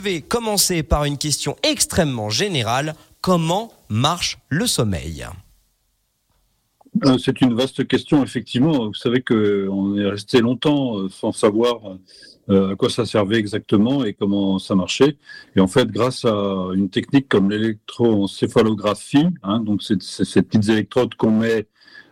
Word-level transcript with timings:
Je 0.00 0.04
vais 0.04 0.22
commencer 0.22 0.82
par 0.82 1.04
une 1.04 1.18
question 1.18 1.56
extrêmement 1.62 2.30
générale. 2.30 2.94
Comment 3.20 3.70
marche 3.90 4.38
le 4.48 4.66
sommeil? 4.66 5.26
Euh, 7.04 7.18
c'est 7.18 7.42
une 7.42 7.52
vaste 7.52 7.86
question, 7.86 8.24
effectivement. 8.24 8.86
Vous 8.86 8.94
savez 8.94 9.20
qu'on 9.20 9.98
est 9.98 10.06
resté 10.06 10.40
longtemps 10.40 10.96
euh, 10.96 11.10
sans 11.10 11.32
savoir 11.32 11.80
euh, 12.48 12.72
à 12.72 12.76
quoi 12.76 12.88
ça 12.88 13.04
servait 13.04 13.36
exactement 13.36 14.02
et 14.02 14.14
comment 14.14 14.58
ça 14.58 14.74
marchait. 14.74 15.18
Et 15.54 15.60
en 15.60 15.66
fait, 15.66 15.90
grâce 15.90 16.24
à 16.24 16.70
une 16.74 16.88
technique 16.88 17.28
comme 17.28 17.50
l'électroencéphalographie, 17.50 19.26
hein, 19.42 19.60
donc 19.60 19.82
ces 19.82 19.96
petites 20.42 20.70
électrodes 20.70 21.14
qu'on 21.14 21.32
met 21.32 21.66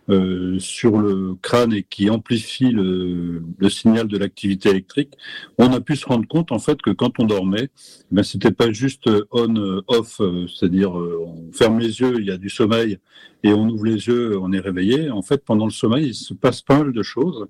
euh, 0.09 0.57
sur 0.59 0.97
le 0.97 1.35
crâne 1.41 1.73
et 1.73 1.83
qui 1.83 2.09
amplifie 2.09 2.71
le, 2.71 3.43
le 3.57 3.69
signal 3.69 4.07
de 4.07 4.17
l'activité 4.17 4.69
électrique, 4.69 5.13
on 5.57 5.71
a 5.71 5.81
pu 5.81 5.95
se 5.95 6.05
rendre 6.05 6.27
compte 6.27 6.51
en 6.51 6.59
fait 6.59 6.81
que 6.81 6.89
quand 6.89 7.19
on 7.19 7.25
dormait, 7.25 7.69
eh 7.69 8.15
ben 8.15 8.23
c'était 8.23 8.51
pas 8.51 8.71
juste 8.71 9.09
on-off, 9.31 10.19
euh, 10.19 10.47
c'est-à-dire 10.47 10.97
euh, 10.97 11.23
on 11.23 11.51
ferme 11.51 11.79
les 11.79 11.99
yeux, 11.99 12.15
il 12.19 12.25
y 12.25 12.31
a 12.31 12.37
du 12.37 12.49
sommeil 12.49 12.97
et 13.43 13.53
on 13.53 13.69
ouvre 13.69 13.85
les 13.85 14.07
yeux, 14.07 14.37
on 14.39 14.51
est 14.51 14.59
réveillé. 14.59 15.11
En 15.11 15.21
fait, 15.21 15.43
pendant 15.45 15.65
le 15.65 15.71
sommeil, 15.71 16.07
il 16.07 16.15
se 16.15 16.33
passe 16.33 16.61
pas 16.61 16.79
mal 16.79 16.91
de 16.91 17.03
choses 17.03 17.47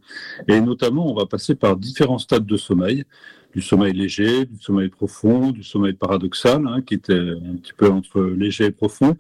et 0.47 0.59
notamment 0.59 1.09
on 1.09 1.15
va 1.15 1.25
passer 1.25 1.55
par 1.55 1.77
différents 1.77 2.19
stades 2.19 2.45
de 2.45 2.57
sommeil 2.57 3.05
du 3.53 3.61
sommeil 3.61 3.93
léger, 3.93 4.45
du 4.45 4.61
sommeil 4.61 4.89
profond, 4.89 5.51
du 5.51 5.63
sommeil 5.63 5.93
paradoxal, 5.93 6.65
hein, 6.67 6.81
qui 6.81 6.93
était 6.93 7.13
un 7.13 7.55
petit 7.55 7.73
peu 7.75 7.87
entre 7.87 8.21
léger 8.21 8.65
et 8.65 8.71
profond. 8.71 9.17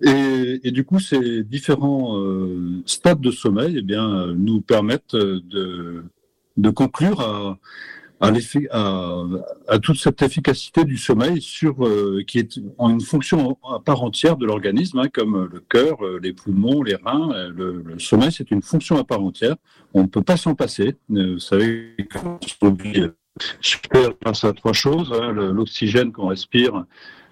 Et, 0.00 0.60
et 0.64 0.70
du 0.70 0.84
coup, 0.84 0.98
ces 0.98 1.44
différents 1.44 2.18
euh, 2.18 2.82
stades 2.86 3.20
de 3.20 3.30
sommeil 3.30 3.76
eh 3.78 3.82
bien, 3.82 4.28
nous 4.34 4.60
permettent 4.60 5.14
de, 5.14 6.04
de 6.56 6.70
conclure 6.70 7.20
à, 7.20 7.58
à, 8.20 8.32
à, 8.70 9.24
à, 9.68 9.78
toute 9.78 9.98
cette 9.98 10.22
efficacité 10.22 10.84
du 10.84 10.96
sommeil 10.96 11.42
sur 11.42 11.86
euh, 11.86 12.22
qui 12.26 12.38
est 12.38 12.60
en 12.78 12.90
une 12.90 13.02
fonction 13.02 13.58
à 13.70 13.80
part 13.80 14.02
entière 14.02 14.38
de 14.38 14.46
l'organisme, 14.46 15.00
hein, 15.00 15.08
comme 15.12 15.50
le 15.52 15.60
cœur, 15.60 16.02
euh, 16.02 16.18
les 16.22 16.32
poumons, 16.32 16.82
les 16.82 16.94
reins. 16.94 17.48
Le, 17.48 17.82
le 17.84 17.98
sommeil, 17.98 18.32
c'est 18.32 18.50
une 18.50 18.62
fonction 18.62 18.96
à 18.96 19.04
part 19.04 19.20
entière. 19.20 19.56
On 19.92 20.02
ne 20.02 20.08
peut 20.08 20.22
pas 20.22 20.38
s'en 20.38 20.54
passer. 20.54 20.96
Vous 21.10 21.38
savez, 21.38 21.94
quand 22.10 22.40
on 22.62 22.70
super 23.60 24.10
grâce 24.22 24.44
à 24.44 24.52
trois 24.52 24.72
choses 24.72 25.12
hein, 25.12 25.32
l'oxygène 25.32 26.12
qu'on 26.12 26.28
respire, 26.28 26.84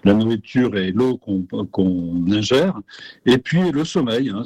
la 0.03 0.13
nourriture 0.13 0.77
et 0.77 0.91
l'eau 0.91 1.17
qu'on 1.17 2.25
ingère, 2.29 2.79
et 3.25 3.37
puis 3.37 3.71
le 3.71 3.85
sommeil. 3.85 4.29
Hein. 4.29 4.43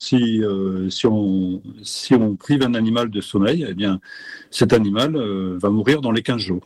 Si, 0.00 0.42
euh, 0.42 0.90
si, 0.90 1.06
on, 1.06 1.62
si 1.82 2.14
on 2.14 2.36
prive 2.36 2.62
un 2.62 2.74
animal 2.74 3.10
de 3.10 3.20
sommeil, 3.20 3.64
eh 3.68 3.74
bien, 3.74 4.00
cet 4.50 4.72
animal 4.72 5.16
euh, 5.16 5.56
va 5.62 5.70
mourir 5.70 6.00
dans 6.00 6.10
les 6.10 6.22
15 6.22 6.38
jours. 6.38 6.62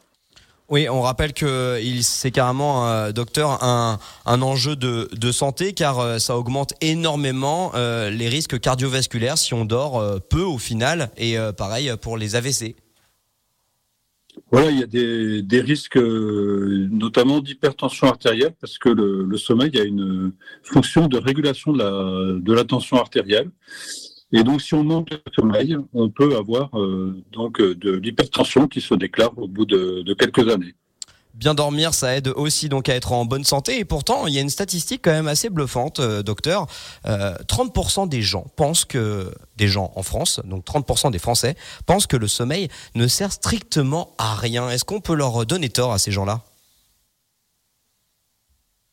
Oui, 0.71 0.89
on 0.89 1.03
rappelle 1.03 1.33
que 1.33 1.81
c'est 2.01 2.31
carrément, 2.31 2.89
euh, 2.89 3.13
docteur, 3.13 3.63
un, 3.63 3.99
un 4.27 4.43
enjeu 4.43 4.77
de, 4.77 5.09
de, 5.15 5.33
santé 5.33 5.73
car 5.73 6.21
ça 6.21 6.37
augmente 6.37 6.75
énormément 6.81 7.73
les 7.75 8.29
risques 8.29 8.61
cardiovasculaires 8.61 9.39
si 9.39 9.55
on 9.55 9.65
dort 9.65 10.21
peu 10.29 10.43
au 10.43 10.59
final 10.59 11.11
et 11.17 11.37
pareil 11.57 11.93
pour 12.03 12.19
les 12.19 12.37
AVC. 12.37 12.75
Voilà, 14.51 14.71
il 14.71 14.79
y 14.79 14.83
a 14.83 14.87
des, 15.43 15.61
risques, 15.61 15.97
euh, 15.97 16.89
notamment 16.91 17.41
d'hypertension 17.41 18.07
artérielle, 18.07 18.55
parce 18.61 18.79
que 18.79 18.89
le, 18.89 19.25
le, 19.25 19.37
sommeil 19.37 19.79
a 19.79 19.85
une 19.85 20.33
fonction 20.63 21.09
de 21.09 21.19
régulation 21.19 21.73
de 21.73 21.79
la, 21.79 22.41
de 22.41 22.53
la 22.53 22.65
tension 22.65 22.97
artérielle. 22.97 23.51
Et 24.33 24.43
donc, 24.43 24.61
si 24.61 24.75
on 24.75 24.85
manque 24.85 25.11
de 25.11 25.21
sommeil, 25.35 25.77
on 25.93 26.11
peut 26.11 26.37
avoir 26.37 26.79
euh, 26.79 27.23
donc 27.33 27.61
de 27.63 27.93
l'hypertension 27.93 28.69
qui 28.69 28.81
se 28.81 28.95
déclare 28.95 29.37
au 29.39 29.49
bout 29.49 29.65
de 29.67 30.15
quelques 30.15 30.49
années. 30.49 30.75
Bien 31.39 31.55
dormir, 31.55 31.95
ça 31.95 32.17
aide 32.17 32.33
aussi 32.35 32.69
donc 32.69 32.89
à 32.89 32.97
être 32.97 33.13
en 33.13 33.25
bonne 33.25 33.45
santé. 33.45 33.79
Et 33.79 33.85
pourtant, 33.85 34.27
il 34.27 34.35
y 34.35 34.39
a 34.39 34.41
une 34.41 34.51
statistique 34.51 35.03
quand 35.05 35.13
même 35.13 35.29
assez 35.29 35.51
bluffante, 35.51 36.01
euh, 36.01 36.25
docteur. 36.25 36.67
Euh, 37.07 37.33
30% 37.47 38.09
des 38.09 38.23
gens 38.23 38.45
pensent 38.57 38.85
que 38.85 39.33
des 39.57 39.69
gens 39.69 39.93
en 39.95 40.03
France, 40.03 40.41
donc 40.45 40.65
30% 40.65 41.13
des 41.13 41.21
Français 41.21 41.55
pensent 41.87 42.09
que 42.09 42.17
le 42.17 42.27
sommeil 42.27 42.69
ne 42.97 43.07
sert 43.07 43.31
strictement 43.31 44.17
à 44.19 44.35
rien. 44.35 44.69
Est-ce 44.69 44.85
qu'on 44.85 45.01
peut 45.01 45.15
leur 45.15 45.47
donner 45.47 45.69
tort 45.69 45.93
à 45.93 45.99
ces 45.99 46.11
gens-là? 46.11 46.43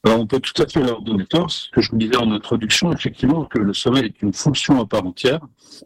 Alors, 0.05 0.19
on 0.19 0.27
peut 0.27 0.39
tout 0.39 0.61
à 0.61 0.67
fait 0.67 0.83
leur 0.83 1.01
donner 1.01 1.25
tort. 1.25 1.49
Ce 1.49 1.71
que 1.71 1.81
je 1.81 1.89
vous 1.89 1.97
disais 1.97 2.15
en 2.15 2.31
introduction, 2.31 2.93
effectivement, 2.93 3.45
que 3.45 3.57
le 3.57 3.73
sommeil 3.73 4.05
est 4.05 4.21
une 4.21 4.33
fonction 4.33 4.79
à 4.79 4.85
part 4.85 5.03
entière, 5.03 5.39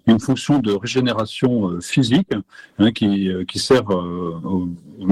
une 0.08 0.20
fonction 0.20 0.60
de 0.60 0.74
régénération 0.74 1.70
euh, 1.70 1.80
physique 1.80 2.34
hein, 2.80 2.92
qui, 2.92 3.30
euh, 3.30 3.46
qui 3.46 3.60
sert 3.60 3.90
euh, 3.94 4.68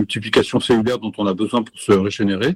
multiplications 0.07 0.59
cellulaires 0.61 0.99
dont 0.99 1.11
on 1.17 1.27
a 1.27 1.33
besoin 1.33 1.63
pour 1.63 1.77
se 1.77 1.91
régénérer. 1.91 2.55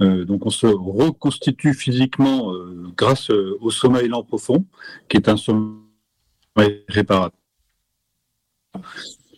Euh, 0.00 0.24
donc, 0.24 0.46
on 0.46 0.50
se 0.50 0.66
reconstitue 0.66 1.74
physiquement 1.74 2.52
euh, 2.52 2.92
grâce 2.96 3.30
au 3.30 3.70
sommeil 3.70 4.08
lent 4.08 4.22
profond, 4.22 4.64
qui 5.08 5.16
est 5.16 5.28
un 5.28 5.36
sommeil 5.36 6.84
réparateur. 6.88 7.38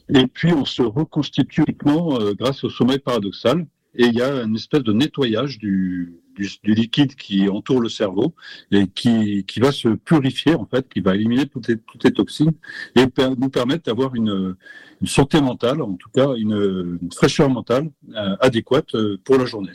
Et 0.09 0.27
puis, 0.27 0.53
on 0.53 0.65
se 0.65 0.83
reconstitue 0.83 1.65
uniquement 1.67 2.19
grâce 2.35 2.63
au 2.63 2.71
sommeil 2.71 2.99
paradoxal. 2.99 3.67
Et 3.95 4.05
il 4.05 4.15
y 4.15 4.23
a 4.23 4.43
une 4.43 4.55
espèce 4.55 4.83
de 4.83 4.93
nettoyage 4.93 5.59
du, 5.59 6.21
du, 6.37 6.75
liquide 6.75 7.15
qui 7.15 7.49
entoure 7.49 7.81
le 7.81 7.89
cerveau 7.89 8.35
et 8.71 8.87
qui, 8.87 9.45
qui, 9.45 9.61
va 9.61 9.73
se 9.73 9.89
purifier 9.89 10.55
en 10.55 10.67
fait, 10.67 10.89
qui 10.89 11.01
va 11.01 11.15
éliminer 11.15 11.47
toutes 11.47 11.69
les, 11.69 11.77
les 12.05 12.13
toxines 12.13 12.53
et 12.95 13.07
nous 13.39 13.49
permettre 13.49 13.85
d'avoir 13.85 14.15
une, 14.15 14.57
une, 15.01 15.07
santé 15.07 15.41
mentale, 15.41 15.83
en 15.83 15.95
tout 15.95 16.11
cas 16.11 16.35
une, 16.37 16.99
une 17.03 17.13
fraîcheur 17.13 17.49
mentale 17.49 17.91
euh, 18.15 18.37
adéquate 18.41 18.95
euh, 18.95 19.19
pour 19.25 19.39
la 19.39 19.45
journée. 19.45 19.73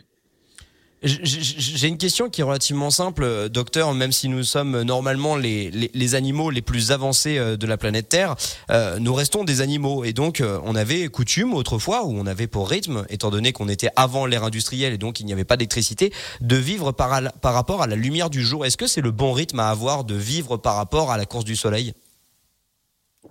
J'ai 1.04 1.88
une 1.88 1.98
question 1.98 2.30
qui 2.30 2.42
est 2.42 2.44
relativement 2.44 2.92
simple, 2.92 3.24
euh, 3.24 3.50
docteur, 3.50 3.96
même 3.96 4.12
si 4.12 4.30
nous 4.30 4.44
sommes 4.44 4.84
normalement 4.84 5.36
les, 5.36 5.72
les, 5.72 6.16
animaux 6.16 6.52
les 6.52 6.62
plus 6.62 6.92
avancés 6.92 7.40
euh, 7.40 7.58
de 7.58 7.66
la 7.66 7.76
planète 7.76 8.08
Terre, 8.08 8.36
euh, 8.70 9.00
nous 9.00 9.16
restons 9.16 9.44
des 9.44 9.62
animaux. 9.62 10.04
Et 10.04 10.14
donc, 10.14 10.44
on 10.64 10.76
avait 10.76 11.08
coutume 11.08 11.56
autrefois, 11.56 12.06
où 12.06 12.16
on 12.16 12.28
avait 12.28 12.46
pour 12.46 12.70
rythme, 12.70 13.04
étant 13.10 13.32
donné 13.32 13.52
qu'on 13.52 13.68
était 13.68 13.90
avant 13.96 14.28
l'ère 14.28 14.44
industrielle 14.44 14.94
et 14.94 15.00
donc 15.00 15.20
il 15.20 15.26
n'y 15.26 15.34
avait 15.34 15.44
pas 15.44 15.58
d'électricité, 15.58 16.14
de 16.40 16.56
vivre 16.56 16.92
par, 16.92 17.20
par 17.42 17.56
rapport 17.56 17.82
à 17.82 17.88
la 17.88 17.96
lumière 17.96 18.30
du 18.30 18.44
jour. 18.44 18.64
Est-ce 18.64 18.78
que 18.78 18.88
c'est 18.88 19.02
le 19.02 19.12
bon 19.12 19.34
rythme 19.34 19.60
à 19.60 19.70
avoir 19.70 20.04
de 20.04 20.16
vivre 20.16 20.58
par 20.58 20.76
rapport 20.76 21.12
à 21.12 21.18
la 21.18 21.26
course 21.26 21.46
du 21.46 21.56
soleil? 21.56 21.94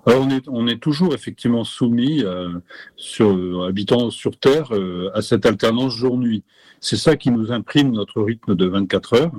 Alors 0.06 0.22
on, 0.22 0.30
est, 0.30 0.48
on 0.48 0.66
est 0.66 0.80
toujours 0.80 1.14
effectivement 1.14 1.64
soumis, 1.64 2.22
euh, 2.24 2.48
sur, 2.96 3.64
habitant 3.64 4.10
sur 4.10 4.38
Terre, 4.38 4.74
euh, 4.74 5.10
à 5.14 5.22
cette 5.22 5.46
alternance 5.46 5.94
jour-nuit. 5.94 6.44
C'est 6.80 6.96
ça 6.96 7.16
qui 7.16 7.30
nous 7.30 7.52
imprime 7.52 7.92
notre 7.92 8.22
rythme 8.22 8.54
de 8.54 8.66
24 8.66 9.14
heures, 9.14 9.32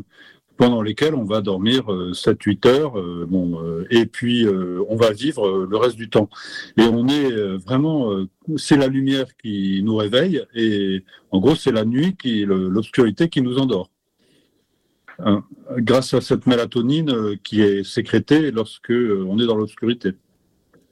pendant 0.62 0.84
lesquelles 0.84 1.16
on 1.16 1.24
va 1.24 1.42
dormir 1.42 1.92
euh, 1.92 2.12
7-8 2.12 2.68
heures, 2.68 3.00
euh, 3.00 3.26
bon, 3.28 3.60
euh, 3.64 3.88
et 3.90 4.06
puis 4.06 4.46
euh, 4.46 4.84
on 4.90 4.96
va 4.96 5.12
vivre 5.12 5.66
le 5.66 5.78
reste 5.78 5.96
du 5.96 6.08
temps. 6.08 6.30
Et 6.78 6.84
on 6.84 7.08
est 7.08 7.32
vraiment, 7.58 8.12
c'est 8.58 8.78
la 8.78 8.88
lumière 8.88 9.26
qui 9.38 9.82
nous 9.84 9.96
réveille, 9.96 10.44
et 10.54 11.04
en 11.32 11.40
gros 11.40 11.56
c'est 11.56 11.72
la 11.72 11.84
nuit 11.84 12.16
qui, 12.16 12.46
l'obscurité 12.46 13.28
qui 13.28 13.42
nous 13.42 13.58
endort. 13.58 13.90
Hein, 15.18 15.44
grâce 15.78 16.14
à 16.14 16.22
cette 16.22 16.46
mélatonine 16.46 17.38
qui 17.44 17.62
est 17.62 17.84
sécrétée 17.84 18.52
lorsque 18.52 18.92
on 18.92 19.40
est 19.40 19.48
dans 19.48 19.58
l'obscurité. 19.58 20.14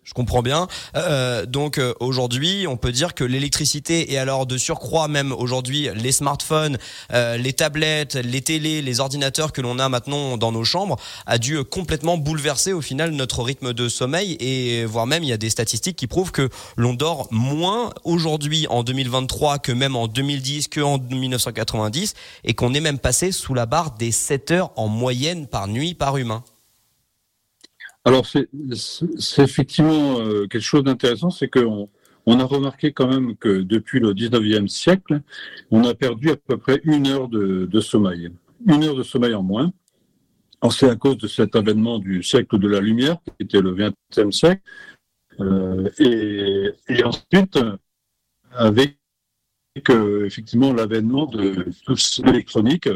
Je 0.09 0.16
comprends 0.16 0.42
bien. 0.42 0.68
Euh, 0.96 1.46
donc 1.46 1.78
euh, 1.78 1.94
aujourd'hui, 2.00 2.66
on 2.68 2.78
peut 2.78 2.92
dire 2.92 3.14
que 3.14 3.24
l'électricité 3.24 4.12
et 4.12 4.18
alors 4.18 4.47
de 4.47 4.58
surcroît 4.58 5.08
même 5.08 5.31
aujourd'hui 5.31 5.88
les 5.94 6.12
smartphones, 6.12 6.80
euh, 7.14 7.38
les 7.38 7.53
tablettes, 7.53 8.16
les 8.16 8.42
télés, 8.42 8.81
les 8.81 9.00
ordinateurs 9.02 9.53
que 9.53 9.62
l'on 9.62 9.78
a 9.78 9.88
maintenant 9.88 10.36
dans 10.38 10.52
nos 10.52 10.64
chambres 10.64 10.98
a 11.28 11.38
dû 11.38 11.64
complètement 11.64 12.18
bouleverser 12.18 12.74
au 12.74 12.81
final 12.81 13.12
notre 13.12 13.44
rythme 13.44 13.72
de 13.72 13.88
sommeil 13.88 14.36
et 14.40 14.84
voire 14.84 15.06
même 15.06 15.22
il 15.22 15.30
y 15.30 15.34
a 15.34 15.38
des 15.38 15.52
statistiques 15.52 15.98
qui 15.98 16.08
prouvent 16.08 16.31
que 16.31 16.50
l'on 16.75 16.96
dort 16.96 17.28
moins 17.30 17.92
aujourd'hui 18.03 18.66
en 18.72 18.81
2023 18.81 19.59
que 19.59 19.72
même 19.72 19.96
en 19.96 20.08
2010 20.08 20.69
que 20.69 20.81
en 20.81 20.98
1990 20.98 22.16
et 22.45 22.56
qu'on 22.56 22.74
est 22.74 22.81
même 22.81 22.98
passé 22.98 23.31
sous 23.31 23.54
la 23.54 23.68
barre 23.68 23.92
des 23.92 24.12
7 24.12 24.50
heures 24.50 24.72
en 24.75 24.88
moyenne 24.88 25.45
par 25.45 25.68
nuit 25.68 25.94
par 25.94 26.18
humain. 26.18 26.44
Alors, 28.06 28.25
c'est 28.25 28.48
effectivement 29.38 30.19
euh, 30.19 30.48
quelque 30.48 30.62
chose 30.62 30.84
d'intéressant, 30.84 31.30
c'est 31.30 31.50
qu'on 31.50 31.90
on 32.25 32.40
a 32.40 32.44
remarqué 32.44 32.94
quand 32.94 33.07
même 33.07 33.36
que 33.36 33.62
depuis 33.62 34.00
le 34.00 34.13
19e 34.13 34.68
siècle, 34.68 35.22
on 35.69 35.84
a 35.84 35.94
perdu 35.94 36.30
à 36.30 36.38
peu 36.38 36.57
près 36.57 36.80
une 36.84 37.07
heure 37.07 37.28
de, 37.28 37.80
sommeil. 37.81 38.30
Une 38.66 38.84
heure 38.84 38.96
de 38.96 39.04
sommeil 39.04 39.34
en 39.34 39.44
moins. 39.44 39.72
C'est 40.72 40.90
à 40.90 40.96
cause 40.96 41.18
de 41.18 41.28
cet 41.28 41.56
avènement 41.56 42.00
du 42.00 42.22
siècle 42.22 42.60
de 42.60 42.68
la 42.68 42.81
lumière, 42.81 43.18
qui 43.25 43.44
était 43.46 43.62
le 43.62 43.74
20e 43.74 44.31
siècle. 44.31 44.62
Euh, 45.40 45.90
et, 46.00 47.04
ensuite, 47.04 47.60
avec 48.51 48.98
euh, 49.90 50.25
effectivement 50.25 50.74
l'avènement 50.74 51.25
de 51.25 51.66
tout 51.86 51.96
l'électronique, 52.25 52.90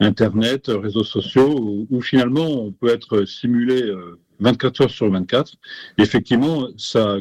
Internet, 0.00 0.64
réseaux 0.68 1.04
sociaux, 1.04 1.86
où, 1.90 2.00
finalement 2.00 2.46
on 2.46 2.72
peut 2.72 2.88
être 2.88 3.24
simulé 3.24 3.82
24 4.42 4.82
heures 4.82 4.90
sur 4.90 5.10
24. 5.10 5.54
Et 5.98 6.02
effectivement, 6.02 6.68
ça 6.76 7.14
a 7.14 7.18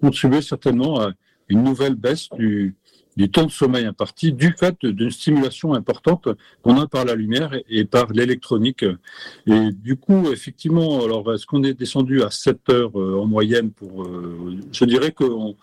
contribué 0.00 0.42
certainement 0.42 1.00
à 1.00 1.12
une 1.48 1.62
nouvelle 1.62 1.94
baisse 1.94 2.28
du, 2.30 2.76
du 3.16 3.30
temps 3.30 3.44
de 3.44 3.50
sommeil 3.50 3.84
imparti 3.84 4.32
du 4.32 4.54
fait 4.58 4.76
d'une 4.84 5.10
stimulation 5.10 5.74
importante 5.74 6.28
qu'on 6.62 6.80
a 6.80 6.86
par 6.86 7.04
la 7.04 7.14
lumière 7.14 7.50
et, 7.68 7.84
par 7.84 8.10
l'électronique. 8.12 8.84
Et 9.46 9.70
du 9.72 9.96
coup, 9.96 10.30
effectivement, 10.32 11.04
alors 11.04 11.32
est-ce 11.32 11.46
qu'on 11.46 11.62
est 11.62 11.74
descendu 11.74 12.22
à 12.22 12.30
7 12.30 12.70
heures 12.70 12.98
euh, 12.98 13.20
en 13.20 13.26
moyenne 13.26 13.70
pour, 13.70 14.04
euh, 14.04 14.56
je 14.72 14.84
dirais 14.84 15.12
qu'on 15.12 15.56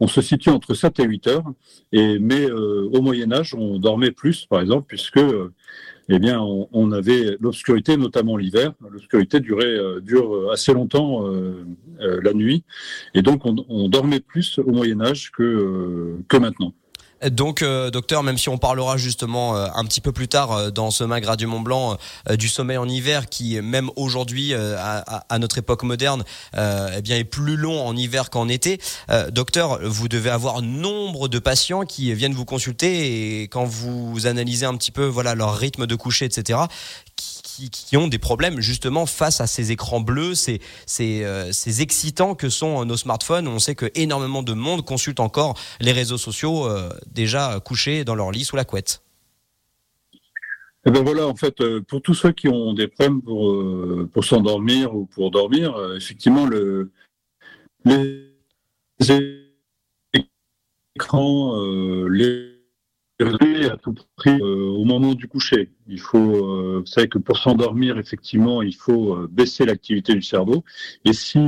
on 0.00 0.08
se 0.08 0.20
situe 0.20 0.50
entre 0.50 0.74
7 0.74 1.00
et 1.00 1.04
8 1.04 1.26
heures, 1.28 1.44
et, 1.92 2.18
mais 2.18 2.50
euh, 2.50 2.88
au 2.92 3.00
Moyen 3.00 3.32
Âge, 3.32 3.54
on 3.54 3.78
dormait 3.78 4.10
plus, 4.10 4.46
par 4.46 4.60
exemple, 4.60 4.86
puisque 4.88 5.20
eh 6.08 6.18
bien, 6.18 6.40
on, 6.40 6.92
avait 6.92 7.36
l'obscurité, 7.40 7.96
notamment 7.96 8.36
l'hiver. 8.36 8.72
L'obscurité 8.90 9.40
durait 9.40 10.00
dure 10.02 10.50
assez 10.52 10.72
longtemps 10.72 11.24
la 11.98 12.32
nuit, 12.32 12.62
et 13.14 13.22
donc 13.22 13.44
on, 13.44 13.56
on, 13.68 13.88
dormait 13.88 14.20
plus 14.20 14.58
au 14.58 14.70
Moyen 14.70 15.00
Âge 15.00 15.32
que 15.32 16.16
que 16.28 16.36
maintenant. 16.36 16.72
Donc, 17.30 17.62
euh, 17.62 17.90
docteur, 17.90 18.22
même 18.22 18.38
si 18.38 18.48
on 18.48 18.58
parlera 18.58 18.96
justement 18.96 19.56
euh, 19.56 19.66
un 19.74 19.84
petit 19.84 20.00
peu 20.00 20.12
plus 20.12 20.28
tard 20.28 20.52
euh, 20.52 20.70
dans 20.70 20.90
ce 20.90 21.04
magre 21.04 21.36
du 21.36 21.46
Mont 21.46 21.60
Blanc 21.60 21.96
du 22.30 22.48
sommeil 22.48 22.76
en 22.76 22.88
hiver, 22.88 23.28
qui 23.28 23.60
même 23.60 23.90
aujourd'hui, 23.96 24.54
à, 24.54 25.38
notre 25.38 25.58
époque 25.58 25.82
moderne, 25.82 26.24
eh 26.54 27.02
bien 27.02 27.16
est 27.16 27.24
plus 27.24 27.56
long 27.56 27.86
en 27.86 27.96
hiver 27.96 28.30
qu'en 28.30 28.48
été. 28.48 28.80
docteur, 29.30 29.78
vous 29.82 30.08
devez 30.08 30.30
avoir 30.30 30.62
nombre 30.62 31.28
de 31.28 31.38
patients 31.38 31.84
qui 31.84 32.12
viennent 32.14 32.34
vous 32.34 32.44
consulter 32.44 33.40
et 33.40 33.48
quand 33.48 33.64
vous 33.64 34.26
analysez 34.26 34.66
un 34.66 34.76
petit 34.76 34.90
peu, 34.90 35.04
voilà, 35.04 35.34
leur 35.34 35.56
rythme 35.56 35.86
de 35.86 35.94
coucher, 35.94 36.24
etc 36.26 36.58
ont 37.94 38.08
des 38.08 38.18
problèmes 38.18 38.60
justement 38.60 39.06
face 39.06 39.40
à 39.40 39.46
ces 39.46 39.72
écrans 39.72 40.00
bleus, 40.00 40.34
ces, 40.34 40.60
ces, 40.86 41.24
euh, 41.24 41.50
excitants 41.80 42.34
que 42.34 42.48
sont 42.48 42.84
nos 42.84 42.96
smartphones. 42.96 43.48
On 43.48 43.58
sait 43.58 43.74
que 43.74 43.90
énormément 43.94 44.42
de 44.42 44.52
monde 44.52 44.84
consulte 44.84 45.20
encore 45.20 45.58
les 45.80 45.92
réseaux 45.92 46.18
sociaux 46.18 46.66
euh, 46.66 46.90
déjà 47.12 47.60
couchés 47.60 48.04
dans 48.04 48.14
leur 48.14 48.30
lit 48.30 48.44
sous 48.44 48.56
la 48.56 48.64
couette. 48.64 49.02
Eh 50.88 50.90
ben 50.90 51.02
voilà, 51.02 51.26
en 51.26 51.34
fait, 51.34 51.60
euh, 51.60 51.80
pour 51.80 52.00
tous 52.00 52.14
ceux 52.14 52.32
qui 52.32 52.48
ont 52.48 52.72
des 52.72 52.86
problèmes 52.86 53.20
pour, 53.20 54.24
s'endormir 54.24 54.94
ou 54.94 55.06
pour 55.06 55.30
dormir, 55.30 55.76
effectivement, 55.96 56.46
le, 56.46 56.92
les 57.84 58.32
écrans, 60.94 61.60
les 62.08 62.55
euh, 64.26 64.68
au 64.68 64.84
moment 64.84 65.14
du 65.14 65.28
coucher. 65.28 65.70
Il 65.86 66.00
faut, 66.00 66.18
euh, 66.18 66.80
vous 66.80 66.86
savez 66.86 67.08
que 67.08 67.18
pour 67.18 67.38
s'endormir, 67.38 67.98
effectivement, 67.98 68.62
il 68.62 68.74
faut 68.74 69.14
euh, 69.14 69.28
baisser 69.30 69.64
l'activité 69.64 70.14
du 70.14 70.22
cerveau. 70.22 70.64
Et 71.04 71.12
si 71.12 71.38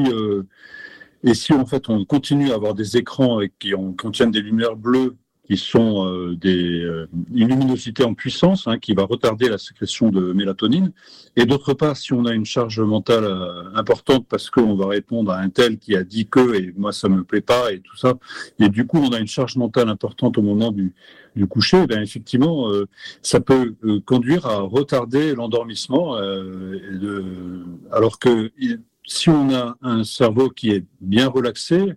et 1.25 1.35
si 1.35 1.52
en 1.52 1.67
fait 1.67 1.88
on 1.88 2.05
continue 2.05 2.52
à 2.52 2.55
avoir 2.55 2.75
des 2.75 2.96
écrans 2.96 3.40
qui 3.58 3.73
contiennent 3.96 4.31
des 4.31 4.40
lumières 4.40 4.76
bleues 4.76 5.17
qui 5.48 5.56
sont 5.56 6.06
euh, 6.06 6.36
des, 6.36 6.82
euh, 6.82 7.08
luminosité 7.30 8.04
en 8.04 8.12
puissance 8.12 8.66
hein, 8.66 8.78
qui 8.78 8.92
va 8.92 9.04
retarder 9.04 9.48
la 9.48 9.56
sécrétion 9.56 10.10
de 10.10 10.32
mélatonine. 10.32 10.92
Et 11.36 11.46
d'autre 11.46 11.72
part, 11.72 11.96
si 11.96 12.12
on 12.12 12.26
a 12.26 12.34
une 12.34 12.44
charge 12.44 12.80
mentale 12.80 13.24
euh, 13.24 13.74
importante 13.74 14.26
parce 14.28 14.50
qu'on 14.50 14.74
va 14.74 14.88
répondre 14.88 15.32
à 15.32 15.38
un 15.38 15.48
tel 15.48 15.78
qui 15.78 15.96
a 15.96 16.04
dit 16.04 16.26
que 16.26 16.54
et 16.54 16.74
moi 16.76 16.92
ça 16.92 17.08
me 17.08 17.24
plaît 17.24 17.40
pas 17.40 17.72
et 17.72 17.80
tout 17.80 17.96
ça, 17.96 18.14
et 18.58 18.68
du 18.68 18.86
coup 18.86 18.98
on 18.98 19.10
a 19.12 19.18
une 19.18 19.26
charge 19.26 19.56
mentale 19.56 19.88
importante 19.88 20.36
au 20.36 20.42
moment 20.42 20.70
du, 20.70 20.92
du 21.34 21.46
coucher, 21.46 21.86
ben 21.86 22.02
effectivement 22.02 22.70
ça 23.22 23.40
peut 23.40 23.74
conduire 24.04 24.46
à 24.46 24.58
retarder 24.60 25.34
l'endormissement. 25.34 26.16
alors 27.92 28.18
que 28.18 28.50
si 29.04 29.30
on 29.30 29.54
a 29.54 29.76
un 29.82 30.04
cerveau 30.04 30.50
qui 30.50 30.70
est 30.70 30.84
bien 31.00 31.28
relaxé 31.28 31.94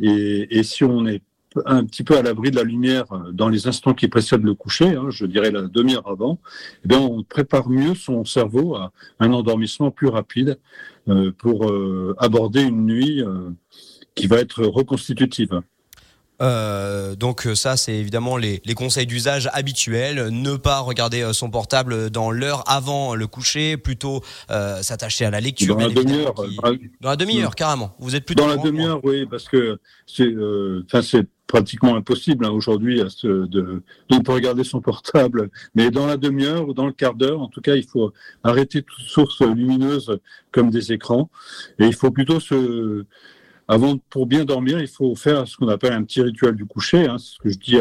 et, 0.00 0.58
et 0.58 0.62
si 0.62 0.84
on 0.84 1.06
est 1.06 1.22
un 1.66 1.84
petit 1.84 2.04
peu 2.04 2.16
à 2.16 2.22
l'abri 2.22 2.50
de 2.50 2.56
la 2.56 2.62
lumière 2.62 3.06
euh, 3.12 3.32
dans 3.32 3.48
les 3.48 3.66
instants 3.66 3.94
qui 3.94 4.08
précèdent 4.08 4.44
le 4.44 4.54
coucher, 4.54 4.94
hein, 4.94 5.06
je 5.10 5.26
dirais 5.26 5.50
la 5.50 5.62
demi-heure 5.62 6.08
avant, 6.08 6.38
eh 6.84 6.88
bien 6.88 6.98
on 7.00 7.22
prépare 7.22 7.68
mieux 7.68 7.94
son 7.94 8.24
cerveau 8.24 8.76
à 8.76 8.92
un 9.18 9.32
endormissement 9.32 9.90
plus 9.90 10.08
rapide 10.08 10.58
euh, 11.08 11.32
pour 11.36 11.68
euh, 11.68 12.14
aborder 12.18 12.62
une 12.62 12.86
nuit 12.86 13.22
qui 14.14 14.26
va 14.26 14.38
être 14.38 14.64
reconstitutive. 14.64 15.60
Euh, 16.42 17.14
donc 17.16 17.46
ça, 17.54 17.76
c'est 17.76 17.94
évidemment 17.94 18.38
les, 18.38 18.62
les 18.64 18.74
conseils 18.74 19.06
d'usage 19.06 19.50
habituels. 19.52 20.28
Ne 20.30 20.56
pas 20.56 20.80
regarder 20.80 21.32
son 21.32 21.50
portable 21.50 22.10
dans 22.10 22.30
l'heure 22.30 22.64
avant 22.66 23.14
le 23.14 23.26
coucher, 23.26 23.76
plutôt 23.76 24.22
euh, 24.50 24.80
s'attacher 24.82 25.26
à 25.26 25.30
la 25.30 25.40
lecture. 25.40 25.76
Dans 25.76 25.86
la 25.86 25.92
demi-heure. 25.92 26.34
Dans 27.00 27.10
la 27.10 27.16
demi-heure, 27.16 27.54
carrément. 27.54 27.94
Vous 27.98 28.16
êtes 28.16 28.24
plutôt 28.24 28.44
dans 28.44 28.48
la 28.48 28.56
demi-heure, 28.56 29.00
oui, 29.04 29.26
parce 29.26 29.48
que 29.48 29.78
c'est, 30.06 30.32
enfin 30.86 31.02
c'est 31.02 31.26
pratiquement 31.50 31.96
impossible 31.96 32.44
hein, 32.46 32.50
aujourd'hui 32.50 33.02
de, 33.24 33.46
de 33.46 33.82
ne 34.10 34.18
pas 34.20 34.34
regarder 34.34 34.62
son 34.62 34.80
portable. 34.80 35.50
Mais 35.74 35.90
dans 35.90 36.06
la 36.06 36.16
demi-heure 36.16 36.68
ou 36.68 36.74
dans 36.74 36.86
le 36.86 36.92
quart 36.92 37.14
d'heure, 37.14 37.40
en 37.40 37.48
tout 37.48 37.60
cas, 37.60 37.74
il 37.74 37.82
faut 37.82 38.12
arrêter 38.44 38.82
toute 38.82 39.04
source 39.04 39.42
lumineuse 39.42 40.20
comme 40.52 40.70
des 40.70 40.92
écrans. 40.92 41.28
Et 41.80 41.86
il 41.86 41.94
faut 41.94 42.12
plutôt 42.12 42.38
se... 42.38 43.04
Avant, 43.66 43.98
pour 44.10 44.26
bien 44.26 44.44
dormir, 44.44 44.80
il 44.80 44.88
faut 44.88 45.14
faire 45.14 45.46
ce 45.46 45.56
qu'on 45.56 45.68
appelle 45.68 45.92
un 45.92 46.04
petit 46.04 46.22
rituel 46.22 46.54
du 46.54 46.66
coucher. 46.66 47.06
Hein, 47.06 47.18
c'est 47.18 47.34
ce 47.34 47.38
que 47.38 47.50
je 47.50 47.58
dis 47.58 47.78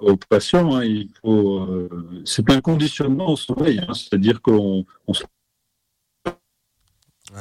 aux 0.00 0.16
patients. 0.28 0.74
Hein, 0.76 0.84
il 0.84 1.08
faut, 1.22 1.60
euh, 1.60 1.88
c'est 2.24 2.50
un 2.50 2.60
conditionnement 2.60 3.30
au 3.30 3.36
sommeil. 3.36 3.78
Hein, 3.78 3.94
c'est-à-dire 3.94 4.40
qu'on 4.42 4.84
on 5.06 5.14
se 5.14 5.24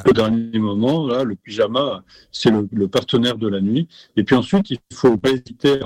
au 0.05 0.13
dernier 0.13 0.59
moment, 0.59 1.07
là, 1.07 1.23
le 1.23 1.35
pyjama, 1.35 2.03
c'est 2.31 2.51
le, 2.51 2.87
partenaire 2.87 3.37
de 3.37 3.47
la 3.47 3.61
nuit. 3.61 3.87
Et 4.15 4.23
puis 4.23 4.35
ensuite, 4.35 4.69
il 4.69 4.79
faut 4.93 5.17
pas 5.17 5.31
hésiter 5.31 5.79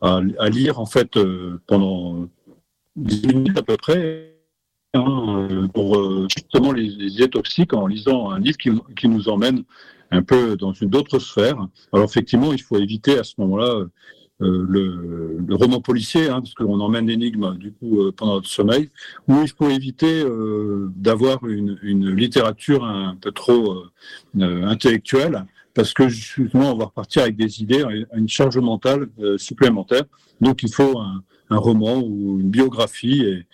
à, 0.00 0.48
lire 0.48 0.80
en 0.80 0.86
fait 0.86 1.16
euh, 1.16 1.60
pendant 1.66 2.26
10 2.96 3.26
minutes 3.26 3.58
à 3.58 3.62
peu 3.62 3.76
près 3.76 4.34
hein, 4.94 5.46
euh, 5.50 5.68
pour 5.68 5.96
euh, 5.98 6.26
justement 6.34 6.72
les, 6.72 6.88
les 6.88 7.28
toxiques 7.28 7.74
en 7.74 7.86
lisant 7.86 8.30
un 8.30 8.40
livre 8.40 8.56
qui, 8.56 8.70
qui, 8.96 9.08
nous 9.08 9.28
emmène 9.28 9.64
un 10.10 10.22
peu 10.22 10.56
dans 10.56 10.72
une 10.72 10.94
autre 10.96 11.18
sphère. 11.18 11.68
Alors 11.92 12.06
effectivement, 12.06 12.52
il 12.52 12.62
faut 12.62 12.78
éviter 12.78 13.18
à 13.18 13.24
ce 13.24 13.34
moment-là 13.38 13.84
le, 14.40 15.38
le, 15.46 15.54
roman 15.54 15.80
policier, 15.80 16.28
hein, 16.28 16.40
parce 16.40 16.54
qu'on 16.54 16.80
emmène 16.80 17.06
l'énigme 17.06 17.56
du 17.56 17.72
coup 17.72 18.00
euh, 18.00 18.12
pendant 18.12 18.34
notre 18.34 18.48
sommeil, 18.48 18.90
où 19.28 19.42
il 19.42 19.48
faut 19.48 19.68
éviter 19.68 20.22
euh, 20.22 20.90
d'avoir 20.96 21.46
une, 21.46 21.78
une, 21.82 22.10
littérature 22.10 22.84
un 22.84 23.16
peu 23.20 23.32
trop 23.32 23.84
intellectuelle, 24.34 25.44
parce 25.74 25.92
que 25.92 26.08
justement 26.08 26.72
on 26.72 26.76
va 26.76 26.86
repartir 26.86 27.22
avec 27.22 27.36
des 27.36 27.62
idées, 27.62 27.84
une 28.14 28.28
charge 28.28 28.58
mentale 28.58 29.08
supplémentaire. 29.36 30.04
Donc 30.40 30.62
il 30.62 30.72
faut 30.72 30.98
un, 30.98 31.22
un, 31.50 31.58
roman 31.58 31.98
ou 31.98 32.40
une 32.40 32.50
biographie, 32.50 33.22
et, 33.22 33.46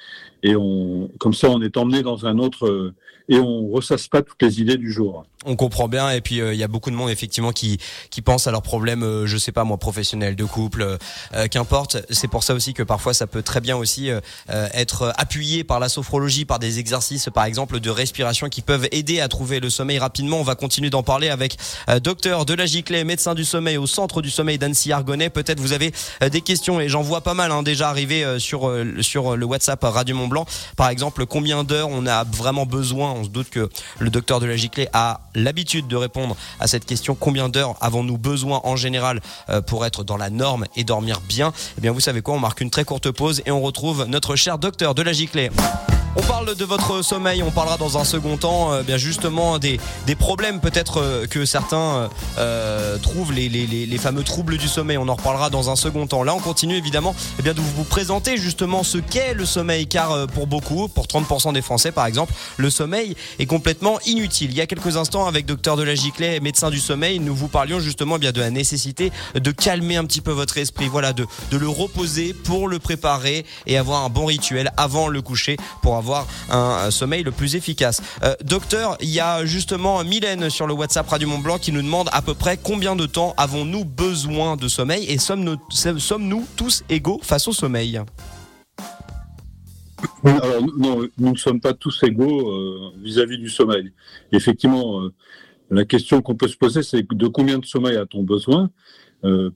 et 0.42 0.56
on, 0.56 1.10
comme 1.18 1.34
ça 1.34 1.48
on 1.50 1.62
est 1.62 1.76
emmené 1.76 2.02
dans 2.02 2.26
un 2.26 2.38
autre 2.38 2.92
et 3.28 3.38
on 3.38 3.68
ressasse 3.68 4.08
pas 4.08 4.22
toutes 4.22 4.40
les 4.42 4.60
idées 4.60 4.76
du 4.76 4.92
jour. 4.92 5.24
On 5.44 5.54
comprend 5.54 5.88
bien 5.88 6.10
et 6.10 6.20
puis 6.20 6.40
euh, 6.40 6.54
il 6.54 6.58
y 6.58 6.64
a 6.64 6.68
beaucoup 6.68 6.90
de 6.90 6.96
monde 6.96 7.10
effectivement 7.10 7.52
qui 7.52 7.78
qui 8.10 8.22
pense 8.22 8.46
à 8.46 8.50
leurs 8.50 8.62
problèmes, 8.62 9.02
euh, 9.02 9.26
je 9.26 9.36
sais 9.36 9.52
pas 9.52 9.64
moi 9.64 9.76
professionnels, 9.76 10.34
de 10.34 10.44
couple, 10.44 10.96
euh, 11.34 11.48
qu'importe. 11.48 11.98
C'est 12.10 12.28
pour 12.28 12.42
ça 12.42 12.54
aussi 12.54 12.74
que 12.74 12.82
parfois 12.82 13.14
ça 13.14 13.26
peut 13.26 13.42
très 13.42 13.60
bien 13.60 13.76
aussi 13.76 14.10
être 14.48 15.12
appuyé 15.16 15.64
par 15.64 15.80
la 15.80 15.88
sophrologie, 15.88 16.44
par 16.44 16.58
des 16.58 16.78
exercices 16.78 17.28
par 17.32 17.44
exemple 17.44 17.80
de 17.80 17.90
respiration 17.90 18.48
qui 18.48 18.62
peuvent 18.62 18.88
aider 18.92 19.20
à 19.20 19.28
trouver 19.28 19.60
le 19.60 19.70
sommeil 19.70 19.98
rapidement. 19.98 20.38
On 20.38 20.42
va 20.42 20.54
continuer 20.54 20.90
d'en 20.90 21.02
parler 21.02 21.28
avec 21.28 21.56
docteur 22.02 22.44
Delagiclet, 22.44 23.04
médecin 23.04 23.34
du 23.34 23.44
sommeil 23.44 23.76
au 23.76 23.86
centre 23.86 24.22
du 24.22 24.30
sommeil 24.30 24.58
d'Annecy 24.58 24.92
Argonnet. 24.92 25.30
Peut-être 25.30 25.60
vous 25.60 25.72
avez 25.72 25.92
des 26.30 26.40
questions 26.40 26.80
et 26.80 26.88
j'en 26.88 27.02
vois 27.02 27.20
pas 27.20 27.34
mal 27.34 27.52
hein, 27.52 27.62
déjà 27.62 27.88
arriver 27.88 28.38
sur 28.38 28.72
sur 29.00 29.36
le 29.36 29.46
WhatsApp 29.46 29.82
Radio 29.82 30.16
Mont 30.16 30.25
Blanc. 30.26 30.46
Par 30.76 30.88
exemple, 30.88 31.26
combien 31.26 31.64
d'heures 31.64 31.88
on 31.90 32.06
a 32.06 32.24
vraiment 32.24 32.66
besoin 32.66 33.12
on 33.12 33.24
se 33.24 33.28
doute 33.28 33.50
que 33.50 33.68
le 33.98 34.10
docteur 34.10 34.40
de 34.40 34.46
la 34.46 34.56
Giclée 34.56 34.88
a 34.92 35.20
l'habitude 35.34 35.88
de 35.88 35.96
répondre 35.96 36.36
à 36.60 36.66
cette 36.66 36.84
question. 36.84 37.14
Combien 37.14 37.48
d'heures 37.48 37.76
avons-nous 37.80 38.18
besoin 38.18 38.60
en 38.64 38.76
général 38.76 39.20
euh, 39.48 39.60
pour 39.60 39.84
être 39.86 40.04
dans 40.04 40.16
la 40.16 40.30
norme 40.30 40.66
et 40.76 40.84
dormir 40.84 41.20
bien? 41.20 41.52
Eh 41.78 41.80
bien, 41.80 41.92
vous 41.92 42.00
savez 42.00 42.22
quoi 42.22 42.34
On 42.34 42.38
marque 42.38 42.60
une 42.60 42.70
très 42.70 42.84
courte 42.84 43.10
pause 43.10 43.42
et 43.46 43.50
on 43.50 43.60
retrouve 43.60 44.06
notre 44.06 44.36
cher 44.36 44.58
docteur 44.58 44.94
de 44.94 45.02
la 45.02 45.12
Giclée. 45.12 45.50
On 46.18 46.22
parle 46.22 46.54
de 46.54 46.64
votre 46.64 47.02
sommeil, 47.02 47.42
on 47.42 47.50
parlera 47.50 47.76
dans 47.76 47.98
un 47.98 48.04
second 48.04 48.38
temps 48.38 48.72
euh, 48.72 48.82
bien 48.82 48.96
justement 48.96 49.58
des, 49.58 49.78
des 50.06 50.14
problèmes 50.14 50.60
peut-être 50.60 51.02
euh, 51.02 51.26
que 51.26 51.44
certains 51.44 52.08
euh, 52.38 52.96
trouvent, 52.96 53.34
les, 53.34 53.50
les, 53.50 53.66
les, 53.66 53.98
fameux 53.98 54.22
troubles 54.22 54.56
du 54.56 54.66
sommeil. 54.66 54.96
On 54.96 55.08
en 55.08 55.14
reparlera 55.14 55.50
dans 55.50 55.68
un 55.68 55.76
second 55.76 56.06
temps. 56.06 56.24
Là, 56.24 56.34
on 56.34 56.40
continue 56.40 56.76
évidemment 56.76 57.14
eh 57.38 57.42
bien, 57.42 57.52
de 57.52 57.60
vous 57.60 57.84
présenter 57.84 58.38
justement 58.38 58.82
ce 58.82 58.96
qu'est 58.96 59.34
le 59.34 59.44
sommeil, 59.44 59.86
car 59.88 60.26
pour 60.28 60.46
beaucoup, 60.46 60.88
pour 60.88 61.06
30% 61.06 61.52
des 61.52 61.60
Français 61.60 61.92
par 61.92 62.06
exemple, 62.06 62.32
le 62.56 62.70
sommeil 62.70 63.14
est 63.38 63.46
complètement 63.46 64.00
inutile. 64.06 64.50
Il 64.52 64.56
y 64.56 64.62
a 64.62 64.66
quelques 64.66 64.96
instants, 64.96 65.26
avec 65.26 65.44
docteur 65.44 65.76
Delagiclet, 65.76 66.40
médecin 66.40 66.70
du 66.70 66.80
sommeil, 66.80 67.18
nous 67.20 67.34
vous 67.34 67.48
parlions 67.48 67.78
justement 67.78 68.16
eh 68.16 68.20
bien 68.20 68.32
de 68.32 68.40
la 68.40 68.50
nécessité 68.50 69.12
de 69.34 69.50
calmer 69.50 69.96
un 69.96 70.04
petit 70.06 70.22
peu 70.22 70.32
votre 70.32 70.56
esprit, 70.56 70.88
voilà, 70.88 71.12
de, 71.12 71.26
de 71.50 71.56
le 71.58 71.68
reposer 71.68 72.32
pour 72.32 72.68
le 72.68 72.78
préparer 72.78 73.44
et 73.66 73.76
avoir 73.76 74.04
un 74.04 74.08
bon 74.08 74.24
rituel 74.24 74.72
avant 74.78 75.08
le 75.08 75.20
coucher 75.20 75.58
pour 75.82 75.96
avoir 75.96 76.05
avoir 76.06 76.26
un 76.50 76.90
sommeil 76.92 77.24
le 77.24 77.32
plus 77.32 77.56
efficace. 77.56 78.00
docteur, 78.44 78.96
il 79.00 79.08
y 79.08 79.18
a 79.18 79.44
justement 79.44 80.04
Mylène 80.04 80.50
sur 80.50 80.68
le 80.68 80.74
WhatsApp 80.74 81.08
Radio 81.08 81.28
Mont 81.28 81.38
Blanc 81.38 81.58
qui 81.58 81.72
nous 81.72 81.82
demande 81.82 82.08
à 82.12 82.22
peu 82.22 82.34
près 82.34 82.56
combien 82.56 82.94
de 82.94 83.06
temps 83.06 83.34
avons-nous 83.36 83.84
besoin 83.84 84.56
de 84.56 84.68
sommeil 84.68 85.04
et 85.10 85.18
sommes-nous 85.18 85.56
sommes 85.98 86.44
tous 86.56 86.84
égaux 86.88 87.18
face 87.22 87.48
au 87.48 87.52
sommeil? 87.52 88.00
Alors, 90.22 90.62
non, 90.78 91.08
nous 91.18 91.32
ne 91.32 91.36
sommes 91.36 91.60
pas 91.60 91.72
tous 91.72 92.02
égaux 92.04 92.50
euh, 92.50 92.92
vis-à-vis 93.02 93.38
du 93.38 93.48
sommeil. 93.48 93.92
Effectivement, 94.30 95.00
euh, 95.00 95.12
la 95.70 95.84
question 95.84 96.22
qu'on 96.22 96.36
peut 96.36 96.48
se 96.48 96.56
poser, 96.56 96.82
c'est 96.82 97.02
de 97.02 97.26
combien 97.26 97.58
de 97.58 97.66
sommeil 97.66 97.96
a-t-on 97.96 98.22
besoin? 98.22 98.64
euh, 98.64 98.68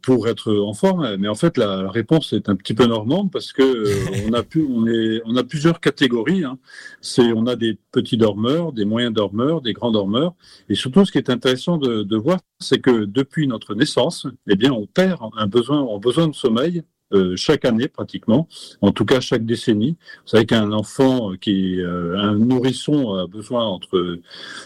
pour 0.03 0.29
être 0.29 0.55
en 0.55 0.75
forme 0.75 1.17
Mais 1.17 1.29
en 1.29 1.35
fait, 1.35 1.57
la, 1.57 1.91
réponse 1.91 2.33
est 2.33 2.49
un 2.49 2.57
petit 2.57 2.75
peu 2.75 2.87
normande 2.87 3.31
parce 3.31 3.53
que 3.53 4.29
on 4.29 4.33
a 4.33 4.43
pu, 4.43 4.67
on 4.69 4.87
est, 4.87 5.21
on 5.25 5.37
a 5.37 5.45
plusieurs 5.45 5.81
catégories. 5.81 6.45
Hein. 6.45 6.59
C'est, 7.01 7.33
on 7.33 7.47
a 7.47 7.57
des 7.57 7.79
petits 7.93 8.17
dormeurs, 8.17 8.73
des 8.73 8.85
moyens 8.85 9.13
dormeurs, 9.13 9.61
des 9.61 9.73
grands 9.73 9.91
dormeurs, 9.91 10.35
et 10.69 10.75
surtout, 10.75 11.05
ce 11.05 11.13
qui 11.13 11.19
est 11.19 11.31
intéressant 11.31 11.79
de, 11.79 12.03
de 12.03 12.17
voir, 12.17 12.41
c'est 12.59 12.81
que 12.81 13.05
depuis 13.05 13.47
notre 13.47 13.75
naissance, 13.75 14.27
eh 14.47 14.57
bien, 14.57 14.73
on 14.73 14.87
perd 14.87 15.21
un 15.37 15.47
besoin, 15.47 15.87
un 15.95 15.99
besoin 15.99 16.29
de 16.29 16.35
sommeil 16.35 16.83
euh, 17.13 17.35
chaque 17.37 17.65
année 17.65 17.89
pratiquement, 17.89 18.47
en 18.83 18.93
tout 18.93 19.05
cas 19.05 19.21
chaque 19.21 19.45
décennie. 19.45 19.97
Vous 20.23 20.29
savez 20.29 20.47
qu'un 20.47 20.71
enfant 20.71 21.33
qui 21.41 21.81
euh, 21.81 22.17
un 22.17 22.35
nourrisson 22.35 23.15
a 23.15 23.27
besoin 23.27 23.65
entre 23.65 24.21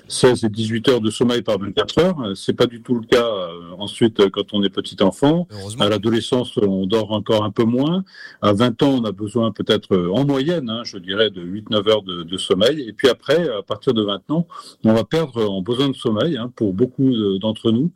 16 0.08 0.44
et 0.44 0.48
18 0.50 0.88
heures 0.88 1.00
de 1.00 1.10
sommeil 1.10 1.40
par 1.40 1.58
24 1.58 1.98
heures. 1.98 2.32
C'est 2.34 2.52
pas 2.52 2.66
du 2.66 2.82
tout 2.82 2.96
le 2.96 3.06
cas 3.06 3.24
euh, 3.24 3.72
ensuite 3.78 4.28
quand 4.30 4.52
on 4.52 4.62
est 4.62 4.68
petit 4.68 5.02
enfant. 5.02 5.48
À 5.80 5.88
l'adolescence, 5.88 6.58
on 6.58 6.86
dort 6.86 7.12
encore 7.12 7.44
un 7.44 7.50
peu 7.50 7.64
moins. 7.64 8.04
À 8.42 8.52
20 8.52 8.82
ans, 8.82 9.00
on 9.00 9.04
a 9.04 9.12
besoin 9.12 9.50
peut-être 9.50 9.96
en 9.96 10.26
moyenne, 10.26 10.68
hein, 10.68 10.82
je 10.84 10.98
dirais, 10.98 11.30
de 11.30 11.42
8-9 11.42 11.88
heures 11.88 12.02
de, 12.02 12.24
de, 12.24 12.36
sommeil. 12.36 12.82
Et 12.86 12.92
puis 12.92 13.08
après, 13.08 13.48
à 13.48 13.62
partir 13.62 13.94
de 13.94 14.02
20 14.02 14.30
ans, 14.30 14.46
on 14.84 14.92
va 14.92 15.04
perdre 15.04 15.48
en 15.50 15.62
besoin 15.62 15.88
de 15.88 15.96
sommeil 15.96 16.36
hein, 16.36 16.52
pour 16.54 16.74
beaucoup 16.74 17.10
d'entre 17.38 17.70
nous. 17.70 17.90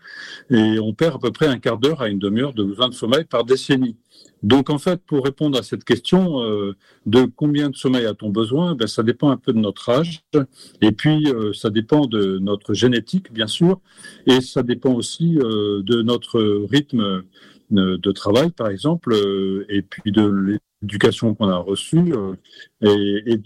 Et 0.51 0.79
on 0.79 0.95
perd 0.95 1.17
à 1.17 1.19
peu 1.19 1.33
près 1.33 1.47
un 1.49 1.59
quart 1.59 1.79
d'heure 1.79 2.01
à 2.01 2.09
une 2.09 2.19
demi-heure 2.19 2.55
de 2.55 2.65
besoin 2.65 2.89
de 2.89 2.95
sommeil 2.95 3.25
par 3.25 3.45
décennie. 3.45 3.97
Donc 4.43 4.71
en 4.71 4.79
fait, 4.79 5.01
pour 5.05 5.25
répondre 5.25 5.59
à 5.59 5.63
cette 5.63 5.85
question 5.85 6.43
euh, 6.43 6.77
de 7.07 7.25
combien 7.25 7.71
de 7.71 7.77
sommeil 7.77 8.07
a-t-on 8.07 8.31
besoin, 8.31 8.75
ben, 8.75 8.87
ça 8.87 9.03
dépend 9.03 9.31
un 9.31 9.37
peu 9.37 9.53
de 9.53 9.59
notre 9.59 9.89
âge, 9.89 10.23
et 10.81 10.93
puis 10.93 11.27
euh, 11.29 11.53
ça 11.53 11.71
dépend 11.71 12.07
de 12.07 12.39
notre 12.39 12.75
génétique, 12.75 13.33
bien 13.33 13.49
sûr, 13.49 13.81
et 14.27 14.41
ça 14.41 14.63
dépend 14.63 14.93
aussi 14.93 15.39
euh, 15.39 15.83
de 15.83 16.03
notre 16.03 16.41
rythme 16.71 17.23
de 17.71 18.13
travail, 18.13 18.51
par 18.51 18.69
exemple, 18.69 19.15
et 19.69 19.83
puis 19.83 20.11
de 20.11 20.59
éducation 20.83 21.35
qu'on 21.35 21.49
a 21.49 21.57
reçue 21.57 22.13
euh, 22.13 22.35
et, 22.83 23.33
et 23.33 23.41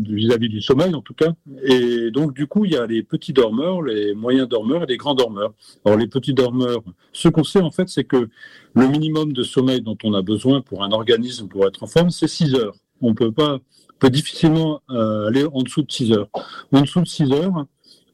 vis-à-vis 0.00 0.48
du 0.48 0.60
sommeil 0.60 0.94
en 0.94 1.00
tout 1.00 1.14
cas. 1.14 1.32
Et 1.62 2.10
donc 2.10 2.34
du 2.34 2.46
coup, 2.46 2.64
il 2.64 2.72
y 2.72 2.76
a 2.76 2.86
les 2.86 3.02
petits 3.02 3.32
dormeurs, 3.32 3.82
les 3.82 4.14
moyens 4.14 4.48
dormeurs 4.48 4.82
et 4.82 4.86
les 4.86 4.96
grands 4.96 5.14
dormeurs. 5.14 5.52
Alors 5.84 5.98
les 5.98 6.08
petits 6.08 6.34
dormeurs, 6.34 6.82
ce 7.12 7.28
qu'on 7.28 7.44
sait 7.44 7.60
en 7.60 7.70
fait, 7.70 7.88
c'est 7.88 8.04
que 8.04 8.28
le 8.74 8.88
minimum 8.88 9.32
de 9.32 9.42
sommeil 9.42 9.80
dont 9.80 9.98
on 10.04 10.14
a 10.14 10.22
besoin 10.22 10.60
pour 10.60 10.82
un 10.82 10.90
organisme 10.90 11.48
pour 11.48 11.66
être 11.66 11.82
en 11.82 11.86
forme, 11.86 12.10
c'est 12.10 12.28
6 12.28 12.54
heures. 12.54 12.74
On 13.00 13.14
peut 13.14 13.32
pas, 13.32 13.58
peut 13.98 14.10
difficilement 14.10 14.82
euh, 14.90 15.28
aller 15.28 15.44
en 15.44 15.62
dessous 15.62 15.82
de 15.82 15.90
6 15.90 16.12
heures. 16.12 16.28
En 16.72 16.82
dessous 16.82 17.00
de 17.00 17.06
6 17.06 17.32
heures, 17.32 17.66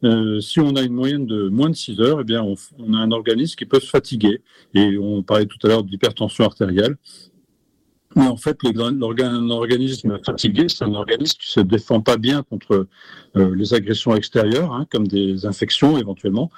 euh, 0.05 0.40
si 0.40 0.61
on 0.61 0.76
a 0.76 0.83
une 0.83 0.93
moyenne 0.93 1.26
de 1.26 1.49
moins 1.49 1.71
de 1.71 1.75
6 1.75 2.00
heures, 2.00 2.21
eh 2.21 2.25
bien, 2.25 2.43
on, 2.43 2.55
on, 2.78 2.93
a 2.95 2.99
un 2.99 3.11
organisme 3.11 3.57
qui 3.57 3.64
peut 3.64 3.81
se 3.81 3.88
fatiguer. 3.88 4.43
Et 4.75 4.99
on 4.99 5.23
parlait 5.23 5.47
tout 5.47 5.59
à 5.64 5.69
l'heure 5.69 5.83
d'hypertension 5.83 6.45
artérielle. 6.45 6.97
Mais 8.16 8.26
en 8.26 8.37
fait, 8.37 8.58
un 8.64 9.50
organisme 9.50 10.18
fatigué, 10.25 10.68
c'est 10.68 10.85
un 10.85 10.94
organisme 10.94 11.38
qui 11.38 11.50
se 11.50 11.61
défend 11.61 12.00
pas 12.00 12.16
bien 12.16 12.42
contre 12.42 12.88
euh, 13.37 13.54
les 13.54 13.75
agressions 13.75 14.16
extérieures, 14.16 14.73
hein, 14.73 14.87
comme 14.90 15.06
des 15.06 15.44
infections 15.44 15.99
éventuellement, 15.99 16.50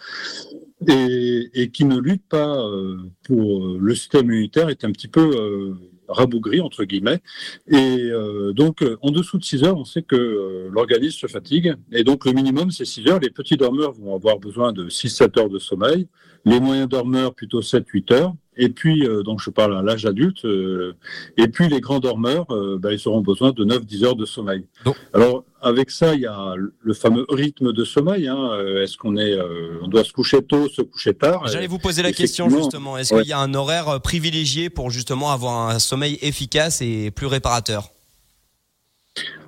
et, 0.86 1.50
et 1.54 1.70
qui 1.70 1.84
ne 1.84 1.98
lutte 1.98 2.22
pas 2.28 2.60
euh, 2.60 2.96
pour 3.24 3.64
euh, 3.64 3.78
le 3.80 3.94
système 3.96 4.26
immunitaire 4.26 4.68
est 4.68 4.84
un 4.84 4.92
petit 4.92 5.08
peu 5.08 5.30
euh, 5.34 5.74
rabougri 6.06 6.60
entre 6.60 6.84
guillemets. 6.84 7.18
Et 7.66 8.10
donc, 8.54 8.82
en 9.02 9.10
dessous 9.10 9.36
de 9.36 9.44
6 9.44 9.64
heures, 9.64 9.76
on 9.76 9.84
sait 9.84 10.00
que 10.00 10.68
l'organisme 10.72 11.18
se 11.18 11.26
fatigue, 11.26 11.74
et 11.92 12.02
donc 12.02 12.24
le 12.24 12.32
minimum 12.32 12.70
c'est 12.70 12.86
6 12.86 13.08
heures. 13.08 13.20
Les 13.20 13.28
petits 13.28 13.58
dormeurs 13.58 13.92
vont 13.92 14.14
avoir 14.14 14.38
besoin 14.38 14.72
de 14.72 14.88
6-7 14.88 15.38
heures 15.38 15.50
de 15.50 15.58
sommeil, 15.58 16.08
les 16.46 16.60
moyens 16.60 16.88
dormeurs 16.88 17.34
plutôt 17.34 17.60
7-8 17.60 18.14
heures 18.14 18.34
et 18.58 18.68
puis, 18.68 19.06
euh, 19.06 19.22
donc 19.22 19.40
je 19.40 19.50
parle 19.50 19.78
à 19.78 19.82
l'âge 19.82 20.04
adulte, 20.04 20.44
euh, 20.44 20.96
et 21.36 21.46
puis 21.46 21.68
les 21.68 21.80
grands 21.80 22.00
dormeurs, 22.00 22.46
ben, 22.48 22.90
ils 22.90 23.08
auront 23.08 23.20
besoin 23.20 23.52
de 23.52 23.64
9-10 23.64 24.04
heures 24.04 24.16
de 24.16 24.26
sommeil. 24.26 24.66
Alors, 25.14 25.44
avec 25.62 25.90
ça, 25.90 26.14
il 26.14 26.20
y 26.22 26.26
a 26.26 26.54
le 26.56 26.94
fameux 26.94 27.24
rythme 27.28 27.72
de 27.72 27.84
sommeil. 27.84 28.26
Hein. 28.26 28.50
Est-ce 28.82 28.96
qu'on 28.96 29.16
est, 29.16 29.38
on 29.82 29.88
doit 29.88 30.04
se 30.04 30.12
coucher 30.12 30.42
tôt, 30.42 30.68
se 30.68 30.82
coucher 30.82 31.14
tard? 31.14 31.46
J'allais 31.46 31.66
vous 31.66 31.78
poser 31.78 32.02
la 32.02 32.12
question 32.12 32.50
justement. 32.50 32.98
Est-ce 32.98 33.14
qu'il 33.14 33.28
y 33.28 33.32
a 33.32 33.38
un 33.38 33.54
horaire 33.54 34.00
privilégié 34.00 34.70
pour 34.70 34.90
justement 34.90 35.30
avoir 35.30 35.70
un 35.70 35.78
sommeil 35.78 36.18
efficace 36.20 36.82
et 36.82 37.10
plus 37.10 37.26
réparateur? 37.26 37.90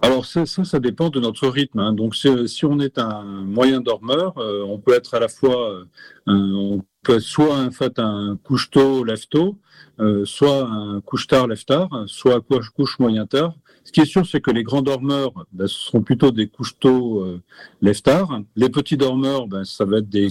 Alors 0.02 0.24
ça, 0.26 0.46
ça, 0.46 0.80
dépend 0.80 1.10
de 1.10 1.20
notre 1.20 1.46
rythme. 1.46 1.78
Hein. 1.78 1.92
Donc 1.92 2.16
si, 2.16 2.64
on 2.64 2.80
est 2.80 2.98
un 2.98 3.22
moyen 3.22 3.80
dormeur, 3.80 4.34
on 4.36 4.78
peut 4.78 4.94
être 4.94 5.14
à 5.14 5.20
la 5.20 5.28
fois, 5.28 5.84
un, 6.26 6.80
soit 7.18 7.56
en 7.56 7.70
fait 7.70 7.98
un 7.98 8.38
couche 8.42 8.70
tôt, 8.70 9.04
lève 9.04 9.26
tôt, 9.28 9.58
euh, 9.98 10.24
soit 10.24 10.68
un 10.68 11.00
couche 11.00 11.26
tard, 11.26 11.46
lève 11.46 11.64
tard, 11.64 11.90
soit 12.06 12.40
couche, 12.40 12.70
couche 12.70 12.98
moyen 12.98 13.26
tard. 13.26 13.54
Ce 13.84 13.92
qui 13.92 14.00
est 14.00 14.06
sûr, 14.06 14.26
c'est 14.26 14.40
que 14.40 14.50
les 14.50 14.62
grands 14.62 14.82
dormeurs, 14.82 15.32
ben, 15.52 15.66
ce 15.66 15.74
seront 15.74 16.02
plutôt 16.02 16.30
des 16.30 16.48
couches 16.48 16.78
tôt, 16.78 17.24
euh, 17.24 17.40
lève 17.80 18.00
tard. 18.02 18.40
Les 18.54 18.68
petits 18.68 18.96
dormeurs, 18.96 19.48
ben, 19.48 19.64
ça 19.64 19.84
va 19.84 19.98
être 19.98 20.08
des 20.08 20.28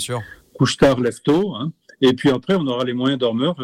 couches 0.53 0.77
tard, 0.77 0.99
lève 0.99 1.19
tôt. 1.23 1.55
Hein. 1.55 1.71
Et 2.01 2.13
puis 2.13 2.29
après, 2.29 2.55
on 2.55 2.65
aura 2.67 2.85
les 2.85 2.93
moyens 2.93 3.19
dormeurs 3.19 3.57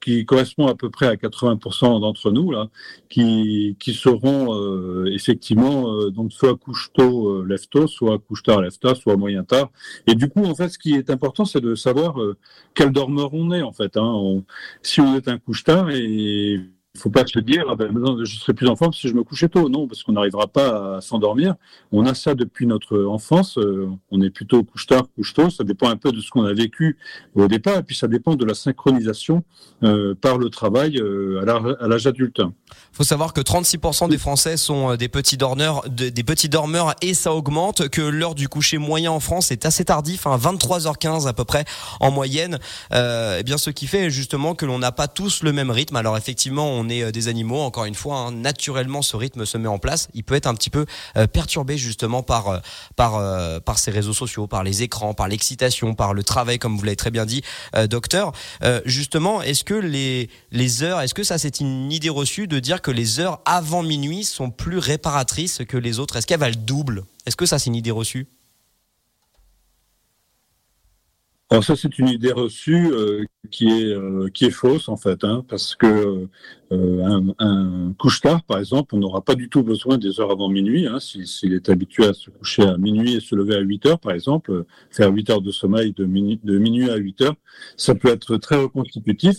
qui 0.00 0.24
correspond 0.24 0.66
à 0.66 0.74
peu 0.74 0.90
près 0.90 1.06
à 1.06 1.14
80% 1.16 2.00
d'entre 2.00 2.30
nous 2.30 2.50
là, 2.50 2.68
qui, 3.08 3.76
qui 3.78 3.94
seront 3.94 4.54
euh, 4.54 5.06
effectivement 5.12 5.92
euh, 5.92 6.10
donc 6.10 6.32
soit 6.32 6.56
couche 6.56 6.90
tôt, 6.92 7.28
euh, 7.30 7.44
lève 7.46 7.66
tôt, 7.68 7.86
soit 7.86 8.18
couche 8.18 8.42
tard, 8.42 8.62
lève 8.62 8.78
tard, 8.78 8.96
soit 8.96 9.16
moyen 9.16 9.44
tard. 9.44 9.70
Et 10.06 10.14
du 10.14 10.28
coup, 10.28 10.44
en 10.44 10.54
fait, 10.54 10.68
ce 10.68 10.78
qui 10.78 10.94
est 10.94 11.10
important, 11.10 11.44
c'est 11.44 11.60
de 11.60 11.74
savoir 11.74 12.16
quel 12.74 12.90
dormeur 12.90 13.34
on 13.34 13.52
est 13.52 13.62
en 13.62 13.72
fait. 13.72 13.96
Hein. 13.96 14.42
si 14.82 15.00
on 15.00 15.16
est 15.16 15.28
un 15.28 15.38
couche 15.38 15.64
tard 15.64 15.90
et 15.90 16.60
il 16.96 17.00
faut 17.00 17.10
pas 17.10 17.26
se 17.26 17.38
dire, 17.38 17.64
ah 17.68 17.76
ben, 17.76 17.92
je 18.24 18.36
serai 18.36 18.54
plus 18.54 18.68
en 18.68 18.76
forme 18.76 18.92
si 18.92 19.08
je 19.08 19.14
me 19.14 19.22
couchais 19.22 19.48
tôt. 19.48 19.68
Non, 19.68 19.86
parce 19.86 20.02
qu'on 20.02 20.12
n'arrivera 20.12 20.46
pas 20.46 20.96
à 20.96 21.00
s'endormir. 21.00 21.54
On 21.92 22.06
a 22.06 22.14
ça 22.14 22.34
depuis 22.34 22.66
notre 22.66 23.04
enfance. 23.04 23.58
Euh, 23.58 23.88
on 24.10 24.22
est 24.22 24.30
plutôt 24.30 24.64
couche 24.64 24.86
tard, 24.86 25.04
couche 25.14 25.34
tôt. 25.34 25.50
Ça 25.50 25.64
dépend 25.64 25.88
un 25.88 25.96
peu 25.96 26.12
de 26.12 26.20
ce 26.20 26.30
qu'on 26.30 26.44
a 26.44 26.54
vécu 26.54 26.96
au 27.34 27.48
départ. 27.48 27.78
Et 27.78 27.82
puis, 27.82 27.94
ça 27.94 28.08
dépend 28.08 28.34
de 28.34 28.44
la 28.44 28.54
synchronisation 28.54 29.44
euh, 29.82 30.14
par 30.14 30.38
le 30.38 30.48
travail 30.48 30.98
euh, 30.98 31.44
à 31.80 31.86
l'âge 31.86 32.06
adulte. 32.06 32.40
Il 32.40 32.96
faut 32.96 33.04
savoir 33.04 33.32
que 33.32 33.40
36% 33.40 34.08
des 34.08 34.18
Français 34.18 34.56
sont 34.56 34.96
des 34.96 35.08
petits 35.08 35.36
dormeurs, 35.36 35.84
et 37.02 37.14
ça 37.14 37.34
augmente, 37.34 37.88
que 37.88 38.00
l'heure 38.00 38.34
du 38.34 38.48
coucher 38.48 38.78
moyen 38.78 39.12
en 39.12 39.20
France 39.20 39.50
est 39.50 39.66
assez 39.66 39.84
tardif, 39.84 40.26
hein, 40.26 40.38
23h15 40.38 41.28
à 41.28 41.32
peu 41.32 41.44
près 41.44 41.64
en 42.00 42.10
moyenne. 42.10 42.58
Euh, 42.92 43.38
et 43.38 43.42
bien, 43.42 43.58
ce 43.58 43.70
qui 43.70 43.86
fait 43.86 44.10
justement 44.10 44.54
que 44.54 44.66
l'on 44.66 44.78
n'a 44.78 44.92
pas 44.92 45.08
tous 45.08 45.42
le 45.42 45.52
même 45.52 45.70
rythme. 45.70 45.96
Alors 45.96 46.16
effectivement, 46.16 46.70
on 46.70 46.85
est 46.88 47.02
euh, 47.02 47.12
des 47.12 47.28
animaux, 47.28 47.60
encore 47.60 47.84
une 47.84 47.94
fois, 47.94 48.18
hein, 48.18 48.32
naturellement 48.32 49.02
ce 49.02 49.16
rythme 49.16 49.44
se 49.44 49.58
met 49.58 49.68
en 49.68 49.78
place. 49.78 50.08
Il 50.14 50.24
peut 50.24 50.34
être 50.34 50.46
un 50.46 50.54
petit 50.54 50.70
peu 50.70 50.86
euh, 51.16 51.26
perturbé 51.26 51.76
justement 51.78 52.22
par 52.22 52.48
euh, 52.48 52.58
par 52.94 53.16
par 53.62 53.78
ces 53.78 53.90
réseaux 53.90 54.12
sociaux, 54.12 54.46
par 54.46 54.62
les 54.62 54.82
écrans, 54.82 55.14
par 55.14 55.28
l'excitation, 55.28 55.94
par 55.94 56.14
le 56.14 56.22
travail, 56.22 56.58
comme 56.58 56.76
vous 56.76 56.84
l'avez 56.84 56.96
très 56.96 57.10
bien 57.10 57.26
dit, 57.26 57.42
docteur. 57.88 58.32
justement, 58.84 59.42
est-ce 59.42 59.64
que 59.64 59.74
les 59.74 60.28
les 60.50 60.82
heures, 60.82 61.00
est-ce 61.00 61.14
que 61.14 61.22
ça 61.22 61.38
c'est 61.38 61.60
une 61.60 61.92
idée 61.92 62.08
reçue 62.08 62.46
de 62.46 62.58
dire 62.58 62.82
que 62.82 62.90
les 62.90 63.20
heures 63.20 63.40
avant 63.44 63.82
minuit 63.82 64.24
sont 64.24 64.50
plus 64.50 64.78
réparatrices 64.78 65.62
que 65.68 65.76
les 65.76 65.98
autres? 65.98 66.16
Est-ce 66.16 66.26
qu'elles 66.26 66.40
valent 66.40 66.56
double? 66.58 67.04
Est-ce 67.26 67.36
que 67.36 67.46
ça 67.46 67.58
c'est 67.58 67.66
une 67.66 67.76
idée 67.76 67.90
reçue? 67.90 68.28
Alors 71.48 71.62
ça, 71.62 71.76
c'est 71.76 72.00
une 72.00 72.08
idée 72.08 72.32
reçue 72.32 72.88
euh, 72.92 73.24
qui 73.52 73.68
est 73.68 73.94
euh, 73.94 74.28
qui 74.34 74.46
est 74.46 74.50
fausse 74.50 74.88
en 74.88 74.96
fait, 74.96 75.22
hein, 75.22 75.44
parce 75.48 75.76
que 75.76 76.26
euh, 76.72 77.04
un, 77.04 77.22
un 77.38 77.92
couche-tard, 77.96 78.42
par 78.42 78.58
exemple, 78.58 78.96
on 78.96 78.98
n'aura 78.98 79.22
pas 79.22 79.36
du 79.36 79.48
tout 79.48 79.62
besoin 79.62 79.96
des 79.96 80.18
heures 80.18 80.32
avant 80.32 80.48
minuit. 80.48 80.88
Hein, 80.88 80.98
s'il 80.98 81.52
est 81.52 81.68
habitué 81.68 82.06
à 82.06 82.14
se 82.14 82.30
coucher 82.30 82.64
à 82.64 82.76
minuit 82.78 83.14
et 83.14 83.20
se 83.20 83.36
lever 83.36 83.54
à 83.54 83.60
8 83.60 83.86
heures, 83.86 84.00
par 84.00 84.10
exemple, 84.12 84.64
faire 84.90 85.12
8 85.12 85.30
heures 85.30 85.40
de 85.40 85.52
sommeil 85.52 85.92
de, 85.92 86.04
minuit, 86.04 86.40
de 86.42 86.58
minuit 86.58 86.90
à 86.90 86.96
8 86.96 87.20
heures, 87.20 87.36
ça 87.76 87.94
peut 87.94 88.08
être 88.08 88.38
très 88.38 88.56
reconstitutif. 88.56 89.36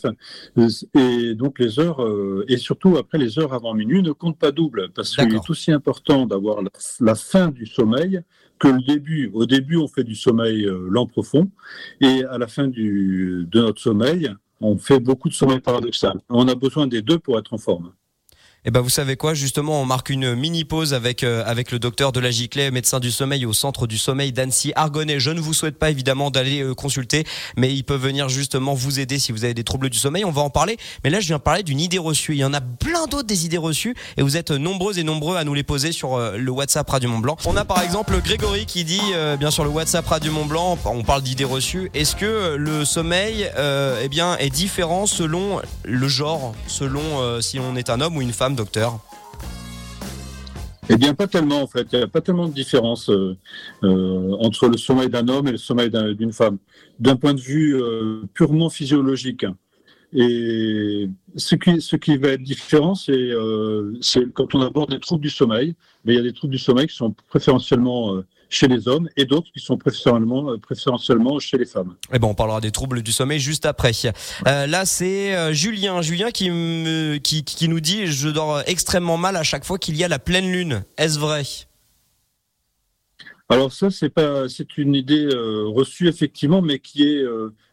Et 0.96 1.36
donc 1.36 1.60
les 1.60 1.78
heures, 1.78 2.00
et 2.48 2.56
surtout 2.56 2.96
après 2.96 3.18
les 3.18 3.38
heures 3.38 3.54
avant 3.54 3.74
minuit, 3.74 4.02
ne 4.02 4.14
comptent 4.14 4.40
pas 4.40 4.54
double, 4.54 4.92
parce 4.96 5.14
qu'il 5.14 5.36
est 5.36 5.50
aussi 5.50 5.74
important 5.74 6.26
d'avoir 6.26 6.62
la 7.02 7.16
fin 7.16 7.50
du 7.50 7.66
sommeil 7.66 8.22
que 8.60 8.68
le 8.68 8.82
début. 8.82 9.30
Au 9.34 9.46
début, 9.46 9.78
on 9.78 9.88
fait 9.88 10.04
du 10.04 10.16
sommeil 10.16 10.66
euh, 10.66 10.88
lent 10.90 11.06
profond, 11.06 11.50
et 12.02 12.24
à 12.26 12.38
la 12.38 12.48
fin 12.48 12.68
du, 12.68 13.46
de 13.50 13.62
notre 13.62 13.82
sommeil, 13.82 14.32
on 14.60 14.78
fait 14.78 15.00
beaucoup 15.00 15.30
de 15.30 15.34
sommeil 15.34 15.60
paradoxal. 15.60 16.20
On 16.30 16.48
a 16.48 16.56
besoin 16.56 16.88
des 16.88 17.02
deux 17.02 17.20
pour 17.20 17.38
être 17.38 17.54
en 17.54 17.58
forme. 17.58 17.92
Eh 18.66 18.72
ben 18.72 18.82
vous 18.82 18.90
savez 18.90 19.16
quoi? 19.16 19.34
Justement, 19.36 19.82
on 19.82 19.86
marque 19.86 20.10
une 20.10 20.34
mini 20.34 20.66
pause 20.66 20.96
avec 20.96 21.24
euh, 21.24 21.44
avec 21.46 21.72
le 21.72 21.78
docteur 21.78 22.12
de 22.12 22.20
la 22.20 22.32
Giclet, 22.32 22.72
médecin 22.72 23.00
du 23.00 23.12
sommeil 23.12 23.46
au 23.46 23.54
centre 23.54 23.86
du 23.86 24.00
sommeil 24.00 24.34
d'Annecy 24.34 24.74
Argonnet. 24.76 25.20
Je 25.20 25.30
ne 25.30 25.40
vous 25.40 25.54
souhaite 25.54 25.78
pas 25.78 25.92
évidemment 25.92 26.32
d'aller 26.32 26.64
euh, 26.64 26.74
consulter, 26.74 27.24
mais 27.56 27.72
il 27.74 27.84
peut 27.84 27.96
venir 27.96 28.30
justement 28.30 28.74
vous 28.74 29.00
aider 29.00 29.20
si 29.20 29.32
vous 29.32 29.44
avez 29.44 29.54
des 29.54 29.64
troubles 29.64 29.90
du 29.92 30.00
sommeil. 30.00 30.26
On 30.26 30.32
va 30.32 30.42
en 30.42 30.50
parler. 30.50 30.78
Mais 31.04 31.12
là, 31.12 31.20
je 31.20 31.28
viens 31.28 31.40
parler 31.40 31.62
d'une 31.62 31.80
idée 31.80 32.00
reçue. 32.00 32.34
Il 32.34 32.40
y 32.40 32.44
en 32.44 32.54
a 32.54 32.60
plein 32.60 33.06
d'autres 33.06 33.28
des 33.28 33.46
idées 33.46 33.60
reçues 33.60 33.96
et 34.18 34.24
vous 34.24 34.38
êtes 34.38 34.50
nombreux 34.50 34.98
et 34.98 35.04
nombreux 35.04 35.38
à 35.38 35.44
nous 35.44 35.54
les 35.54 35.64
poser 35.64 35.92
sur 35.92 36.16
euh, 36.16 36.36
le 36.36 36.52
WhatsApp 36.52 36.90
Radio 36.90 37.10
Mont 37.12 37.20
Blanc. 37.20 37.38
On 37.46 37.56
a 37.56 37.64
par 37.64 37.84
exemple 37.84 38.20
Grégory 38.22 38.66
qui 38.66 38.84
dit 38.84 39.00
bien 39.40 39.52
sûr 39.52 39.66
le 39.66 39.70
WhatsApp 39.70 40.08
Radio 40.08 40.32
Mont 40.32 40.46
Blanc. 40.46 40.80
On 40.84 41.04
parle 41.04 41.22
d'idées 41.22 41.46
reçues. 41.46 41.92
Est-ce 41.94 42.16
que 42.16 42.56
le 42.56 42.84
sommeil 42.86 43.50
eh 43.58 44.10
bien 44.10 44.36
est 44.38 44.50
différent 44.50 45.06
selon 45.06 45.62
le 45.84 46.08
genre, 46.08 46.54
selon 46.68 47.40
si 47.42 47.60
on 47.60 47.76
est 47.76 47.90
un 47.90 48.02
homme 48.02 48.18
ou 48.18 48.22
une 48.22 48.34
femme, 48.34 48.47
docteur 48.56 49.00
eh 50.90 50.96
bien, 50.96 51.14
pas 51.14 51.28
tellement 51.28 51.62
en 51.62 51.68
fait. 51.68 51.88
Il 51.92 51.98
n'y 51.98 52.04
a 52.04 52.08
pas 52.08 52.22
tellement 52.22 52.48
de 52.48 52.54
différence 52.54 53.10
euh, 53.10 53.36
euh, 53.84 54.32
entre 54.40 54.70
le 54.70 54.78
sommeil 54.78 55.10
d'un 55.10 55.28
homme 55.28 55.48
et 55.48 55.52
le 55.52 55.58
sommeil 55.58 55.90
d'une 55.90 56.32
femme, 56.32 56.58
d'un 57.00 57.18
point 57.18 57.34
de 57.34 57.42
vue 57.42 57.76
euh, 57.76 58.22
purement 58.34 58.70
physiologique. 58.70 59.46
Et 60.14 61.10
ce 61.36 61.56
qui, 61.56 61.82
ce 61.82 61.98
qui 61.98 62.16
va 62.16 62.30
être 62.30 62.44
différent, 62.44 62.96
c'est 62.96 63.34
quand 64.34 64.56
on 64.56 64.62
aborde 64.62 64.92
des 64.92 65.02
troubles 65.02 65.24
du 65.24 65.30
sommeil. 65.30 65.76
Mais 66.06 66.14
il 66.14 66.16
y 66.16 66.20
a 66.20 66.24
des 66.24 66.32
troubles 66.32 66.54
du 66.54 66.60
sommeil 66.60 66.88
qui 66.88 66.96
sont 66.96 67.14
préférentiellement 67.28 68.24
chez 68.50 68.68
les 68.68 68.88
hommes 68.88 69.10
et 69.18 69.26
d'autres 69.26 69.52
qui 69.52 69.60
sont 69.60 69.78
préférentiellement, 69.78 70.52
euh, 70.52 70.58
préférentiellement 70.58 71.40
chez 71.40 71.58
les 71.58 71.66
femmes. 71.66 71.96
Eh 72.14 72.20
ben, 72.20 72.28
on 72.28 72.34
parlera 72.34 72.62
des 72.62 72.72
troubles 72.72 73.02
du 73.02 73.12
sommeil 73.12 73.40
juste 73.40 73.66
après. 73.66 73.92
Euh, 74.48 74.68
là, 74.68 74.86
c'est 74.86 75.36
euh, 75.36 75.54
Julien, 75.54 76.02
Julien 76.02 76.32
qui, 76.32 76.50
me, 76.50 77.18
qui, 77.18 77.44
qui 77.44 77.68
nous 77.68 77.80
dit 77.80 78.08
je 78.08 78.30
dors 78.30 78.62
extrêmement 78.68 79.18
mal 79.18 79.36
à 79.36 79.44
chaque 79.44 79.66
fois 79.66 79.78
qu'il 79.78 79.98
y 79.98 80.04
a 80.04 80.08
la 80.08 80.20
pleine 80.20 80.52
lune. 80.52 80.84
Est-ce 80.98 81.20
vrai? 81.20 81.44
Alors 83.50 83.72
ça, 83.72 83.90
c'est 83.90 84.10
pas, 84.10 84.50
c'est 84.50 84.78
une 84.78 84.94
idée 84.94 85.30
reçue 85.32 86.10
effectivement, 86.10 86.62
mais 86.62 86.80
qui 86.80 87.04
est 87.04 87.24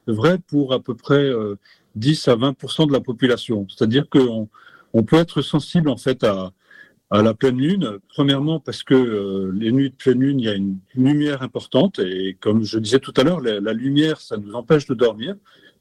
vraie 0.07 0.39
pour 0.39 0.73
à 0.73 0.79
peu 0.79 0.95
près 0.95 1.29
10 1.97 2.29
à 2.29 2.37
20% 2.37 2.87
de 2.87 2.93
la 2.93 3.01
population. 3.01 3.67
C'est-à-dire 3.69 4.09
qu'on 4.09 4.49
on 4.93 5.03
peut 5.03 5.17
être 5.17 5.43
sensible 5.43 5.89
en 5.89 5.97
fait 5.97 6.23
à, 6.23 6.53
à 7.11 7.23
la 7.23 7.35
pleine 7.35 7.59
lune. 7.59 7.99
Premièrement 8.09 8.61
parce 8.61 8.83
que 8.83 8.95
euh, 8.95 9.53
les 9.55 9.73
nuits 9.73 9.91
de 9.91 9.95
pleine 9.95 10.21
lune, 10.21 10.41
il 10.41 10.47
y 10.47 10.49
a 10.49 10.55
une 10.55 10.79
lumière 10.95 11.43
importante 11.43 11.99
et 11.99 12.37
comme 12.41 12.65
je 12.65 12.79
disais 12.79 12.99
tout 12.99 13.15
à 13.17 13.23
l'heure, 13.23 13.41
la, 13.41 13.73
lumière, 13.73 14.21
ça 14.21 14.37
nous 14.37 14.53
empêche 14.55 14.87
de 14.87 14.95
dormir. 14.95 15.37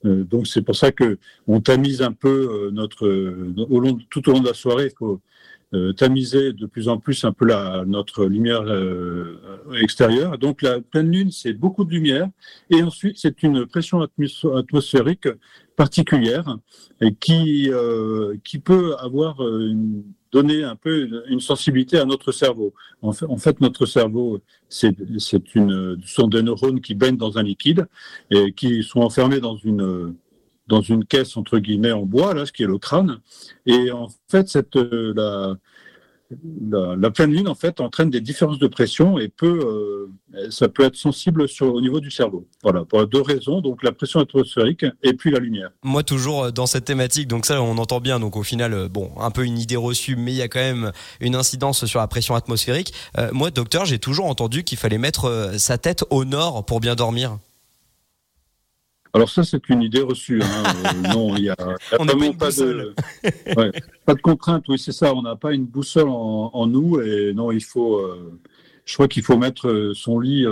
Euh, 0.05 0.23
donc 0.23 0.47
c'est 0.47 0.61
pour 0.61 0.75
ça 0.75 0.91
que 0.91 1.17
on 1.47 1.61
tamise 1.61 2.01
un 2.01 2.11
peu 2.11 2.67
euh, 2.67 2.71
notre 2.71 3.07
au 3.07 3.79
long 3.79 3.97
tout 4.09 4.29
au 4.29 4.33
long 4.33 4.41
de 4.41 4.47
la 4.47 4.53
soirée. 4.53 4.91
Il 4.91 4.97
faut 4.97 5.21
tamiser 5.97 6.53
de 6.53 6.67
plus 6.67 6.87
en 6.87 6.99
plus 6.99 7.25
un 7.25 7.31
peu 7.31 7.45
la, 7.45 7.83
notre 7.87 8.25
lumière 8.25 8.63
extérieure. 9.81 10.37
Donc 10.37 10.61
la 10.61 10.81
pleine 10.81 11.09
lune, 11.09 11.31
c'est 11.31 11.53
beaucoup 11.53 11.83
de 11.83 11.89
lumière 11.89 12.29
et 12.69 12.83
ensuite 12.83 13.17
c'est 13.17 13.41
une 13.41 13.65
pression 13.65 14.07
atmosphérique 14.55 15.27
particulière 15.75 16.59
et 17.01 17.15
qui 17.15 17.71
qui 18.43 18.59
peut 18.59 18.95
avoir 18.99 19.41
une 19.41 20.03
donner 20.33 20.63
un 20.63 20.75
peu 20.75 21.23
une 21.29 21.39
sensibilité 21.39 21.99
à 21.99 22.05
notre 22.05 22.31
cerveau. 22.31 22.73
En 23.01 23.37
fait, 23.37 23.61
notre 23.61 23.85
cerveau, 23.85 24.41
c'est 24.67 24.95
une, 25.53 26.01
sont 26.05 26.27
des 26.27 26.41
neurones 26.41 26.81
qui 26.81 26.95
baignent 26.95 27.17
dans 27.17 27.37
un 27.37 27.43
liquide 27.43 27.85
et 28.31 28.51
qui 28.51 28.83
sont 28.83 29.01
enfermés 29.01 29.39
dans 29.39 29.55
une 29.55 30.15
dans 30.67 30.81
une 30.81 31.03
caisse 31.03 31.35
entre 31.35 31.59
guillemets 31.59 31.91
en 31.91 32.03
bois, 32.03 32.33
là, 32.33 32.45
ce 32.45 32.53
qui 32.53 32.63
est 32.63 32.67
le 32.67 32.77
crâne. 32.77 33.19
Et 33.65 33.91
en 33.91 34.07
fait, 34.29 34.47
cette 34.47 34.75
la, 34.75 35.57
la, 36.69 37.11
pleine 37.11 37.31
lune 37.31 37.47
en 37.47 37.55
fait 37.55 37.79
entraîne 37.79 38.09
des 38.09 38.21
différences 38.21 38.59
de 38.59 38.67
pression 38.67 39.19
et 39.19 39.27
peut, 39.27 40.09
euh, 40.35 40.49
ça 40.49 40.67
peut 40.67 40.83
être 40.83 40.95
sensible 40.95 41.45
au 41.61 41.81
niveau 41.81 41.99
du 41.99 42.11
cerveau. 42.11 42.47
Voilà, 42.63 42.85
pour 42.85 43.05
deux 43.07 43.21
raisons, 43.21 43.61
donc 43.61 43.83
la 43.83 43.91
pression 43.91 44.19
atmosphérique 44.19 44.85
et 45.01 45.13
puis 45.13 45.31
la 45.31 45.39
lumière. 45.39 45.69
Moi 45.83 46.03
toujours 46.03 46.45
euh, 46.45 46.51
dans 46.51 46.65
cette 46.65 46.85
thématique, 46.85 47.27
donc 47.27 47.45
ça 47.45 47.61
on 47.61 47.77
entend 47.77 47.99
bien, 47.99 48.19
donc 48.19 48.35
au 48.35 48.43
final, 48.43 48.73
euh, 48.73 48.89
bon, 48.89 49.11
un 49.19 49.31
peu 49.31 49.45
une 49.45 49.57
idée 49.57 49.75
reçue, 49.75 50.15
mais 50.15 50.31
il 50.31 50.37
y 50.37 50.41
a 50.41 50.47
quand 50.47 50.59
même 50.59 50.91
une 51.19 51.35
incidence 51.35 51.85
sur 51.85 51.99
la 51.99 52.07
pression 52.07 52.35
atmosphérique. 52.35 52.93
moi, 53.31 53.51
docteur, 53.51 53.85
j'ai 53.85 53.99
toujours 53.99 54.25
entendu 54.25 54.63
qu'il 54.63 54.77
fallait 54.77 54.97
mettre 54.97 55.53
sa 55.57 55.77
tête 55.77 56.03
au 56.09 56.25
nord 56.25 56.65
pour 56.65 56.79
bien 56.79 56.95
dormir. 56.95 57.37
Alors 59.15 59.29
ça, 59.29 59.43
c'est 59.43 59.69
une 59.69 59.83
idée 59.83 60.01
reçue. 60.01 60.41
Hein. 60.41 60.63
Euh, 60.85 61.13
non, 61.13 61.35
il 61.35 61.43
y 61.43 61.49
a, 61.49 61.55
vraiment 61.91 62.33
pas, 62.33 62.49
de, 62.49 62.95
pas 64.05 64.15
de 64.15 64.21
contrainte. 64.21 64.65
Oui, 64.67 64.79
c'est 64.79 64.91
ça. 64.91 65.13
On 65.13 65.21
n'a 65.21 65.35
pas 65.35 65.53
une 65.53 65.65
boussole 65.65 66.09
en, 66.09 66.65
nous. 66.65 66.99
Et 66.99 67.31
non, 67.33 67.51
il 67.51 67.63
faut. 67.63 67.97
Euh, 67.97 68.39
je 68.85 68.93
crois 68.95 69.07
qu'il 69.07 69.21
faut 69.21 69.37
mettre 69.37 69.69
euh, 69.69 69.93
son 69.93 70.19
lit 70.19 70.45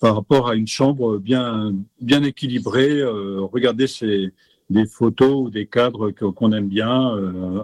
par 0.00 0.16
rapport 0.16 0.48
à 0.48 0.56
une 0.56 0.66
chambre 0.66 1.18
bien 1.18 1.72
bien 2.00 2.24
équilibrée. 2.24 3.04
regarder 3.04 3.86
ses, 3.86 4.32
des 4.68 4.84
photos 4.84 5.46
ou 5.46 5.50
des 5.50 5.66
cadres 5.66 6.10
qu'on 6.10 6.52
aime 6.52 6.68
bien 6.68 7.12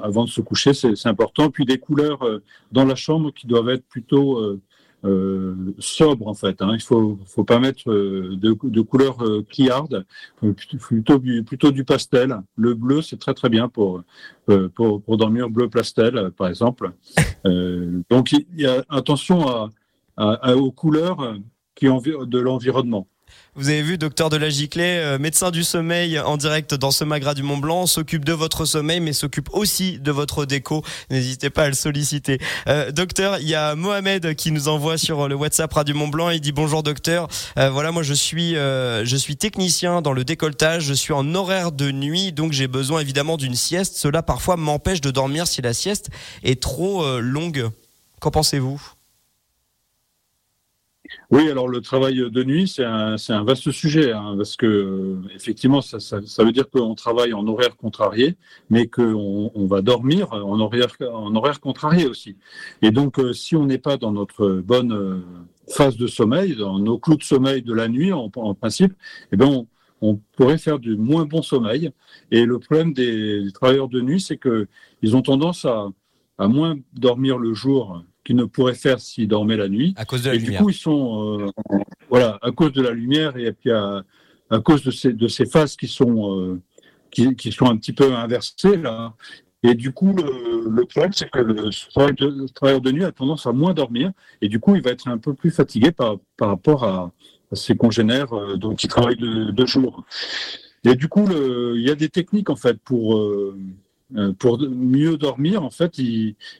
avant 0.04 0.24
de 0.24 0.30
se 0.30 0.40
coucher, 0.40 0.72
c'est 0.72 1.06
important. 1.06 1.50
Puis 1.50 1.66
des 1.66 1.78
couleurs 1.78 2.20
dans 2.70 2.84
la 2.84 2.94
chambre 2.94 3.32
qui 3.34 3.48
doivent 3.48 3.70
être 3.70 3.84
plutôt 3.86 4.56
euh, 5.04 5.74
sobre 5.78 6.28
en 6.28 6.34
fait. 6.34 6.62
Hein. 6.62 6.72
Il 6.74 6.80
faut 6.80 7.18
faut 7.26 7.44
pas 7.44 7.58
mettre 7.58 7.90
euh, 7.90 8.36
de, 8.36 8.56
de 8.62 8.80
couleur 8.82 9.20
euh, 9.22 9.42
criarde, 9.48 10.06
plutôt 10.78 11.18
du 11.18 11.42
plutôt 11.42 11.70
du 11.72 11.84
pastel. 11.84 12.40
Le 12.56 12.74
bleu 12.74 13.02
c'est 13.02 13.18
très 13.18 13.34
très 13.34 13.48
bien 13.48 13.68
pour 13.68 14.02
pour, 14.74 15.02
pour 15.02 15.16
dormir 15.16 15.50
bleu 15.50 15.68
pastel 15.68 16.30
par 16.36 16.48
exemple. 16.48 16.92
donc 18.10 18.32
il 18.32 18.46
y 18.56 18.66
a 18.66 18.84
attention 18.88 19.48
à, 19.48 19.70
à, 20.16 20.56
aux 20.56 20.70
couleurs 20.70 21.36
qui 21.74 21.86
de 21.86 22.38
l'environnement. 22.38 23.08
Vous 23.54 23.68
avez 23.68 23.82
vu, 23.82 23.98
docteur 23.98 24.30
de 24.30 24.38
la 24.38 24.48
Giclet, 24.48 24.96
euh, 24.96 25.18
médecin 25.18 25.50
du 25.50 25.62
sommeil 25.62 26.18
en 26.18 26.38
direct 26.38 26.72
dans 26.72 26.90
ce 26.90 27.04
Magra 27.04 27.34
du 27.34 27.42
Mont 27.42 27.58
Blanc, 27.58 27.84
s'occupe 27.84 28.24
de 28.24 28.32
votre 28.32 28.64
sommeil, 28.64 28.98
mais 29.00 29.12
s'occupe 29.12 29.50
aussi 29.52 29.98
de 29.98 30.10
votre 30.10 30.46
déco. 30.46 30.82
N'hésitez 31.10 31.50
pas 31.50 31.64
à 31.64 31.68
le 31.68 31.74
solliciter. 31.74 32.38
Euh, 32.66 32.90
docteur, 32.92 33.40
il 33.40 33.48
y 33.48 33.54
a 33.54 33.74
Mohamed 33.74 34.36
qui 34.36 34.52
nous 34.52 34.68
envoie 34.68 34.96
sur 34.96 35.28
le 35.28 35.34
WhatsApp 35.34 35.70
Radio 35.70 35.94
Mont 35.94 36.08
Blanc. 36.08 36.30
Il 36.30 36.40
dit 36.40 36.52
bonjour 36.52 36.82
docteur. 36.82 37.28
Euh, 37.58 37.68
voilà, 37.68 37.92
moi 37.92 38.02
je 38.02 38.14
suis 38.14 38.54
je 38.54 39.16
suis 39.18 39.36
technicien 39.36 40.00
dans 40.00 40.14
le 40.14 40.24
décolletage. 40.24 40.84
Je 40.84 40.94
suis 40.94 41.12
en 41.12 41.34
horaire 41.34 41.72
de 41.72 41.90
nuit, 41.90 42.32
donc 42.32 42.52
j'ai 42.52 42.68
besoin 42.68 43.00
évidemment 43.00 43.36
d'une 43.36 43.54
sieste. 43.54 43.96
Cela 43.98 44.22
parfois 44.22 44.56
m'empêche 44.56 45.02
de 45.02 45.10
dormir 45.10 45.46
si 45.46 45.60
la 45.60 45.74
sieste 45.74 46.08
est 46.42 46.62
trop 46.62 47.20
longue. 47.20 47.68
Qu'en 48.18 48.30
pensez-vous? 48.30 48.80
Oui, 51.32 51.48
alors 51.48 51.66
le 51.66 51.80
travail 51.80 52.16
de 52.30 52.44
nuit, 52.44 52.68
c'est 52.68 52.84
un, 52.84 53.16
vaste 53.42 53.70
sujet, 53.70 54.12
hein, 54.12 54.34
parce 54.36 54.54
que 54.54 54.66
euh, 54.66 55.22
effectivement, 55.34 55.80
ça, 55.80 55.98
ça, 55.98 56.44
veut 56.44 56.52
dire 56.52 56.68
qu'on 56.68 56.94
travaille 56.94 57.32
en 57.32 57.46
horaire 57.46 57.74
contrarié, 57.78 58.36
mais 58.68 58.86
qu'on 58.86 59.50
on 59.54 59.66
va 59.66 59.80
dormir 59.80 60.30
en 60.30 60.60
horaire, 60.60 60.94
en 61.10 61.34
horaire 61.34 61.58
contrarié 61.60 62.06
aussi. 62.06 62.36
Et 62.82 62.90
donc, 62.90 63.18
euh, 63.18 63.32
si 63.32 63.56
on 63.56 63.64
n'est 63.64 63.78
pas 63.78 63.96
dans 63.96 64.12
notre 64.12 64.60
bonne 64.60 64.92
euh, 64.92 65.20
phase 65.70 65.96
de 65.96 66.06
sommeil, 66.06 66.54
dans 66.54 66.78
nos 66.78 66.98
clous 66.98 67.16
de 67.16 67.22
sommeil 67.22 67.62
de 67.62 67.72
la 67.72 67.88
nuit, 67.88 68.12
en, 68.12 68.28
principe, 68.28 68.92
eh 69.32 69.36
ben 69.38 69.66
on, 70.02 70.20
pourrait 70.36 70.58
faire 70.58 70.78
du 70.78 70.96
moins 70.96 71.24
bon 71.24 71.40
sommeil. 71.40 71.92
Et 72.30 72.44
le 72.44 72.58
problème 72.58 72.92
des, 72.92 73.46
travailleurs 73.54 73.88
de 73.88 74.02
nuit, 74.02 74.20
c'est 74.20 74.36
que 74.36 74.68
ils 75.00 75.16
ont 75.16 75.22
tendance 75.22 75.64
à 75.64 76.46
moins 76.46 76.76
dormir 76.92 77.38
le 77.38 77.54
jour 77.54 78.02
qu'ils 78.24 78.36
ne 78.36 78.44
pourraient 78.44 78.74
faire 78.74 79.00
s'ils 79.00 79.28
dormaient 79.28 79.56
la 79.56 79.68
nuit. 79.68 79.94
À 79.96 80.04
cause 80.04 80.22
de 80.22 80.28
la 80.28 80.34
et 80.34 80.38
lumière. 80.38 80.60
Du 80.60 80.64
coup, 80.64 80.70
ils 80.70 80.74
sont, 80.74 81.40
euh, 81.40 81.50
voilà, 82.08 82.38
à 82.42 82.50
cause 82.50 82.72
de 82.72 82.82
la 82.82 82.92
lumière 82.92 83.36
et 83.36 83.52
puis 83.52 83.70
à, 83.70 84.02
à 84.50 84.60
cause 84.60 84.82
de 84.82 84.90
ces, 84.90 85.12
de 85.12 85.28
ces 85.28 85.46
phases 85.46 85.76
qui 85.76 85.88
sont, 85.88 86.38
euh, 86.38 86.60
qui, 87.10 87.34
qui, 87.36 87.52
sont 87.52 87.66
un 87.66 87.76
petit 87.76 87.92
peu 87.92 88.14
inversées 88.14 88.76
là. 88.76 89.14
Et 89.64 89.74
du 89.74 89.92
coup, 89.92 90.12
le, 90.12 90.68
le 90.68 90.84
problème, 90.84 91.12
c'est 91.12 91.30
que 91.30 91.38
le 91.38 91.70
travailleur 92.52 92.80
de, 92.80 92.90
nuit 92.90 93.04
a 93.04 93.12
tendance 93.12 93.46
à 93.46 93.52
moins 93.52 93.74
dormir, 93.74 94.10
et 94.40 94.48
du 94.48 94.58
coup, 94.58 94.74
il 94.74 94.82
va 94.82 94.90
être 94.90 95.06
un 95.06 95.18
peu 95.18 95.34
plus 95.34 95.52
fatigué 95.52 95.92
par, 95.92 96.16
par 96.36 96.48
rapport 96.48 96.82
à, 96.82 97.12
à 97.52 97.56
ses 97.56 97.76
congénères 97.76 98.32
euh, 98.32 98.56
donc 98.56 98.78
qui 98.78 98.88
travaillent 98.88 99.16
de, 99.16 99.52
de, 99.52 99.66
jour. 99.66 100.04
Et 100.84 100.96
du 100.96 101.08
coup, 101.08 101.26
le, 101.26 101.74
il 101.76 101.86
y 101.86 101.90
a 101.90 101.94
des 101.94 102.08
techniques 102.08 102.50
en 102.50 102.56
fait 102.56 102.76
pour 102.80 103.16
euh, 103.16 103.56
pour 104.38 104.58
mieux 104.60 105.16
dormir, 105.16 105.62
en 105.62 105.70
fait, 105.70 105.98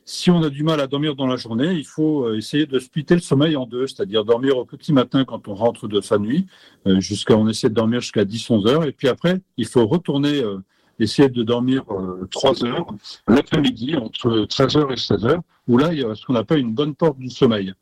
si 0.05 0.31
on 0.31 0.43
a 0.43 0.51
du 0.51 0.63
mal 0.63 0.81
à 0.81 0.87
dormir 0.87 1.15
dans 1.15 1.27
la 1.27 1.37
journée, 1.37 1.73
il 1.73 1.87
faut 1.87 2.25
euh, 2.25 2.37
essayer 2.37 2.67
de 2.67 2.79
splitter 2.79 3.15
le 3.15 3.21
sommeil 3.21 3.57
en 3.57 3.67
deux, 3.67 3.87
c'est-à-dire 3.87 4.25
dormir 4.25 4.57
au 4.57 4.65
petit 4.65 4.93
matin 4.93 5.25
quand 5.25 5.49
on 5.49 5.55
rentre 5.55 5.89
de 5.89 6.01
sa 6.01 6.19
nuit, 6.19 6.47
euh, 6.87 7.01
jusqu'à 7.01 7.37
on 7.37 7.49
essaie 7.49 7.69
de 7.69 7.75
dormir 7.75 8.01
jusqu'à 8.01 8.25
10-11 8.25 8.69
heures, 8.69 8.85
et 8.85 8.93
puis 8.93 9.09
après, 9.09 9.41
il 9.57 9.67
faut 9.67 9.87
retourner 9.87 10.43
essayer 10.99 11.29
de 11.29 11.43
dormir 11.43 11.85
3 12.31 12.65
heures 12.65 12.87
l'après-midi, 13.27 13.97
entre 13.97 14.45
13 14.45 14.77
heures 14.77 14.93
et 14.93 14.97
16 14.97 15.25
heures, 15.27 15.43
où 15.67 15.77
là, 15.79 15.93
il 15.93 16.01
y 16.01 16.05
a 16.05 16.15
ce 16.15 16.25
qu'on 16.25 16.35
appelle 16.35 16.59
une 16.59 16.73
bonne 16.73 16.95
porte 16.95 17.19
du 17.19 17.31
sommeil. 17.31 17.73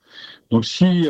Donc, 0.50 0.64
si, 0.64 1.06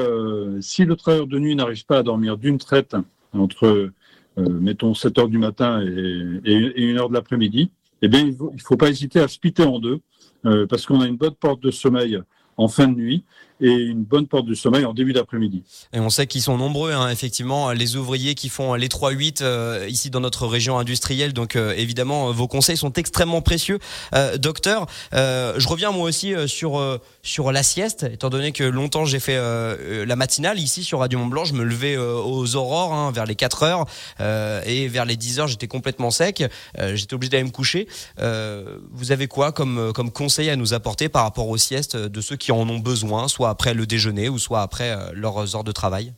si 0.61 0.85
le 0.85 0.97
travailleur 0.97 1.27
de 1.27 1.39
nuit 1.39 1.55
n'arrive 1.55 1.87
pas 1.87 1.99
à 1.99 2.03
dormir 2.03 2.37
d'une 2.37 2.59
traite 2.59 2.97
entre, 3.33 3.91
mettons, 4.37 4.95
7 4.95 5.19
heures 5.19 5.29
du 5.29 5.39
matin 5.39 5.83
et, 5.83 6.41
et, 6.45 6.83
et 6.83 6.91
1 6.93 6.97
heure 6.97 7.09
de 7.11 7.15
l'après-midi, 7.15 7.71
eh 8.03 8.09
bien, 8.09 8.21
il 8.21 8.31
ne 8.31 8.61
faut, 8.63 8.77
pas 8.77 8.89
hésiter 8.89 9.21
à 9.21 9.29
splitter 9.29 9.65
en 9.65 9.79
deux, 9.79 10.01
parce 10.69 10.87
qu'on 10.87 11.01
a 11.01 11.07
une 11.07 11.17
bonne 11.17 11.35
porte 11.35 11.63
de 11.63 11.71
sommeil 11.71 12.19
en 12.57 12.69
fin 12.69 12.89
de 12.89 12.95
nuit 12.95 13.25
et 13.61 13.73
une 13.73 14.05
bonne 14.05 14.27
porte 14.27 14.47
du 14.47 14.57
sommeil 14.57 14.85
en 14.85 14.95
début 14.95 15.13
d'après-midi. 15.13 15.63
Et 15.93 16.01
on 16.01 16.11
sait 16.11 16.27
qu'ils 16.27 16.43
sont 16.43 16.57
nombreux, 16.57 16.93
hein, 16.93 17.11
effectivement, 17.11 17.73
les 17.73 17.97
ouvriers 17.97 18.35
qui 18.35 18.49
font 18.49 18.75
les 18.75 18.89
3-8 18.89 19.43
euh, 19.43 19.87
ici 19.89 20.11
dans 20.11 20.21
notre 20.21 20.47
région 20.47 20.79
industrielle. 20.79 21.33
Donc 21.33 21.57
euh, 21.57 21.75
évidemment, 21.77 22.33
vos 22.33 22.49
conseils 22.49 22.77
sont 22.77 22.93
extrêmement 22.95 23.43
précieux. 23.43 23.79
Euh, 24.15 24.37
docteur, 24.39 24.87
je 25.13 25.69
reviens 25.69 25.91
moi 25.91 26.09
aussi 26.09 26.35
sur 26.47 27.01
sur 27.23 27.53
la 27.53 27.63
sieste, 27.63 28.05
étant 28.05 28.31
donné 28.31 28.53
que 28.53 28.65
longtemps 28.65 29.05
j'ai 29.05 29.21
fait 29.21 29.39
la 30.07 30.17
matinale 30.17 30.59
ici 30.59 30.85
sur 30.85 31.01
Radio 31.01 31.19
Mont 31.19 31.27
Blanc. 31.27 31.45
Je 31.45 31.55
me 31.55 31.65
levais 31.65 31.97
aux 31.97 32.57
aurores, 32.57 32.93
hein, 32.93 33.13
vers 33.13 33.27
les 33.27 33.35
4 33.35 33.63
heures, 33.63 33.85
et 34.67 34.89
vers 34.89 35.05
les 35.05 35.17
10 35.17 35.41
heures 35.41 35.49
j'étais 35.49 35.69
complètement 35.69 36.11
sec. 36.11 36.45
j'étais 36.95 37.15
obligé 37.15 37.31
d'aller 37.31 37.45
me 37.45 37.51
coucher. 37.51 37.89
vous 38.19 39.13
avez 39.13 39.27
quoi 39.27 39.53
comme 39.53 39.93
comme 39.93 40.11
conseil 40.11 40.51
à 40.51 40.57
nous 40.57 40.75
apporter 40.75 41.09
par 41.09 41.25
rapport 41.25 41.49
aux 41.49 41.59
siestes 41.59 41.97
de 41.97 42.21
ceux 42.21 42.37
qui 42.37 42.53
en 42.53 42.69
ont 42.69 42.79
besoin, 42.79 43.29
soit 43.29 43.50
après 43.51 43.75
le 43.75 43.85
déjeuner 43.85 44.29
ou 44.29 44.39
soit 44.39 44.63
après 44.63 44.93
euh, 44.93 45.13
leurs 45.13 45.55
heures 45.55 45.65
de 45.65 45.73
travail 45.73 46.15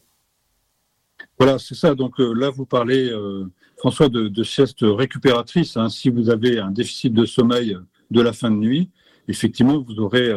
Voilà, 1.38 1.58
c'est 1.58 1.74
ça. 1.74 1.94
Donc 1.94 2.20
euh, 2.20 2.32
là, 2.32 2.50
vous 2.50 2.66
parlez, 2.66 3.10
euh, 3.10 3.50
François, 3.78 4.08
de, 4.08 4.42
sieste 4.44 4.80
récupératrice. 4.82 5.76
Hein. 5.76 5.88
Si 5.88 6.10
vous 6.10 6.30
avez 6.30 6.58
un 6.58 6.70
déficit 6.70 7.12
de 7.12 7.24
sommeil 7.24 7.76
de 8.10 8.20
la 8.20 8.32
fin 8.32 8.50
de 8.50 8.56
nuit, 8.56 8.90
effectivement, 9.28 9.80
vous 9.80 9.98
aurez 9.98 10.32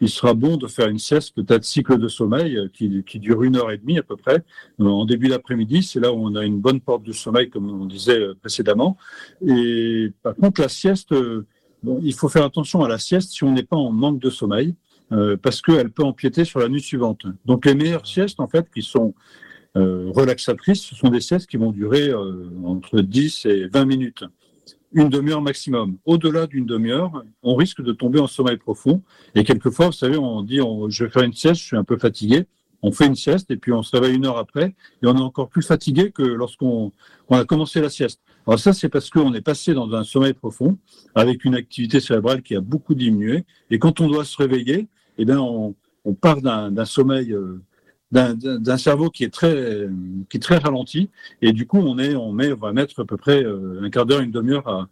il 0.00 0.08
sera 0.08 0.34
bon 0.34 0.56
de 0.56 0.66
faire 0.66 0.88
une 0.88 0.98
sieste, 0.98 1.32
peut-être 1.32 1.64
cycle 1.64 1.96
de 1.96 2.08
sommeil, 2.08 2.58
qui, 2.72 3.04
qui, 3.04 3.20
dure 3.20 3.44
une 3.44 3.54
heure 3.54 3.70
et 3.70 3.78
demie 3.78 4.00
à 4.00 4.02
peu 4.02 4.16
près, 4.16 4.42
en 4.80 5.04
début 5.04 5.28
d'après-midi. 5.28 5.84
C'est 5.84 6.00
là 6.00 6.12
où 6.12 6.26
on 6.26 6.34
a 6.34 6.44
une 6.44 6.58
bonne 6.58 6.80
porte 6.80 7.04
de 7.04 7.12
sommeil, 7.12 7.48
comme 7.50 7.70
on 7.70 7.86
disait 7.86 8.18
précédemment. 8.40 8.96
Et 9.46 10.10
par 10.24 10.34
contre, 10.34 10.60
la 10.60 10.68
sieste, 10.68 11.14
bon, 11.84 12.00
il 12.02 12.14
faut 12.14 12.28
faire 12.28 12.44
attention 12.44 12.82
à 12.82 12.88
la 12.88 12.98
sieste 12.98 13.30
si 13.30 13.44
on 13.44 13.52
n'est 13.52 13.62
pas 13.62 13.76
en 13.76 13.92
manque 13.92 14.18
de 14.18 14.28
sommeil. 14.28 14.74
Euh, 15.12 15.36
parce 15.36 15.60
qu'elle 15.60 15.90
peut 15.90 16.04
empiéter 16.04 16.44
sur 16.44 16.60
la 16.60 16.68
nuit 16.68 16.80
suivante. 16.80 17.26
Donc 17.44 17.66
les 17.66 17.74
meilleures 17.74 18.06
siestes, 18.06 18.40
en 18.40 18.48
fait, 18.48 18.66
qui 18.72 18.82
sont 18.82 19.14
euh, 19.76 20.10
relaxatrices, 20.14 20.82
ce 20.82 20.94
sont 20.94 21.08
des 21.08 21.20
siestes 21.20 21.48
qui 21.48 21.58
vont 21.58 21.70
durer 21.70 22.08
euh, 22.08 22.48
entre 22.64 23.00
10 23.00 23.46
et 23.46 23.66
20 23.66 23.84
minutes, 23.84 24.24
une 24.92 25.10
demi-heure 25.10 25.42
maximum. 25.42 25.98
Au-delà 26.06 26.46
d'une 26.46 26.64
demi-heure, 26.64 27.24
on 27.42 27.56
risque 27.56 27.82
de 27.82 27.92
tomber 27.92 28.20
en 28.20 28.26
sommeil 28.26 28.56
profond. 28.56 29.02
Et 29.34 29.44
quelquefois, 29.44 29.86
vous 29.86 29.92
savez, 29.92 30.16
on 30.16 30.42
dit, 30.42 30.60
je 30.88 31.04
vais 31.04 31.10
faire 31.10 31.22
une 31.24 31.34
sieste, 31.34 31.60
je 31.60 31.66
suis 31.66 31.76
un 31.76 31.84
peu 31.84 31.98
fatigué. 31.98 32.46
On 32.82 32.90
fait 32.90 33.06
une 33.06 33.14
sieste 33.14 33.50
et 33.50 33.56
puis 33.56 33.72
on 33.72 33.82
se 33.82 33.94
réveille 33.94 34.16
une 34.16 34.26
heure 34.26 34.38
après 34.38 34.74
et 35.02 35.06
on 35.06 35.16
est 35.16 35.20
encore 35.20 35.48
plus 35.48 35.62
fatigué 35.62 36.10
que 36.10 36.22
lorsqu'on 36.22 36.90
a 37.30 37.44
commencé 37.44 37.80
la 37.80 37.88
sieste. 37.88 38.20
Alors 38.46 38.58
ça, 38.58 38.72
c'est 38.72 38.88
parce 38.88 39.08
qu'on 39.08 39.32
est 39.34 39.40
passé 39.40 39.72
dans 39.72 39.94
un 39.94 40.02
sommeil 40.02 40.32
profond 40.32 40.78
avec 41.14 41.44
une 41.44 41.54
activité 41.54 42.00
cérébrale 42.00 42.42
qui 42.42 42.56
a 42.56 42.60
beaucoup 42.60 42.94
diminué. 42.94 43.44
Et 43.70 43.78
quand 43.78 44.00
on 44.00 44.08
doit 44.08 44.24
se 44.24 44.36
réveiller, 44.36 44.88
eh 45.18 45.24
bien, 45.24 45.40
on, 45.40 45.74
part 46.20 46.42
d'un 46.42 46.84
sommeil, 46.84 47.32
euh, 47.32 47.60
d'un 48.10 48.76
cerveau 48.78 49.10
qui 49.10 49.22
est 49.24 49.32
très, 49.32 49.88
qui 50.28 50.38
est 50.38 50.40
très 50.40 50.58
ralenti, 50.58 51.10
et 51.40 51.52
du 51.52 51.66
coup, 51.66 51.78
on 51.78 51.98
est, 51.98 52.16
on 52.16 52.32
met, 52.32 52.52
va 52.52 52.72
mettre 52.72 53.00
à 53.00 53.04
peu 53.04 53.16
près 53.16 53.44
euh, 53.44 53.80
un 53.82 53.90
quart 53.90 54.06
d'heure, 54.06 54.20
une 54.20 54.32
demi-heure 54.32 54.68
à, 54.68 54.88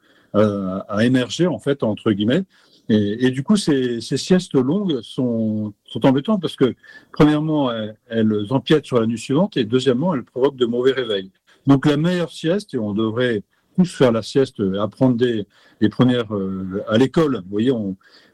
émerger 1.04 1.48
en 1.48 1.58
fait 1.58 1.82
entre 1.82 2.12
guillemets. 2.12 2.44
Et, 2.88 3.30
du 3.30 3.44
coup, 3.44 3.56
ces, 3.56 4.00
siestes 4.00 4.54
longues 4.54 5.00
sont, 5.02 5.72
sont 5.84 6.06
embêtantes 6.06 6.40
parce 6.40 6.56
que, 6.56 6.74
premièrement, 7.12 7.70
elles, 7.70 7.96
elles, 8.08 8.46
empiètent 8.50 8.84
sur 8.84 9.00
la 9.00 9.06
nuit 9.06 9.18
suivante 9.18 9.56
et 9.56 9.64
deuxièmement, 9.64 10.12
elles 10.12 10.24
provoquent 10.24 10.56
de 10.56 10.66
mauvais 10.66 10.90
réveils. 10.90 11.30
Donc, 11.66 11.86
la 11.86 11.96
meilleure 11.96 12.30
sieste, 12.32 12.74
et 12.74 12.78
on 12.78 12.92
devrait 12.92 13.42
tous 13.76 13.94
faire 13.94 14.12
la 14.12 14.22
sieste, 14.22 14.60
apprendre 14.78 15.16
des, 15.16 15.46
les 15.80 15.88
premières 15.88 16.34
euh, 16.34 16.82
à 16.88 16.98
l'école. 16.98 17.36
Vous 17.36 17.50
voyez, 17.50 17.72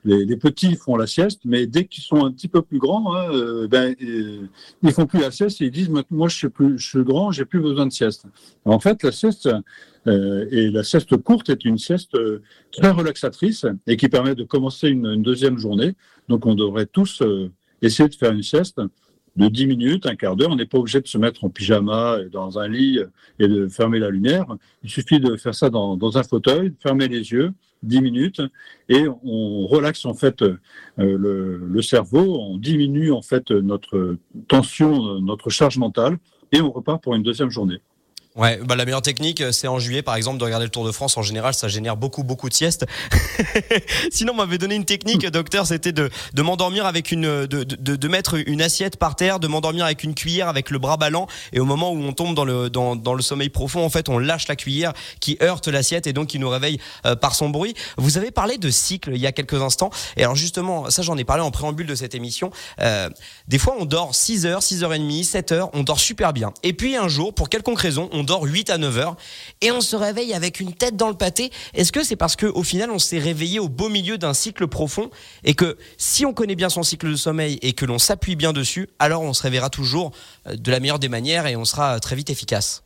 les, 0.05 0.37
petits 0.37 0.77
font 0.77 0.97
la 0.97 1.07
sieste, 1.07 1.43
mais 1.45 1.67
dès 1.67 1.85
qu'ils 1.85 2.03
sont 2.03 2.25
un 2.25 2.33
petit 2.33 2.49
peu 2.49 2.63
plus 2.63 2.79
grands, 2.79 3.15
hein, 3.15 3.29
euh, 3.33 3.69
ben, 3.69 3.95
euh, 4.03 4.47
ils 4.83 4.93
font 4.93 5.07
plus 5.07 5.21
la 5.21 5.31
sieste 5.31 5.61
et 5.61 5.67
ils 5.67 5.71
disent 5.71 5.91
moi 6.11 6.29
je 6.29 6.37
suis 6.37 6.49
plus, 6.49 6.79
je 6.79 6.89
suis 6.89 7.05
grand, 7.05 7.31
j'ai 7.33 7.45
plus 7.45 7.61
besoin 7.61 7.87
de 7.87 7.93
sieste. 7.93 8.27
En 8.65 8.81
fait, 8.81 9.03
la 9.03 9.13
sieste 9.13 9.49
et 10.07 10.71
la 10.71 10.85
sieste 10.85 11.17
courte 11.17 11.51
est 11.51 11.65
une 11.65 11.79
sieste 11.79 12.17
très 12.71 12.91
relaxatrice 12.91 13.67
et 13.89 13.97
qui 13.97 14.09
permet 14.09 14.37
de 14.37 14.45
commencer 14.45 14.89
une 14.89 15.21
deuxième 15.21 15.59
journée. 15.59 15.95
Donc, 16.29 16.47
on 16.47 16.55
devrait 16.55 16.87
tous 16.87 17.25
essayer 17.83 18.09
de 18.09 18.15
faire 18.15 18.31
une 18.31 18.45
sieste 18.45 18.81
de 19.37 19.49
10 19.49 19.67
minutes, 19.67 20.07
un 20.07 20.17
quart 20.17 20.37
d'heure. 20.37 20.51
On 20.51 20.57
n'est 20.57 20.67
pas 20.67 20.79
obligé 20.79 21.01
de 21.01 21.07
se 21.07 21.19
mettre 21.19 21.45
en 21.45 21.51
pyjama 21.51 22.19
dans 22.33 22.59
un 22.59 22.69
lit 22.69 23.01
et 23.39 23.49
de 23.49 23.69
fermer 23.69 23.99
la 23.99 24.11
lumière. 24.11 24.47
Il 24.83 24.91
suffit 24.91 25.21
de 25.21 25.37
faire 25.37 25.55
ça 25.55 25.71
dans, 25.71 26.19
un 26.19 26.23
fauteuil, 26.23 26.71
de 26.71 26.77
fermer 26.83 27.09
les 27.09 27.33
yeux, 27.33 27.53
10 27.83 28.01
minutes, 28.01 28.43
et 28.89 29.07
on 29.25 29.67
relaxe 29.67 30.07
en 30.07 30.15
fait 30.15 30.43
euh, 30.43 30.59
le, 30.97 31.59
le, 31.59 31.83
cerveau, 31.83 32.41
on 32.41 32.57
diminue 32.57 33.13
en 33.13 33.23
fait 33.23 33.51
notre 33.51 34.17
tension, 34.49 35.21
notre 35.21 35.51
charge 35.51 35.77
mentale, 35.79 36.19
et 36.53 36.61
on 36.61 36.71
repart 36.71 37.03
pour 37.03 37.15
une 37.15 37.23
deuxième 37.23 37.51
journée. 37.51 37.81
Ouais, 38.37 38.61
bah 38.63 38.77
la 38.77 38.85
meilleure 38.85 39.01
technique, 39.01 39.41
euh, 39.41 39.51
c'est 39.51 39.67
en 39.67 39.79
juillet, 39.79 40.03
par 40.03 40.15
exemple, 40.15 40.37
de 40.37 40.45
regarder 40.45 40.67
le 40.67 40.71
Tour 40.71 40.85
de 40.85 40.93
France. 40.93 41.17
En 41.17 41.23
général, 41.23 41.55
ça 41.55 41.69
génère 41.69 41.97
beaucoup, 41.97 42.23
beaucoup 42.23 42.51
de 42.51 42.55
siestes. 42.55 42.85
Sinon, 44.11 44.35
on 44.35 44.37
m'avait 44.37 44.59
donné 44.59 44.75
une 44.75 44.85
technique, 44.85 45.27
docteur, 45.27 45.67
c'était 45.67 45.93
de, 45.93 46.11
de 46.35 46.43
m'endormir 46.43 46.85
avec 46.85 47.13
une, 47.13 47.47
de, 47.47 47.65
de, 47.65 47.97
de, 47.97 48.09
mettre 48.09 48.35
une 48.47 48.61
assiette 48.61 48.99
par 48.99 49.17
terre, 49.17 49.41
de 49.41 49.47
m'endormir 49.47 49.87
avec 49.87 50.05
une 50.05 50.15
cuillère, 50.15 50.49
avec 50.49 50.69
le 50.69 50.79
bras 50.79 50.99
ballant. 50.99 51.29
Et 51.55 51.61
au 51.61 51.65
moment 51.65 51.93
où 51.93 51.99
on 51.99 52.13
tombe 52.13 52.35
dans 52.35 52.45
le, 52.45 52.69
dans, 52.69 52.95
dans 52.95 53.15
le 53.15 53.23
sommeil 53.23 53.49
profond, 53.49 53.83
en 53.83 53.89
fait, 53.89 54.11
on 54.11 54.19
lâche 54.19 54.49
la 54.49 54.57
cuillère 54.57 54.93
qui 55.19 55.39
heurte 55.41 55.69
l'assiette 55.69 56.07
et 56.07 56.13
donc 56.13 56.27
qui 56.27 56.39
nous 56.39 56.51
réveille 56.51 56.79
euh, 57.07 57.17
par 57.17 57.35
son 57.35 57.49
bruit. 57.49 57.73
Vous 57.97 58.19
avez 58.19 58.31
parlé 58.31 58.59
de 58.59 58.69
cycle 58.69 59.13
il 59.15 59.21
y 59.21 59.27
a 59.27 59.33
quelques 59.33 59.63
instants. 59.63 59.89
Et 60.19 60.25
alors, 60.25 60.37
justement, 60.37 60.91
ça, 60.91 61.01
j'en 61.01 61.17
ai 61.17 61.25
parlé 61.25 61.43
en 61.43 61.51
préambule 61.51 61.87
de 61.87 61.95
cette 61.95 62.15
émission. 62.15 62.51
Euh, 62.81 63.09
des 63.49 63.57
fois, 63.57 63.77
on 63.81 63.87
dort 63.87 64.15
6 64.15 64.45
heures, 64.45 64.63
6 64.63 64.85
heures 64.85 64.93
et 64.93 64.99
demie, 64.99 65.25
7 65.25 65.53
heures, 65.53 65.71
on 65.73 65.83
dort 65.83 66.01
super 66.01 66.35
bien. 66.35 66.53
Et 66.63 66.75
puis, 66.75 66.97
un 66.97 67.09
jour, 67.09 67.35
pour 67.35 67.49
quelconque 67.49 67.81
raison, 67.81 68.11
on 68.13 68.26
dort 68.27 68.45
8 68.45 68.71
à 68.71 68.79
9 68.79 68.99
heures 68.99 69.17
et 69.63 69.71
on 69.73 69.81
se 69.81 69.97
réveille 69.97 70.35
avec 70.35 70.61
une 70.61 70.75
tête 70.75 70.97
dans 70.97 71.09
le 71.09 71.15
pâté. 71.17 71.51
Est-ce 71.75 71.93
que 71.93 72.05
c'est 72.05 72.17
parce 72.17 72.37
qu'au 72.37 72.63
final 72.63 72.91
on 72.91 72.99
s'est 72.99 73.19
réveillé 73.19 73.59
au 73.59 73.69
beau 73.69 73.89
milieu 73.89 74.19
d'un 74.19 74.35
cycle 74.35 74.67
profond 74.67 75.11
et 75.45 75.55
que 75.55 75.79
si 75.97 76.27
on 76.27 76.35
connaît 76.35 76.57
bien 76.57 76.69
son 76.69 76.83
cycle 76.83 77.11
de 77.11 77.17
sommeil 77.17 77.59
et 77.63 77.73
que 77.73 77.87
l'on 77.87 77.99
s'appuie 77.99 78.37
bien 78.37 78.53
dessus, 78.53 78.89
alors 78.99 79.23
on 79.23 79.33
se 79.33 79.43
réveillera 79.43 79.71
toujours 79.71 80.13
euh, 80.47 80.57
de 80.57 80.71
la 80.71 80.81
meilleure 80.81 80.99
des 80.99 81.09
manières 81.09 81.47
et 81.47 81.57
on 81.57 81.65
sera 81.65 81.99
très 82.01 82.17
vite 82.17 82.31
efficace? 82.31 82.86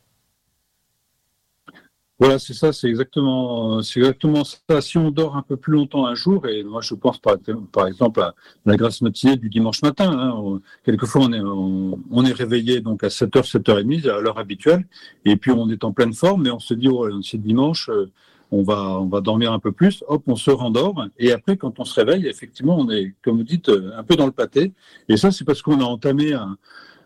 Voilà, 2.21 2.37
c'est 2.37 2.53
ça, 2.53 2.71
c'est 2.71 2.87
exactement, 2.87 3.81
c'est 3.81 3.99
exactement 3.99 4.43
ça. 4.43 4.79
Si 4.79 4.95
on 4.99 5.09
dort 5.09 5.35
un 5.35 5.41
peu 5.41 5.57
plus 5.57 5.73
longtemps 5.73 6.05
un 6.05 6.13
jour, 6.13 6.47
et 6.47 6.63
moi 6.63 6.79
je 6.79 6.93
pense 6.93 7.17
par, 7.17 7.87
exemple 7.87 8.21
à 8.21 8.35
la 8.63 8.77
grasse 8.77 9.01
matinée 9.01 9.37
du 9.37 9.49
dimanche 9.49 9.81
matin, 9.81 10.11
hein, 10.11 10.59
quelquefois 10.85 11.23
on 11.23 12.23
est, 12.23 12.31
réveillé 12.31 12.79
donc 12.79 13.03
à 13.03 13.07
7h, 13.07 13.51
7h30 13.51 14.07
à 14.07 14.21
l'heure 14.21 14.37
habituelle, 14.37 14.85
et 15.25 15.35
puis 15.35 15.49
on 15.49 15.67
est 15.71 15.83
en 15.83 15.93
pleine 15.93 16.13
forme, 16.13 16.43
mais 16.43 16.51
on 16.51 16.59
se 16.59 16.75
dit, 16.75 16.89
oh, 16.89 17.09
c'est 17.23 17.41
dimanche, 17.41 17.89
euh, 17.89 18.11
on 18.51 18.61
va, 18.61 18.99
on 18.99 19.07
va 19.07 19.21
dormir 19.21 19.51
un 19.51 19.59
peu 19.59 19.71
plus, 19.71 20.03
hop, 20.07 20.21
on 20.27 20.35
se 20.35 20.51
rendort, 20.51 21.03
et 21.17 21.31
après 21.31 21.57
quand 21.57 21.79
on 21.79 21.85
se 21.85 21.99
réveille, 21.99 22.27
effectivement, 22.27 22.77
on 22.77 22.91
est, 22.91 23.15
comme 23.23 23.37
vous 23.37 23.43
dites, 23.43 23.69
un 23.69 24.03
peu 24.03 24.15
dans 24.15 24.27
le 24.27 24.31
pâté, 24.31 24.73
et 25.09 25.17
ça 25.17 25.31
c'est 25.31 25.43
parce 25.43 25.63
qu'on 25.63 25.81
a 25.81 25.85
entamé 25.85 26.33
un, 26.33 26.55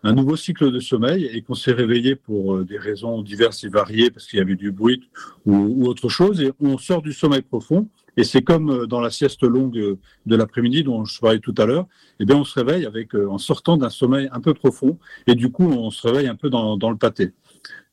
un 0.02 0.12
nouveau 0.12 0.36
cycle 0.36 0.70
de 0.70 0.80
sommeil 0.80 1.24
et 1.26 1.42
qu'on 1.42 1.54
s'est 1.54 1.72
réveillé 1.72 2.16
pour 2.16 2.56
euh, 2.56 2.64
des 2.64 2.78
raisons 2.78 3.22
diverses 3.22 3.64
et 3.64 3.68
variées, 3.68 4.10
parce 4.10 4.26
qu'il 4.26 4.38
y 4.38 4.42
avait 4.42 4.56
du 4.56 4.70
bruit 4.70 5.08
ou, 5.44 5.86
autre 5.86 6.08
chose, 6.08 6.40
et 6.40 6.52
on 6.60 6.78
sort 6.78 7.02
du 7.02 7.12
sommeil 7.12 7.42
profond. 7.42 7.88
Et 8.16 8.24
c'est 8.24 8.42
comme 8.42 8.70
euh, 8.70 8.86
dans 8.86 9.00
la 9.00 9.10
sieste 9.10 9.42
longue 9.42 9.76
euh, 9.76 9.98
de 10.26 10.36
l'après-midi 10.36 10.84
dont 10.84 11.04
je 11.04 11.18
parlais 11.20 11.38
tout 11.38 11.54
à 11.58 11.66
l'heure, 11.66 11.86
eh 12.20 12.24
bien 12.24 12.36
on 12.36 12.44
se 12.44 12.58
réveille 12.58 12.86
avec, 12.86 13.14
en 13.14 13.38
sortant 13.38 13.76
d'un 13.76 13.90
sommeil 13.90 14.28
un 14.32 14.40
peu 14.40 14.54
profond, 14.54 14.98
et 15.26 15.34
du 15.34 15.50
coup 15.50 15.66
on 15.66 15.90
se 15.90 16.06
réveille 16.06 16.28
un 16.28 16.36
peu 16.36 16.50
dans, 16.50 16.76
dans 16.76 16.90
le 16.90 16.96
pâté. 16.96 17.32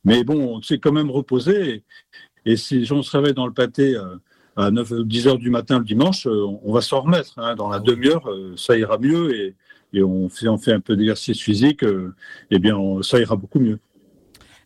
Mais 0.05 0.23
bon, 0.23 0.57
on 0.57 0.61
s'est 0.61 0.79
quand 0.79 0.91
même 0.91 1.09
reposé, 1.09 1.83
et, 2.45 2.57
si 2.57 2.85
on 2.91 3.01
se 3.01 3.15
réveille 3.15 3.33
dans 3.33 3.47
le 3.47 3.53
pâté 3.53 3.97
à 4.55 4.69
9, 4.69 5.05
10 5.05 5.27
heures 5.27 5.37
du 5.37 5.49
matin 5.49 5.79
le 5.79 5.85
dimanche, 5.85 6.27
on 6.27 6.73
va 6.73 6.81
s'en 6.81 7.01
remettre. 7.01 7.39
Hein. 7.39 7.55
Dans 7.55 7.69
la 7.69 7.79
demi-heure, 7.79 8.29
ça 8.57 8.77
ira 8.77 8.97
mieux 8.97 9.33
et, 9.33 9.55
et 9.93 10.03
on 10.03 10.27
fait, 10.27 10.47
on 10.47 10.57
fait 10.57 10.73
un 10.73 10.79
peu 10.79 10.95
d'exercice 10.95 11.39
physique, 11.39 11.83
euh, 11.83 12.13
eh 12.51 12.59
bien, 12.59 12.75
ça 13.01 13.19
ira 13.19 13.35
beaucoup 13.35 13.59
mieux. 13.59 13.79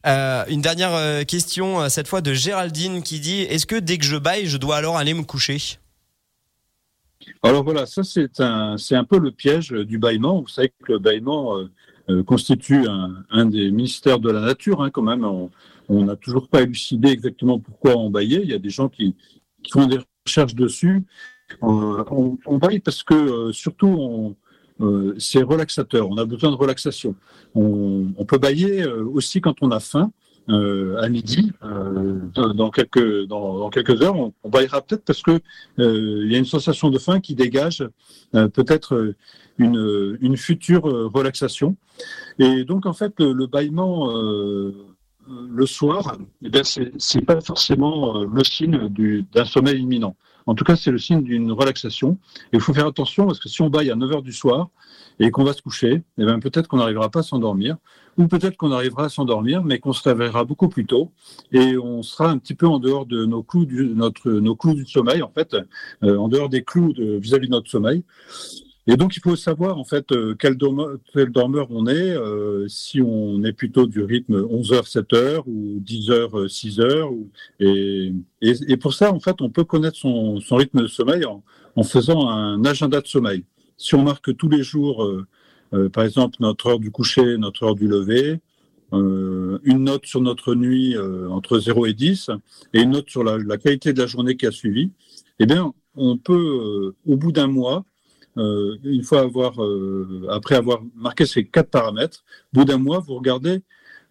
Euh, 0.05 0.45
une 0.47 0.61
dernière 0.61 0.93
euh, 0.93 1.23
question, 1.23 1.89
cette 1.89 2.07
fois 2.07 2.21
de 2.21 2.33
Géraldine 2.33 3.03
qui 3.03 3.19
dit 3.19 3.41
Est-ce 3.41 3.65
que 3.65 3.75
dès 3.75 3.97
que 3.97 4.05
je 4.05 4.15
baille, 4.15 4.45
je 4.45 4.57
dois 4.57 4.77
alors 4.77 4.95
aller 4.95 5.13
me 5.13 5.23
coucher? 5.23 5.79
Alors 7.43 7.63
voilà, 7.63 7.85
ça 7.85 8.03
c'est 8.03 8.39
un, 8.39 8.77
c'est 8.77 8.95
un 8.95 9.03
peu 9.03 9.19
le 9.19 9.31
piège 9.31 9.71
du 9.71 9.97
bâillement. 9.97 10.41
Vous 10.41 10.47
savez 10.47 10.69
que 10.69 10.93
le 10.93 10.99
bâillement 10.99 11.57
constitue 12.25 12.85
un, 12.87 13.45
des 13.45 13.69
ministères 13.69 14.19
de 14.19 14.31
la 14.31 14.39
nature, 14.39 14.81
hein, 14.81 14.91
quand 14.91 15.01
même. 15.01 15.25
On 15.89 16.05
n'a 16.05 16.15
toujours 16.15 16.47
pas 16.47 16.61
élucidé 16.61 17.09
exactement 17.09 17.59
pourquoi 17.59 17.97
on 17.97 18.09
baillait. 18.09 18.41
Il 18.43 18.49
y 18.49 18.53
a 18.53 18.59
des 18.59 18.69
gens 18.69 18.87
qui, 18.87 19.13
qui 19.61 19.71
font 19.71 19.87
des 19.87 19.99
recherches 20.25 20.55
dessus. 20.55 21.03
on, 21.61 22.37
on 22.45 22.57
baille 22.57 22.79
parce 22.79 23.03
que 23.03 23.51
surtout 23.51 23.87
on 23.87 24.35
euh, 24.81 25.15
c'est 25.17 25.41
relaxateur. 25.41 26.09
On 26.09 26.17
a 26.17 26.25
besoin 26.25 26.51
de 26.51 26.55
relaxation. 26.55 27.15
On, 27.55 28.13
peut 28.27 28.37
bailler 28.37 28.83
euh, 28.83 29.03
aussi 29.03 29.41
quand 29.41 29.55
on 29.61 29.71
a 29.71 29.79
faim. 29.79 30.11
euh, 30.49 31.01
à 31.01 31.09
midi, 31.09 31.51
dans, 32.33 32.69
quelques, 32.69 34.01
heures. 34.01 34.15
On, 34.15 34.33
on 34.43 34.49
baillera 34.49 34.81
peut-être 34.81 35.03
parce 35.03 35.21
que 35.21 35.41
y 35.77 36.35
a 36.35 36.37
une 36.37 36.45
sensation 36.45 36.89
de 36.89 36.97
faim 36.99 37.19
qui 37.19 37.35
dégage 37.35 37.83
peut-être 38.31 39.13
une, 39.57 40.17
une 40.21 40.37
future 40.37 40.83
relaxation. 40.83 41.75
Et 42.39 42.63
donc, 42.63 42.85
en 42.85 42.93
fait, 42.93 43.13
le, 43.19 43.33
le 43.33 43.47
bâillement 43.47 44.09
le 45.27 45.65
soir, 45.65 46.17
eh 46.41 46.61
c'est 46.63 47.25
pas 47.25 47.41
forcément 47.41 48.23
le 48.23 48.43
signe 48.45 48.87
d'un 49.33 49.45
sommeil 49.45 49.81
imminent. 49.81 50.15
En 50.47 50.55
tout 50.55 50.63
cas, 50.63 50.75
c'est 50.75 50.91
le 50.91 50.97
signe 50.97 51.21
d'une 51.21 51.51
relaxation. 51.51 52.17
Et 52.51 52.57
il 52.57 52.61
faut 52.61 52.73
faire 52.73 52.87
attention 52.87 53.27
parce 53.27 53.39
que 53.39 53.49
si 53.49 53.61
on 53.61 53.69
baille 53.69 53.91
à 53.91 53.95
9 53.95 54.11
heures 54.13 54.21
du 54.21 54.31
soir 54.31 54.69
et 55.19 55.29
qu'on 55.29 55.43
va 55.43 55.53
se 55.53 55.61
coucher, 55.61 56.01
eh 56.17 56.25
bien 56.25 56.39
peut-être 56.39 56.67
qu'on 56.67 56.77
n'arrivera 56.77 57.09
pas 57.09 57.19
à 57.19 57.23
s'endormir, 57.23 57.77
ou 58.17 58.27
peut-être 58.27 58.57
qu'on 58.57 58.71
arrivera 58.71 59.05
à 59.05 59.09
s'endormir, 59.09 59.63
mais 59.63 59.79
qu'on 59.79 59.93
se 59.93 60.07
réveillera 60.07 60.43
beaucoup 60.43 60.69
plus 60.69 60.85
tôt 60.85 61.11
et 61.51 61.77
on 61.77 62.01
sera 62.01 62.29
un 62.29 62.37
petit 62.37 62.55
peu 62.55 62.67
en 62.67 62.79
dehors 62.79 63.05
de 63.05 63.25
nos 63.25 63.43
clous 63.43 63.65
du, 63.65 63.85
notre, 63.89 64.31
nos 64.31 64.55
clous 64.55 64.73
du 64.73 64.87
sommeil, 64.87 65.21
en 65.21 65.29
fait, 65.29 65.55
euh, 66.03 66.17
en 66.17 66.27
dehors 66.27 66.49
des 66.49 66.63
clous 66.63 66.93
vis-à-vis 66.97 67.47
de, 67.47 67.51
notre 67.51 67.69
sommeil. 67.69 68.03
Et 68.89 68.95
donc, 68.95 69.17
il 69.17 69.19
faut 69.19 69.35
savoir, 69.35 69.77
en 69.77 69.83
fait, 69.83 70.13
euh, 70.13 70.33
quel, 70.39 70.55
dormeur, 70.55 71.67
on 71.71 71.87
est, 71.87 72.15
euh, 72.15 72.67
si 72.69 73.01
on 73.01 73.43
est 73.43 73.51
plutôt 73.51 73.85
du 73.85 74.01
rythme 74.01 74.41
11h, 74.41 74.89
7h 74.89 75.43
ou 75.45 75.81
10h, 75.81 76.47
6h. 76.47 77.03
Ou, 77.03 77.29
et, 77.59 78.13
et, 78.41 78.77
pour 78.77 78.93
ça, 78.93 79.11
en 79.11 79.19
fait, 79.19 79.41
on 79.41 79.49
peut 79.49 79.65
connaître 79.65 79.97
son, 79.97 80.39
rythme 80.51 80.83
de 80.83 80.87
sommeil 80.87 81.25
en, 81.25 81.43
faisant 81.83 82.29
un 82.29 82.63
agenda 82.63 83.01
de 83.01 83.07
sommeil. 83.07 83.43
Si 83.75 83.93
on 83.93 84.03
marque 84.03 84.35
tous 84.37 84.47
les 84.47 84.63
jours, 84.63 85.03
euh, 85.03 85.27
euh 85.73 85.89
par 85.89 86.05
exemple, 86.05 86.37
notre 86.39 86.67
heure 86.67 86.79
du 86.79 86.89
coucher, 86.89 87.37
notre 87.37 87.63
heure 87.63 87.75
du 87.75 87.89
lever, 87.89 88.39
euh, 88.93 89.59
une 89.63 89.83
note 89.83 90.05
sur 90.05 90.21
notre 90.21 90.55
nuit 90.55 90.95
entre 91.29 91.59
0 91.59 91.87
et 91.87 91.93
10 91.93 92.31
et 92.73 92.81
une 92.81 92.91
note 92.91 93.09
sur 93.09 93.25
la, 93.25 93.37
la, 93.37 93.57
qualité 93.57 93.91
de 93.91 93.99
la 93.99 94.07
journée 94.07 94.37
qui 94.37 94.45
a 94.45 94.51
suivi, 94.51 94.91
eh 95.39 95.45
bien, 95.45 95.73
on 95.95 96.17
peut, 96.17 96.93
au 97.05 97.17
bout 97.17 97.33
d'un 97.33 97.47
mois, 97.47 97.83
euh, 98.37 98.77
une 98.83 99.03
fois 99.03 99.21
avoir, 99.21 99.63
euh, 99.63 100.27
après 100.29 100.55
avoir 100.55 100.81
marqué 100.95 101.25
ces 101.25 101.45
quatre 101.45 101.69
paramètres, 101.69 102.23
au 102.53 102.59
bout 102.59 102.65
d'un 102.65 102.77
mois, 102.77 102.99
vous 102.99 103.15
regardez 103.15 103.61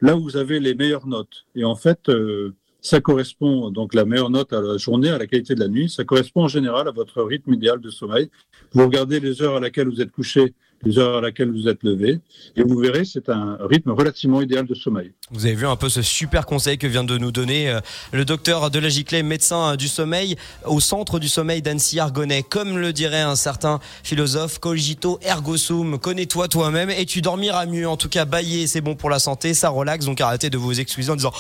là 0.01 0.17
où 0.17 0.23
vous 0.23 0.37
avez 0.37 0.61
les 0.61 0.75
meilleures 0.75 1.07
notes. 1.07 1.47
Et 1.55 1.65
en 1.65 1.75
fait, 1.75 2.09
euh, 2.09 2.55
ça 2.81 3.01
correspond 3.01 3.71
donc 3.71 3.95
la 3.95 4.05
meilleure 4.05 4.31
note 4.31 4.53
à 4.53 4.61
la 4.61 4.77
journée, 4.77 5.11
à 5.11 5.19
la 5.19 5.27
qualité 5.27 5.55
de 5.55 5.61
la 5.61 5.69
nuit. 5.69 5.89
Ça 5.89 6.05
correspond 6.05 6.45
en 6.45 6.49
général 6.49 6.89
à 6.89 6.93
votre 6.93 7.23
rythme 7.23 7.55
idéal 7.55 7.81
de 7.81 7.91
sommeil. 7.91 8.31
Vous 8.73 8.85
regardez 8.85 9.21
les 9.21 9.43
heures 9.43 9.57
à 9.57 9.61
laquelle 9.61 9.89
vous 9.89 10.01
êtes 10.01 10.13
couché 10.13 10.55
les 10.85 10.99
heures 10.99 11.19
à 11.19 11.21
laquelle 11.21 11.51
vous 11.51 11.69
êtes 11.69 11.83
levé. 11.83 12.21
Et 12.57 12.63
vous 12.63 12.79
verrez, 12.79 13.05
c'est 13.05 13.29
un 13.29 13.59
rythme 13.61 13.91
relativement 13.91 14.41
idéal 14.43 14.67
de 14.67 14.75
sommeil. 14.75 15.13
Vous 15.31 15.47
avez 15.47 15.55
vu 15.55 15.67
un 15.67 15.77
peu 15.77 15.89
ce 15.89 16.03
super 16.03 16.47
conseil 16.47 16.79
que 16.79 16.87
vient 16.87 17.05
de 17.05 17.19
nous 17.19 17.33
donner 17.33 17.71
euh, 17.71 17.81
le 18.13 18.25
docteur 18.25 18.71
de 18.71 18.79
la 18.79 18.89
Giclée, 18.89 19.23
médecin 19.23 19.77
du 19.77 19.89
sommeil, 19.89 20.37
au 20.65 20.81
centre 20.81 21.19
du 21.19 21.29
sommeil 21.29 21.63
d'Annecy 21.63 21.99
Argonnet. 21.99 22.43
Comme 22.43 22.79
le 22.79 22.93
dirait 22.93 23.23
un 23.23 23.37
certain 23.37 23.81
philosophe, 24.03 24.59
cogito 24.59 25.19
ergo 25.23 25.57
sum, 25.57 25.99
connais-toi 25.99 26.49
toi-même 26.49 26.91
et 26.91 27.07
tu 27.07 27.23
dormiras 27.23 27.67
mieux. 27.67 27.89
En 27.89 27.97
tout 27.97 28.09
cas, 28.09 28.25
bailler, 28.25 28.67
c'est 28.67 28.81
bon 28.81 28.95
pour 28.95 29.11
la 29.11 29.19
santé, 29.19 29.55
ça 29.55 29.69
relaxe, 29.69 30.07
donc 30.07 30.21
arrêtez 30.21 30.51
de 30.51 30.59
vous 30.59 30.79
excuser 30.81 31.11
en 31.11 31.17
disant 31.17 31.33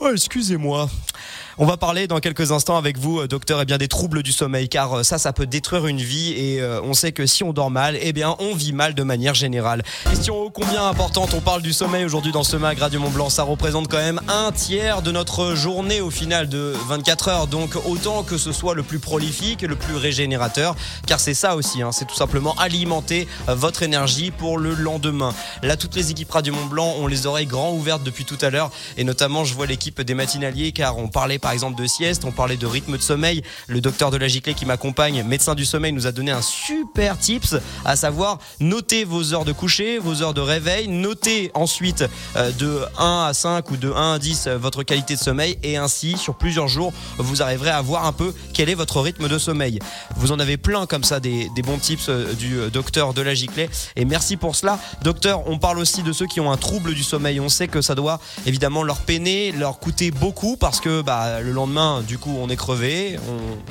oh, 0.00 0.10
excusez-moi. 0.12 0.88
On 1.60 1.66
va 1.66 1.76
parler 1.76 2.06
dans 2.06 2.20
quelques 2.20 2.52
instants 2.52 2.76
avec 2.76 2.98
vous, 2.98 3.18
euh, 3.18 3.26
docteur, 3.26 3.58
et 3.58 3.62
eh 3.62 3.64
bien 3.64 3.78
des 3.78 3.88
troubles 3.88 4.22
du 4.22 4.30
sommeil, 4.30 4.68
car 4.68 4.98
euh, 4.98 5.02
ça, 5.02 5.18
ça 5.18 5.32
peut 5.32 5.44
détruire 5.44 5.88
une 5.88 5.98
vie 5.98 6.32
et 6.34 6.60
euh, 6.60 6.80
on 6.84 6.94
sait 6.94 7.10
que 7.10 7.26
si 7.26 7.42
on 7.42 7.52
dort 7.52 7.72
mal, 7.72 7.98
eh 8.00 8.12
bien, 8.12 8.36
on 8.38 8.54
vit 8.54 8.72
mal 8.72 8.94
de 8.94 9.02
manière 9.02 9.34
générale. 9.34 9.82
Question 10.08 10.36
ô 10.36 10.50
combien 10.50 10.86
importante, 10.86 11.34
on 11.34 11.40
parle 11.40 11.60
du 11.60 11.72
sommeil 11.72 12.04
aujourd'hui 12.04 12.30
dans 12.30 12.44
ce 12.44 12.56
mag 12.56 12.78
Radio 12.78 13.00
Mont 13.00 13.10
Blanc. 13.10 13.28
Ça 13.28 13.42
représente 13.42 13.88
quand 13.88 13.96
même 13.96 14.20
un 14.28 14.52
tiers 14.52 15.02
de 15.02 15.10
notre 15.10 15.56
journée 15.56 16.00
au 16.00 16.10
final 16.10 16.48
de 16.48 16.74
24 16.86 17.26
heures. 17.28 17.46
Donc, 17.48 17.74
autant 17.88 18.22
que 18.22 18.38
ce 18.38 18.52
soit 18.52 18.76
le 18.76 18.84
plus 18.84 19.00
prolifique, 19.00 19.62
le 19.62 19.74
plus 19.74 19.96
régénérateur, 19.96 20.76
car 21.08 21.18
c'est 21.18 21.34
ça 21.34 21.56
aussi, 21.56 21.82
hein, 21.82 21.90
c'est 21.90 22.06
tout 22.06 22.14
simplement 22.14 22.54
alimenter 22.54 23.26
votre 23.48 23.82
énergie 23.82 24.30
pour 24.30 24.58
le 24.58 24.74
lendemain. 24.74 25.34
Là, 25.64 25.76
toutes 25.76 25.96
les 25.96 26.12
équipes 26.12 26.30
Radio 26.30 26.54
Mont 26.54 26.66
Blanc 26.66 26.94
ont 27.00 27.08
les 27.08 27.26
oreilles 27.26 27.46
grand 27.46 27.72
ouvertes 27.72 28.04
depuis 28.04 28.24
tout 28.24 28.38
à 28.42 28.50
l'heure 28.50 28.70
et 28.96 29.02
notamment, 29.02 29.44
je 29.44 29.54
vois 29.54 29.66
l'équipe 29.66 30.00
des 30.00 30.14
matinaliers 30.14 30.70
car 30.70 30.98
on 30.98 31.08
parlait 31.08 31.40
par 31.48 31.54
exemple 31.54 31.80
de 31.80 31.86
sieste, 31.86 32.26
on 32.26 32.30
parlait 32.30 32.58
de 32.58 32.66
rythme 32.66 32.98
de 32.98 33.02
sommeil. 33.02 33.42
Le 33.68 33.80
docteur 33.80 34.10
de 34.10 34.18
la 34.18 34.28
Giclée 34.28 34.52
qui 34.52 34.66
m'accompagne, 34.66 35.22
médecin 35.22 35.54
du 35.54 35.64
sommeil, 35.64 35.94
nous 35.94 36.06
a 36.06 36.12
donné 36.12 36.30
un 36.30 36.42
super 36.42 37.16
tips, 37.16 37.56
à 37.86 37.96
savoir 37.96 38.38
noter 38.60 39.04
vos 39.04 39.32
heures 39.32 39.46
de 39.46 39.52
coucher, 39.52 39.96
vos 39.98 40.20
heures 40.20 40.34
de 40.34 40.42
réveil, 40.42 40.88
notez 40.88 41.50
ensuite 41.54 42.04
euh, 42.36 42.50
de 42.58 42.82
1 42.98 43.28
à 43.28 43.32
5 43.32 43.70
ou 43.70 43.78
de 43.78 43.90
1 43.90 44.12
à 44.12 44.18
10 44.18 44.46
euh, 44.46 44.58
votre 44.58 44.82
qualité 44.82 45.14
de 45.14 45.20
sommeil 45.20 45.56
et 45.62 45.78
ainsi 45.78 46.18
sur 46.18 46.34
plusieurs 46.36 46.68
jours 46.68 46.92
vous 47.16 47.40
arriverez 47.40 47.70
à 47.70 47.80
voir 47.80 48.04
un 48.04 48.12
peu 48.12 48.34
quel 48.52 48.68
est 48.68 48.74
votre 48.74 49.00
rythme 49.00 49.26
de 49.26 49.38
sommeil. 49.38 49.78
Vous 50.16 50.32
en 50.32 50.40
avez 50.40 50.58
plein 50.58 50.84
comme 50.84 51.02
ça 51.02 51.18
des, 51.18 51.48
bons 51.64 51.78
tips 51.78 52.10
euh, 52.10 52.34
du 52.34 52.58
docteur 52.70 53.14
de 53.14 53.22
la 53.22 53.32
Giclée 53.32 53.70
et 53.96 54.04
merci 54.04 54.36
pour 54.36 54.54
cela. 54.54 54.78
Docteur, 55.00 55.48
on 55.48 55.58
parle 55.58 55.78
aussi 55.78 56.02
de 56.02 56.12
ceux 56.12 56.26
qui 56.26 56.40
ont 56.40 56.52
un 56.52 56.58
trouble 56.58 56.92
du 56.92 57.02
sommeil. 57.02 57.40
On 57.40 57.48
sait 57.48 57.68
que 57.68 57.80
ça 57.80 57.94
doit 57.94 58.20
évidemment 58.44 58.82
leur 58.82 58.98
peiner, 58.98 59.50
leur 59.52 59.78
coûter 59.78 60.10
beaucoup 60.10 60.58
parce 60.58 60.80
que 60.80 61.00
bah, 61.00 61.37
le 61.42 61.52
lendemain 61.52 62.02
du 62.02 62.18
coup, 62.18 62.34
on 62.38 62.48
est 62.48 62.56
crevé, 62.56 63.18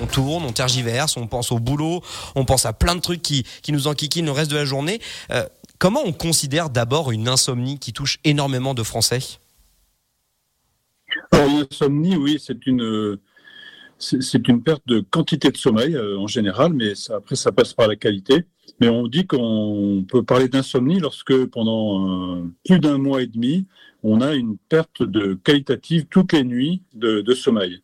on, 0.02 0.06
tourne, 0.06 0.44
on 0.44 0.52
tergiverse, 0.52 1.18
on 1.18 1.28
pense 1.28 1.52
au 1.52 1.60
boulot, 1.60 2.02
on 2.36 2.46
pense 2.46 2.66
à 2.66 2.74
plein 2.74 2.96
de 2.96 3.02
trucs 3.02 3.22
qui, 3.22 3.46
qui 3.62 3.72
nous 3.72 3.88
enquiquinent 3.88 4.26
le 4.26 4.32
reste 4.32 4.52
de 4.52 4.56
la 4.56 4.66
journée. 4.66 5.00
Euh, 5.32 5.44
comment 5.80 6.02
on 6.06 6.14
considère 6.14 6.70
d'abord 6.70 7.12
une 7.12 7.28
insomnie 7.28 7.80
qui 7.80 7.94
touche 7.94 8.20
énormément 8.24 8.74
de 8.74 8.84
Français? 8.84 9.20
L'insomnie, 11.32 12.16
oui, 12.16 12.42
c'est 12.44 12.66
une, 12.68 13.18
c'est 14.00 14.48
une 14.48 14.62
perte 14.62 14.84
de 14.86 15.00
quantité 15.00 15.50
de 15.50 15.58
sommeil 15.58 15.96
euh, 15.96 16.20
en 16.20 16.28
général, 16.28 16.74
mais 16.74 16.94
après, 17.10 17.36
ça 17.36 17.52
passe 17.52 17.74
par 17.74 17.88
la 17.88 17.96
qualité. 17.96 18.46
Mais 18.80 18.90
on 18.90 19.08
dit 19.08 19.26
qu'on 19.26 20.06
peut 20.08 20.24
parler 20.24 20.50
d'insomnie 20.50 21.00
lorsque 21.00 21.46
pendant 21.48 22.38
euh, 22.38 22.44
plus 22.66 22.80
d'un 22.80 22.98
mois 22.98 23.24
et 23.24 23.28
demi, 23.28 23.66
on 24.04 24.22
a 24.22 24.36
une 24.36 24.58
perte 24.70 25.04
de 25.04 25.34
qualitative 25.34 26.06
toutes 26.10 26.34
les 26.34 26.44
nuits 26.44 26.84
de, 26.94 27.34
sommeil. 27.34 27.82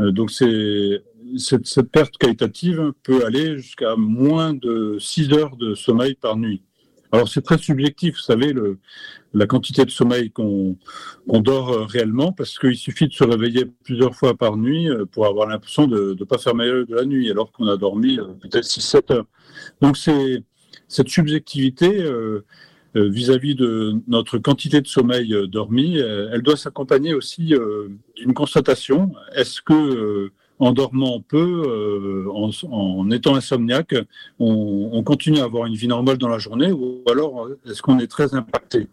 Euh, 0.00 0.10
donc 0.10 0.30
cette, 0.30 1.90
perte 1.92 2.16
qualitative 2.18 2.92
peut 3.02 3.24
aller 3.24 3.56
jusqu'à 3.58 3.96
moins 3.96 4.54
de 4.54 4.96
6 4.98 5.32
heures 5.32 5.56
de 5.56 5.74
sommeil 5.74 6.14
par 6.14 6.36
nuit. 6.36 6.62
Alors 7.12 7.28
c'est 7.28 7.42
très 7.42 7.58
subjectif, 7.58 8.14
vous 8.14 8.22
savez, 8.22 8.54
la 9.34 9.46
quantité 9.46 9.84
de 9.84 9.90
sommeil 9.90 10.30
qu'on 10.30 10.76
dort 11.26 11.70
euh, 11.70 11.84
réellement, 11.84 12.30
parce 12.32 12.56
qu'il 12.56 12.76
suffit 12.76 13.08
de 13.08 13.12
se 13.12 13.24
réveiller 13.24 13.64
plusieurs 13.84 14.14
fois 14.14 14.36
par 14.36 14.56
nuit 14.56 14.88
euh, 14.88 15.06
pour 15.06 15.26
avoir 15.26 15.48
l'impression 15.48 15.88
de 15.88 16.16
ne 16.18 16.24
pas 16.24 16.38
faire 16.38 16.54
meilleur 16.54 16.86
de 16.86 16.94
la 16.94 17.04
nuit, 17.04 17.28
alors 17.28 17.50
qu'on 17.50 17.66
a 17.66 17.76
dormi 17.76 18.18
peut-être 18.40 18.64
6-7 18.64 19.12
heures. 19.12 19.26
Donc 19.80 19.96
c'est 19.96 20.44
cette 20.86 21.08
subjectivité 21.08 22.04
vis-à-vis 22.94 23.54
de 23.54 23.94
notre 24.08 24.38
quantité 24.38 24.80
de 24.80 24.86
sommeil 24.88 25.34
dormi, 25.48 25.96
elle 25.96 26.42
doit 26.42 26.56
s'accompagner 26.56 27.14
aussi 27.14 27.54
d'une 28.16 28.34
constatation. 28.34 29.12
Est-ce 29.34 29.62
que 29.62 30.30
en 30.60 30.72
dormant 30.72 31.20
peu, 31.26 31.62
euh, 31.66 32.30
en, 32.30 33.10
étant 33.10 33.34
insomniaque, 33.34 33.94
on, 34.38 35.02
continue 35.02 35.40
à 35.40 35.44
avoir 35.44 35.64
une 35.64 35.74
vie 35.74 35.88
normale 35.88 36.18
dans 36.18 36.28
la 36.28 36.38
journée 36.38 36.70
ou 36.70 37.02
alors 37.10 37.48
est-ce 37.66 37.80
qu'on 37.80 37.98
est 37.98 38.06
très 38.06 38.34
impacté? 38.34 38.86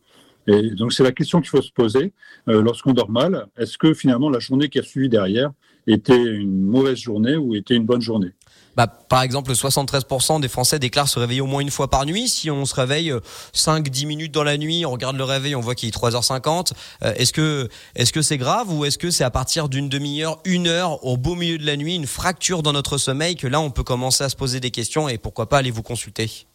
Et 0.48 0.72
donc 0.72 0.94
c'est 0.94 1.04
la 1.04 1.12
question 1.12 1.42
qu'il 1.42 1.50
faut 1.50 1.62
se 1.62 1.74
poser 1.74 2.14
euh, 2.48 2.62
lorsqu'on 2.62 2.94
dort 2.94 3.12
mal. 3.12 3.48
Est-ce 3.58 3.78
que 3.78 3.94
finalement 3.94 4.30
la 4.30 4.40
journée 4.40 4.70
qui 4.70 4.80
a 4.80 4.84
suivi 4.84 5.10
derrière 5.10 5.52
était 5.86 6.16
une 6.16 6.62
mauvaise 6.62 6.98
journée 6.98 7.36
ou 7.36 7.54
était 7.54 7.76
une 7.76 7.86
bonne 7.86 8.02
journée? 8.02 8.32
Bah, 8.78 8.86
par 8.86 9.24
exemple, 9.24 9.52
73% 9.54 10.40
des 10.40 10.48
Français 10.48 10.78
déclarent 10.78 11.10
se 11.10 11.18
réveiller 11.18 11.42
au 11.42 11.48
moins 11.48 11.62
une 11.62 11.72
fois 11.72 11.90
par 11.90 12.06
nuit. 12.06 12.28
Si 12.28 12.52
on 12.52 12.64
se 12.64 12.76
réveille 12.76 13.12
5-10 13.56 14.04
euh, 14.04 14.08
minutes 14.08 14.32
dans 14.32 14.44
la 14.44 14.56
nuit, 14.60 14.86
on 14.86 14.92
regarde 14.92 15.18
le 15.18 15.24
réveil, 15.24 15.56
on 15.56 15.62
voit 15.62 15.74
qu'il 15.74 15.90
est 15.90 15.98
3h50. 15.98 16.74
Euh, 17.04 17.12
est-ce 17.16 17.34
que 17.34 17.70
est-ce 17.96 18.14
que 18.14 18.22
c'est 18.22 18.38
grave 18.38 18.72
ou 18.72 18.86
est-ce 18.86 19.00
que 19.00 19.10
c'est 19.10 19.24
à 19.24 19.32
partir 19.32 19.68
d'une 19.68 19.90
demi-heure, 19.90 20.40
une 20.46 20.68
heure, 20.68 21.04
au 21.04 21.18
beau 21.18 21.34
milieu 21.34 21.58
de 21.58 21.66
la 21.66 21.76
nuit, 21.76 21.96
une 21.96 22.06
fracture 22.06 22.62
dans 22.62 22.72
notre 22.72 23.00
sommeil 23.00 23.36
que 23.36 23.48
là 23.48 23.60
on 23.60 23.72
peut 23.72 23.82
commencer 23.82 24.24
à 24.24 24.30
se 24.30 24.36
poser 24.36 24.60
des 24.60 24.70
questions 24.70 25.10
et 25.10 25.18
pourquoi 25.18 25.50
pas 25.50 25.58
aller 25.58 25.72
vous 25.72 25.82
consulter? 25.82 26.46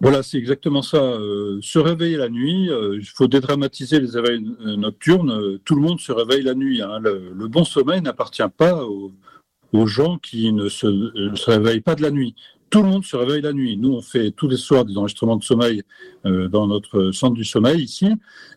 Voilà, 0.00 0.24
c'est 0.24 0.38
exactement 0.38 0.82
ça. 0.82 0.96
Euh, 0.96 1.60
se 1.62 1.78
réveiller 1.78 2.16
la 2.16 2.28
nuit, 2.28 2.70
il 2.94 3.06
faut 3.06 3.28
dédramatiser 3.28 4.00
les 4.00 4.16
éveils 4.16 4.42
nocturnes. 4.76 5.58
tout 5.64 5.76
le 5.76 5.82
monde 5.82 6.00
se 6.00 6.10
réveille 6.10 6.42
la 6.42 6.54
nuit. 6.54 6.82
Hein. 6.82 6.98
Le, 6.98 7.32
le, 7.36 7.48
bon 7.48 7.64
sommeil 7.64 8.00
n'appartient 8.00 8.42
pas 8.56 8.82
aux, 8.82 9.12
aux 9.72 9.86
gens 9.86 10.18
qui 10.18 10.52
ne 10.52 10.68
se, 10.68 10.86
réveillent 11.50 11.80
pas 11.80 11.94
de 11.94 12.02
la 12.02 12.10
nuit. 12.10 12.34
Tout 12.70 12.82
le 12.82 12.88
monde 12.88 13.04
se 13.04 13.16
réveille 13.16 13.42
la 13.42 13.52
nuit. 13.52 13.76
Nous, 13.76 13.92
on 13.92 14.00
fait 14.00 14.30
tous 14.30 14.48
les 14.48 14.56
soirs 14.56 14.84
des 14.84 14.96
enregistrements 14.96 15.36
de 15.36 15.42
sommeil 15.42 15.82
euh, 16.24 16.48
dans 16.48 16.68
notre 16.68 17.10
centre 17.10 17.34
du 17.34 17.44
sommeil 17.44 17.82
ici, 17.82 18.08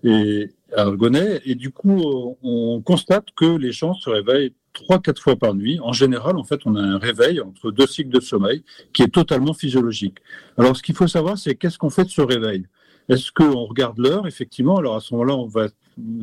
et 0.04 0.52
à 0.76 0.82
Argonnet, 0.82 1.42
et 1.46 1.56
du 1.56 1.72
coup, 1.72 2.36
on 2.44 2.82
constate 2.82 3.28
que 3.36 3.58
les 3.58 3.72
gens 3.72 3.94
se 3.94 4.10
réveillent 4.10 4.54
trois, 4.74 5.00
quatre 5.00 5.22
fois 5.22 5.36
par 5.36 5.54
nuit. 5.54 5.80
En 5.82 5.94
général, 5.94 6.38
en 6.38 6.44
fait, 6.44 6.62
on 6.66 6.76
a 6.76 6.82
un 6.82 6.98
réveil 6.98 7.40
entre 7.42 7.72
deux 7.72 7.88
cycles 7.88 8.10
de 8.10 8.20
sommeil 8.20 8.64
qui 8.92 9.04
est 9.04 9.14
totalement 9.14 9.54
physiologique. 9.54 10.18
Alors, 10.58 10.76
ce 10.76 10.84
qu'il 10.84 10.96
faut 10.96 11.08
savoir, 11.08 11.38
c'est 11.38 11.56
qu'est-ce 11.56 11.78
qu'on 11.78 11.90
fait 11.90 12.06
de 12.06 12.10
ce 12.10 12.22
réveil? 12.22 12.66
Est-ce 13.10 13.32
qu'on 13.32 13.66
regarde 13.66 13.98
l'heure? 13.98 14.28
Effectivement, 14.28 14.78
alors 14.78 14.96
à 14.96 15.00
ce 15.00 15.14
moment-là, 15.14 15.36
on 15.36 15.48
va 15.48 15.68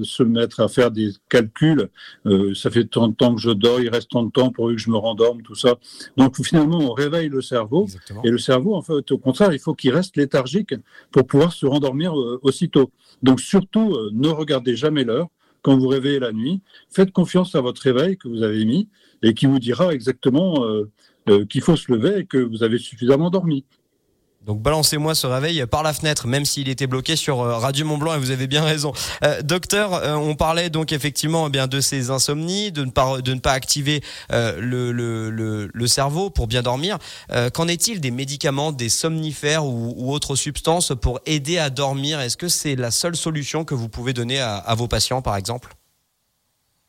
se 0.02 0.22
mettre 0.22 0.60
à 0.60 0.68
faire 0.68 0.90
des 0.90 1.10
calculs. 1.28 1.88
Euh, 2.26 2.54
ça 2.54 2.70
fait 2.70 2.84
tant 2.84 3.08
de 3.08 3.14
temps 3.14 3.34
que 3.34 3.40
je 3.40 3.50
dors, 3.50 3.80
il 3.80 3.88
reste 3.88 4.10
tant 4.10 4.24
de 4.24 4.30
temps 4.30 4.50
pour 4.50 4.68
que 4.68 4.76
je 4.76 4.90
me 4.90 4.96
rendorme, 4.96 5.42
tout 5.42 5.54
ça. 5.54 5.76
Donc 6.16 6.36
finalement, 6.44 6.78
on 6.78 6.92
réveille 6.92 7.28
le 7.28 7.42
cerveau. 7.42 7.86
Et 8.24 8.30
le 8.30 8.38
cerveau, 8.38 8.74
en 8.74 8.82
fait, 8.82 9.10
au 9.12 9.18
contraire, 9.18 9.52
il 9.52 9.58
faut 9.58 9.74
qu'il 9.74 9.92
reste 9.92 10.16
léthargique 10.16 10.74
pour 11.10 11.26
pouvoir 11.26 11.52
se 11.52 11.66
rendormir 11.66 12.18
euh, 12.18 12.40
aussitôt. 12.42 12.90
Donc 13.22 13.40
surtout, 13.40 13.94
euh, 13.94 14.10
ne 14.12 14.28
regardez 14.28 14.76
jamais 14.76 15.04
l'heure 15.04 15.28
quand 15.62 15.76
vous 15.76 15.88
réveillez 15.88 16.20
la 16.20 16.32
nuit. 16.32 16.62
Faites 16.88 17.12
confiance 17.12 17.54
à 17.54 17.60
votre 17.60 17.82
réveil 17.82 18.16
que 18.16 18.28
vous 18.28 18.42
avez 18.42 18.64
mis 18.64 18.88
et 19.22 19.34
qui 19.34 19.46
vous 19.46 19.58
dira 19.58 19.92
exactement 19.92 20.64
qu'il 21.50 21.60
faut 21.60 21.76
se 21.76 21.92
lever 21.92 22.20
et 22.20 22.24
que 22.24 22.38
vous 22.38 22.62
avez 22.62 22.78
suffisamment 22.78 23.28
dormi. 23.28 23.66
Donc 24.46 24.62
balancez-moi 24.62 25.14
ce 25.14 25.26
réveil 25.26 25.66
par 25.66 25.82
la 25.82 25.92
fenêtre, 25.92 26.26
même 26.26 26.46
s'il 26.46 26.70
était 26.70 26.86
bloqué 26.86 27.14
sur 27.14 27.42
euh, 27.42 27.58
Radio 27.58 27.84
Mont 27.84 27.98
Blanc 27.98 28.14
et 28.14 28.18
vous 28.18 28.30
avez 28.30 28.46
bien 28.46 28.64
raison. 28.64 28.92
Euh, 29.22 29.42
docteur, 29.42 29.92
euh, 29.92 30.14
on 30.14 30.34
parlait 30.34 30.70
donc 30.70 30.92
effectivement 30.92 31.48
eh 31.48 31.50
bien 31.50 31.66
de 31.66 31.80
ces 31.82 32.10
insomnies, 32.10 32.72
de 32.72 32.86
ne 32.86 32.90
pas 32.90 33.20
de 33.20 33.34
ne 33.34 33.40
pas 33.40 33.52
activer 33.52 34.02
le, 34.30 34.92
le, 34.92 35.30
le, 35.30 35.86
cerveau 35.86 36.30
pour 36.30 36.46
bien 36.46 36.62
dormir. 36.62 36.98
Qu'en 37.52 37.68
est-il 37.68 38.00
des 38.00 38.10
médicaments, 38.10 38.72
des 38.72 38.88
somnifères 38.88 39.66
ou, 39.66 39.94
ou 39.96 40.12
autres 40.12 40.36
substances 40.36 40.92
pour 41.00 41.20
aider 41.26 41.58
à 41.58 41.68
dormir? 41.68 42.20
Est-ce 42.20 42.36
que 42.36 42.48
c'est 42.48 42.76
la 42.76 42.90
seule 42.90 43.16
solution 43.16 43.64
que 43.64 43.74
vous 43.74 43.88
pouvez 43.88 44.12
donner 44.12 44.40
à, 44.40 44.56
à 44.56 44.74
vos 44.74 44.88
patients, 44.88 45.22
par 45.22 45.36
exemple? 45.36 45.74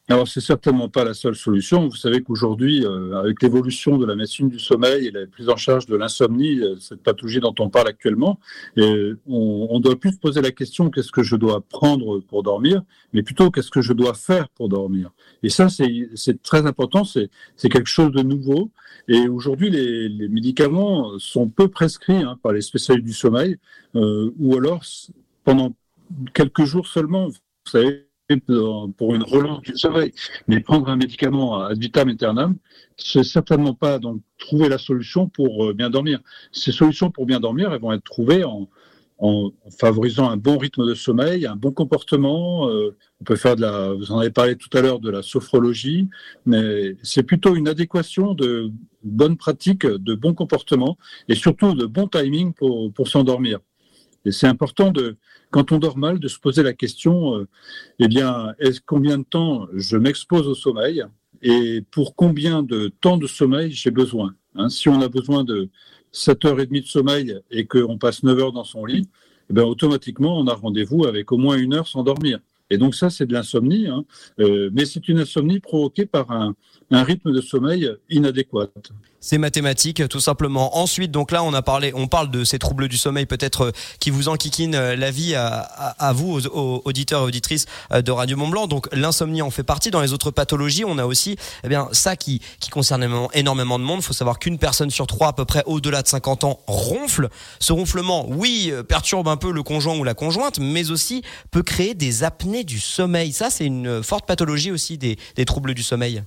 Alors, 0.10 0.28
c'est 0.28 0.42
certainement 0.42 0.90
pas 0.90 1.06
la 1.06 1.14
seule 1.14 1.36
solution. 1.36 1.88
Vous 1.88 1.96
savez 1.96 2.22
qu'aujourd'hui, 2.22 2.86
euh, 2.86 3.18
avec 3.18 3.42
l'évolution 3.42 3.98
de 3.98 4.06
la 4.06 4.16
médecine 4.16 4.50
du 4.50 4.60
sommeil 4.60 5.08
et 5.08 5.12
la 5.12 5.26
prise 5.26 5.48
en 5.48 5.56
charge 5.56 5.86
de 5.86 5.96
l'insomnie, 5.96 6.60
euh, 6.60 6.76
cette 6.80 7.02
pathologie 7.02 7.40
dont 7.40 7.56
on 7.60 7.70
parle 7.70 7.88
actuellement, 7.88 8.40
et 8.76 9.14
on, 9.28 9.68
on 9.70 9.80
doit 9.80 9.98
plus 9.98 10.12
se 10.12 10.18
poser 10.18 10.42
la 10.42 10.52
question 10.52 10.90
qu'est-ce 10.90 11.12
que 11.12 11.24
je 11.24 11.36
dois 11.36 11.62
prendre 11.62 12.20
pour 12.20 12.44
dormir, 12.44 12.82
mais 13.14 13.24
plutôt 13.24 13.52
qu'est-ce 13.52 13.72
que 13.72 13.82
je 13.82 13.94
dois 13.94 14.14
faire 14.14 14.50
pour 14.50 14.70
dormir. 14.70 15.12
Et 15.44 15.50
ça, 15.50 15.70
c'est 15.70 16.42
très 16.42 16.66
important, 16.66 17.04
c'est 17.06 17.30
quelque 17.62 17.86
chose 17.86 18.12
de 18.12 18.22
nouveau. 18.22 18.70
Et 19.08 19.28
aujourd'hui, 19.28 19.70
les, 19.70 20.10
les, 20.10 20.28
médicaments 20.28 21.18
sont 21.20 21.48
peu 21.48 21.68
prescrits 21.70 22.24
hein, 22.24 22.38
par 22.44 22.52
les 22.52 22.62
spécialistes 22.62 23.08
du 23.08 23.14
sommeil, 23.14 23.58
euh, 23.96 24.32
ou 24.40 24.58
alors 24.58 24.84
pendant 25.44 25.74
quelques 26.34 26.66
jours 26.66 26.88
seulement. 26.88 27.28
Vous 27.30 27.72
savez, 27.72 28.08
pour 28.39 29.15
une 29.15 29.24
relance 29.24 29.62
du 29.62 29.76
sommeil. 29.76 30.13
Mais 30.48 30.60
prendre 30.60 30.89
un 30.89 30.96
médicament 30.96 31.62
ad 31.62 31.78
vitam 31.78 32.10
aeternam, 32.10 32.56
c'est 32.98 33.24
certainement 33.24 33.74
pas 33.74 34.00
donc 34.00 34.22
trouver 34.38 34.70
la 34.70 34.78
solution 34.78 35.28
pour 35.28 35.65
euh, 35.65 35.74
bien 35.74 35.89
dormir. 35.89 36.20
Ces 36.52 36.72
solutions 36.72 37.12
pour 37.12 37.26
bien 37.26 37.39
dormir, 37.39 37.74
elles 37.74 37.82
vont 37.82 37.94
être 37.94 38.04
trouvées 38.04 38.44
en, 38.44 38.70
en 39.20 39.52
favorisant 39.80 40.30
un 40.30 40.38
bon 40.38 40.58
rythme 40.58 40.86
de 40.88 40.96
sommeil, 40.96 41.46
un 41.46 41.56
bon 41.56 41.72
comportement. 41.72 42.70
Euh, 42.70 42.96
on 43.22 43.24
peut 43.24 43.36
faire 43.36 43.56
de 43.56 43.62
la, 43.62 43.94
vous 43.94 44.12
en 44.12 44.20
avez 44.20 44.32
parlé 44.32 44.56
tout 44.56 44.76
à 44.76 44.82
l'heure 44.82 45.00
de 45.00 45.12
la 45.12 45.22
sophrologie, 45.22 46.10
mais 46.46 46.96
c'est 47.04 47.24
plutôt 47.24 47.56
une 47.56 47.67
adéquation 47.67 48.34
de 48.34 48.72
bonnes 49.04 49.38
pratiques, 49.38 49.86
de 49.86 50.15
bons 50.15 50.34
comportements 50.34 50.98
et 51.28 51.36
surtout 51.36 51.74
de 51.76 51.86
bon 51.86 52.08
timing 52.08 52.54
pour, 52.54 52.91
pour 52.94 53.08
s'endormir. 53.08 53.60
Et 54.26 54.32
c'est 54.32 54.48
important 54.48 54.92
de, 54.92 55.18
quand 55.50 55.72
on 55.72 55.80
dort 55.80 55.98
mal, 55.98 56.20
de 56.20 56.28
se 56.28 56.40
poser 56.40 56.64
la 56.64 56.74
question, 56.74 57.38
euh, 57.38 57.48
eh 58.00 58.08
bien, 58.08 58.54
est 58.60 58.80
combien 58.86 59.18
de 59.18 59.24
temps 59.24 59.68
je 59.74 59.98
m'expose 59.98 60.48
au 60.48 60.56
sommeil 60.56 61.04
et 61.42 61.84
pour 61.92 62.16
combien 62.16 62.62
de 62.62 62.92
temps 63.02 63.18
de 63.18 63.28
sommeil 63.28 63.72
j'ai 63.72 63.92
besoin. 63.92 64.36
Hein, 64.56 64.70
si 64.70 64.90
on 64.90 65.02
a 65.02 65.10
besoin 65.10 65.44
de 65.44 65.70
7h30 66.14 66.82
de 66.82 66.86
sommeil 66.86 67.40
et 67.50 67.66
qu'on 67.66 67.98
passe 67.98 68.24
9 68.24 68.40
heures 68.40 68.52
dans 68.52 68.64
son 68.64 68.86
lit, 68.86 69.08
eh 69.50 69.54
bien, 69.54 69.64
automatiquement, 69.64 70.38
on 70.40 70.48
a 70.48 70.54
rendez-vous 70.54 71.06
avec 71.06 71.32
au 71.32 71.38
moins 71.38 71.58
une 71.58 71.74
heure 71.74 71.88
sans 71.88 72.04
dormir. 72.04 72.40
Et 72.70 72.78
donc 72.78 72.96
ça, 72.96 73.10
c'est 73.10 73.26
de 73.26 73.34
l'insomnie, 73.34 73.88
hein. 73.88 74.06
euh, 74.40 74.70
mais 74.72 74.86
c'est 74.86 75.10
une 75.10 75.20
insomnie 75.20 75.60
provoquée 75.60 76.06
par 76.06 76.32
un, 76.32 76.56
un 76.92 77.04
rythme 77.04 77.32
de 77.32 77.42
sommeil 77.42 77.90
inadéquat. 78.10 78.68
C'est 79.24 79.38
mathématique, 79.38 80.08
tout 80.10 80.20
simplement. 80.20 80.80
Ensuite, 80.80 81.12
donc 81.12 81.32
là, 81.32 81.44
on 81.44 81.54
a 81.54 81.62
parlé, 81.62 81.92
on 81.94 82.08
parle 82.08 82.32
de 82.32 82.44
ces 82.44 82.58
troubles 82.58 82.88
du 82.88 82.98
sommeil, 82.98 83.28
peut-être 83.28 83.66
euh, 83.66 83.72
qui 84.00 84.10
vous 84.10 84.30
enquiquinent 84.30 84.74
euh, 84.74 84.96
la 84.96 85.12
vie 85.12 85.36
à, 85.36 86.12
vous, 86.14 86.48
aux, 86.48 86.82
auditeurs 86.86 87.22
et 87.22 87.26
auditrices 87.26 87.68
euh, 87.94 88.02
de 88.02 88.12
Radio 88.12 88.36
Mont 88.36 88.48
Blanc. 88.48 88.66
Donc, 88.66 88.88
l'insomnie 88.94 89.44
en 89.44 89.52
fait 89.52 89.62
partie. 89.62 89.92
Dans 89.92 90.02
les 90.02 90.12
autres 90.12 90.32
pathologies, 90.32 90.86
on 90.86 90.98
a 90.98 91.06
aussi, 91.06 91.38
eh 91.64 91.70
bien, 91.70 91.88
ça 91.92 92.16
qui, 92.16 92.42
qui 92.60 92.72
concerne 92.72 93.08
énormément 93.36 93.78
de 93.78 93.84
monde. 93.84 94.00
Il 94.00 94.06
faut 94.06 94.14
savoir 94.14 94.40
qu'une 94.40 94.58
personne 94.58 94.90
sur 94.90 95.06
trois, 95.06 95.28
à 95.28 95.34
peu 95.34 95.46
près 95.46 95.62
au-delà 95.68 96.02
de 96.02 96.08
50 96.08 96.44
ans, 96.44 96.60
ronfle. 96.66 97.30
Ce 97.60 97.72
ronflement, 97.72 98.26
oui, 98.28 98.74
perturbe 98.88 99.28
un 99.28 99.38
peu 99.38 99.52
le 99.52 99.62
conjoint 99.62 99.96
ou 100.00 100.04
la 100.04 100.16
conjointe, 100.16 100.58
mais 100.58 100.90
aussi 100.90 101.22
peut 101.52 101.64
créer 101.64 101.94
des 101.94 102.24
apnées 102.24 102.64
du 102.64 102.80
sommeil. 102.80 103.34
Ça, 103.34 103.52
c'est 103.52 103.68
une 103.68 104.02
forte 104.02 104.26
pathologie 104.26 104.72
aussi 104.72 104.98
des 104.98 105.46
troubles 105.46 105.76
du 105.76 105.84
sommeil. 105.84 106.24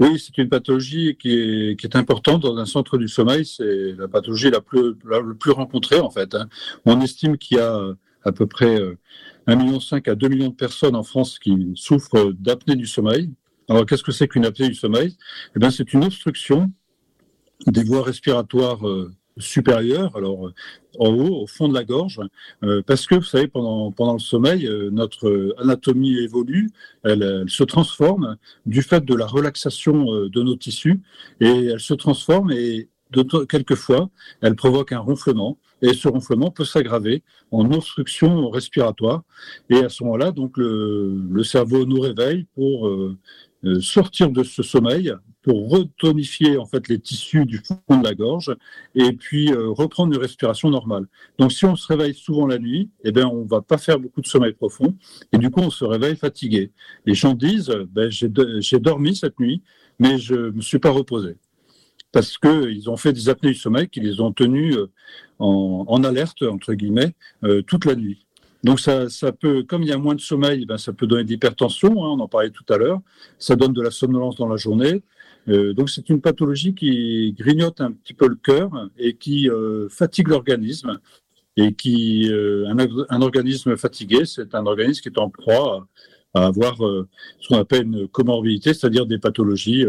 Oui, 0.00 0.18
c'est 0.18 0.36
une 0.38 0.48
pathologie 0.48 1.16
qui 1.16 1.32
est, 1.32 1.78
qui 1.78 1.86
est, 1.86 1.96
importante 1.96 2.42
dans 2.42 2.56
un 2.56 2.66
centre 2.66 2.98
du 2.98 3.06
sommeil. 3.06 3.46
C'est 3.46 3.92
la 3.92 4.08
pathologie 4.08 4.50
la 4.50 4.60
plus, 4.60 4.94
la, 5.08 5.20
plus 5.38 5.52
rencontrée, 5.52 6.00
en 6.00 6.10
fait. 6.10 6.34
Hein. 6.34 6.48
On 6.84 7.00
estime 7.00 7.38
qu'il 7.38 7.58
y 7.58 7.60
a 7.60 7.80
à 8.24 8.32
peu 8.32 8.46
près 8.46 8.76
1,5 9.46 9.56
million 9.56 9.78
à 10.06 10.14
2 10.14 10.28
millions 10.28 10.48
de 10.48 10.54
personnes 10.54 10.96
en 10.96 11.04
France 11.04 11.38
qui 11.38 11.72
souffrent 11.76 12.32
d'apnée 12.32 12.76
du 12.76 12.86
sommeil. 12.86 13.30
Alors, 13.68 13.86
qu'est-ce 13.86 14.02
que 14.02 14.12
c'est 14.12 14.28
qu'une 14.28 14.44
apnée 14.44 14.68
du 14.68 14.74
sommeil? 14.74 15.16
Eh 15.56 15.58
bien, 15.58 15.70
c'est 15.70 15.92
une 15.92 16.04
obstruction 16.04 16.72
des 17.66 17.84
voies 17.84 18.02
respiratoires 18.02 18.86
euh, 18.86 19.12
supérieure, 19.38 20.16
alors 20.16 20.48
euh, 20.48 20.54
en 20.98 21.08
haut, 21.08 21.42
au 21.42 21.46
fond 21.46 21.68
de 21.68 21.74
la 21.74 21.84
gorge, 21.84 22.20
euh, 22.62 22.82
parce 22.86 23.06
que 23.06 23.16
vous 23.16 23.22
savez, 23.22 23.48
pendant, 23.48 23.90
pendant 23.90 24.14
le 24.14 24.18
sommeil, 24.20 24.66
euh, 24.66 24.90
notre 24.90 25.54
anatomie 25.58 26.18
évolue, 26.18 26.70
elle, 27.02 27.44
se 27.48 27.64
transforme 27.64 28.36
du 28.66 28.82
fait 28.82 29.04
de 29.04 29.14
la 29.14 29.26
relaxation 29.26 30.04
de 30.04 30.42
nos 30.42 30.56
tissus, 30.56 31.00
et 31.40 31.66
elle 31.66 31.80
se 31.80 31.94
transforme 31.94 32.52
et 32.52 32.88
quelquefois, 33.48 34.10
elle 34.40 34.56
provoque 34.56 34.92
un 34.92 34.98
ronflement, 34.98 35.58
et 35.82 35.94
ce 35.94 36.08
ronflement 36.08 36.50
peut 36.50 36.64
s'aggraver 36.64 37.22
en 37.50 37.70
obstruction 37.70 38.48
respiratoire, 38.50 39.22
et 39.70 39.84
à 39.84 39.88
ce 39.88 40.02
moment-là, 40.04 40.32
donc 40.32 40.56
le, 40.56 41.22
le 41.30 41.44
cerveau 41.44 41.84
nous 41.86 42.00
réveille 42.00 42.46
pour 42.54 42.90
sortir 43.80 44.30
de 44.30 44.42
ce 44.42 44.62
sommeil 44.62 45.12
pour 45.42 45.70
retonifier 45.70 46.56
en 46.56 46.64
fait 46.64 46.88
les 46.88 46.98
tissus 46.98 47.44
du 47.44 47.58
fond 47.58 47.98
de 47.98 48.02
la 48.02 48.14
gorge 48.14 48.56
et 48.94 49.12
puis 49.12 49.52
euh, 49.52 49.68
reprendre 49.70 50.14
une 50.14 50.20
respiration 50.20 50.70
normale. 50.70 51.06
Donc 51.38 51.52
si 51.52 51.66
on 51.66 51.76
se 51.76 51.86
réveille 51.86 52.14
souvent 52.14 52.46
la 52.46 52.58
nuit, 52.58 52.90
eh 53.04 53.12
bien 53.12 53.28
on 53.28 53.44
va 53.44 53.60
pas 53.60 53.78
faire 53.78 54.00
beaucoup 54.00 54.22
de 54.22 54.26
sommeil 54.26 54.54
profond 54.54 54.94
et 55.32 55.38
du 55.38 55.50
coup 55.50 55.60
on 55.60 55.70
se 55.70 55.84
réveille 55.84 56.16
fatigué. 56.16 56.72
Les 57.04 57.14
gens 57.14 57.34
disent 57.34 57.72
ben, 57.90 58.10
j'ai 58.10 58.78
dormi 58.78 59.14
cette 59.14 59.38
nuit 59.38 59.62
mais 59.98 60.18
je 60.18 60.34
me 60.34 60.60
suis 60.60 60.78
pas 60.78 60.90
reposé 60.90 61.36
parce 62.14 62.38
que 62.38 62.70
ils 62.70 62.88
ont 62.88 62.96
fait 62.96 63.12
des 63.12 63.28
apnées 63.28 63.50
du 63.50 63.58
sommeil 63.58 63.88
qui 63.88 64.00
les 64.00 64.20
ont 64.20 64.32
tenus 64.32 64.76
euh, 64.76 64.88
en, 65.40 66.04
alerte 66.04 66.42
entre 66.42 66.72
guillemets 66.74 67.14
euh, 67.42 67.60
toute 67.62 67.84
la 67.84 67.96
nuit. 67.96 68.24
Donc 68.64 68.80
ça, 68.80 69.10
ça, 69.10 69.30
peut, 69.30 69.62
comme 69.62 69.82
il 69.82 69.90
y 69.90 69.92
a 69.92 69.98
moins 69.98 70.14
de 70.14 70.20
sommeil, 70.20 70.64
ben 70.64 70.78
ça 70.78 70.94
peut 70.94 71.06
donner 71.06 71.22
de 71.22 71.28
l'hypertension, 71.28 71.90
hein, 71.90 72.08
on 72.16 72.20
en 72.20 72.28
parlait 72.28 72.50
tout 72.50 72.64
à 72.72 72.78
l'heure. 72.78 73.00
Ça 73.38 73.56
donne 73.56 73.74
de 73.74 73.82
la 73.82 73.90
somnolence 73.90 74.36
dans 74.36 74.48
la 74.48 74.56
journée. 74.56 75.02
Euh, 75.48 75.74
donc 75.74 75.90
c'est 75.90 76.08
une 76.08 76.22
pathologie 76.22 76.74
qui 76.74 77.34
grignote 77.38 77.82
un 77.82 77.92
petit 77.92 78.14
peu 78.14 78.26
le 78.26 78.36
cœur 78.36 78.70
et 78.96 79.16
qui 79.16 79.50
euh, 79.50 79.88
fatigue 79.90 80.28
l'organisme. 80.28 80.98
Et 81.56 81.72
qui 81.74 82.32
euh, 82.32 82.66
un, 83.10 83.22
organisme 83.22 83.76
fatigué, 83.76 84.24
c'est 84.24 84.56
un 84.56 84.66
organisme 84.66 85.02
qui 85.02 85.08
est 85.08 85.18
en 85.18 85.28
proie 85.28 85.86
à, 86.32 86.46
avoir 86.46 86.78
ce 86.78 87.48
qu'on 87.48 87.58
appelle 87.58 87.84
une 87.84 88.08
comorbidité, 88.08 88.74
c'est-à-dire 88.74 89.06
des 89.06 89.18
pathologies 89.18 89.84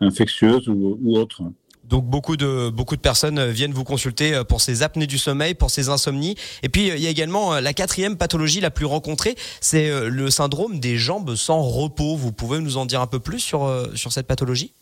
infectieuses 0.00 0.68
ou 0.68 1.16
autres. 1.16 1.44
Donc 1.88 2.04
beaucoup 2.04 2.36
de 2.36 2.96
personnes 3.00 3.50
viennent 3.50 3.72
vous 3.72 3.84
consulter 3.84 4.42
pour 4.48 4.60
ces 4.60 4.82
apnées 4.82 5.06
du 5.06 5.18
sommeil, 5.18 5.54
pour 5.54 5.70
ces 5.70 5.88
insomnies. 5.88 6.36
Et 6.62 6.68
puis 6.68 6.88
il 6.88 7.00
y 7.00 7.06
a 7.06 7.10
également 7.10 7.58
la 7.60 7.72
quatrième 7.72 8.16
pathologie 8.16 8.60
la 8.60 8.70
plus 8.70 8.86
rencontrée, 8.86 9.36
c'est 9.60 10.08
le 10.08 10.30
syndrome 10.30 10.80
des 10.80 10.96
jambes 10.96 11.34
sans 11.34 11.62
repos. 11.62 12.16
Vous 12.16 12.32
pouvez 12.32 12.60
nous 12.60 12.76
en 12.76 12.86
dire 12.86 13.00
un 13.00 13.06
peu 13.06 13.20
plus 13.20 13.40
sur 13.40 13.90
sur 13.94 14.12
cette 14.12 14.26
pathologie? 14.26 14.72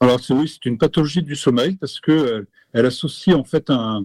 Alors 0.00 0.20
oui, 0.30 0.48
c'est 0.48 0.68
une 0.68 0.76
pathologie 0.76 1.22
du 1.22 1.36
sommeil 1.36 1.76
parce 1.76 2.00
que 2.00 2.12
euh, 2.12 2.48
elle 2.74 2.86
associe 2.86 3.34
en 3.34 3.44
fait 3.44 3.70
un, 3.70 4.04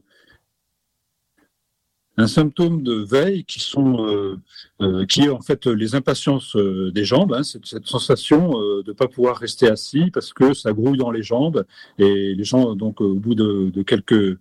un 2.17 2.27
symptôme 2.27 2.83
de 2.83 2.93
veille 2.93 3.43
qui 3.45 3.59
sont 3.59 4.05
euh, 4.05 4.37
euh, 4.81 5.05
qui 5.05 5.21
est 5.21 5.29
en 5.29 5.41
fait 5.41 5.67
les 5.67 5.95
impatiences 5.95 6.55
euh, 6.55 6.91
des 6.91 7.05
jambes, 7.05 7.33
hein, 7.33 7.43
cette, 7.43 7.65
cette, 7.67 7.85
sensation 7.85 8.59
euh, 8.59 8.83
de 8.83 8.93
pas 8.93 9.07
pouvoir 9.07 9.37
rester 9.37 9.67
assis 9.67 10.09
parce 10.11 10.33
que 10.33 10.53
ça 10.53 10.73
grouille 10.73 10.97
dans 10.97 11.11
les 11.11 11.21
jambes. 11.21 11.65
Et 11.99 12.33
les 12.33 12.43
gens 12.43 12.75
donc 12.75 12.99
au 12.99 13.13
bout 13.13 13.35
de, 13.35 13.69
de 13.69 13.83
quelques 13.83 14.37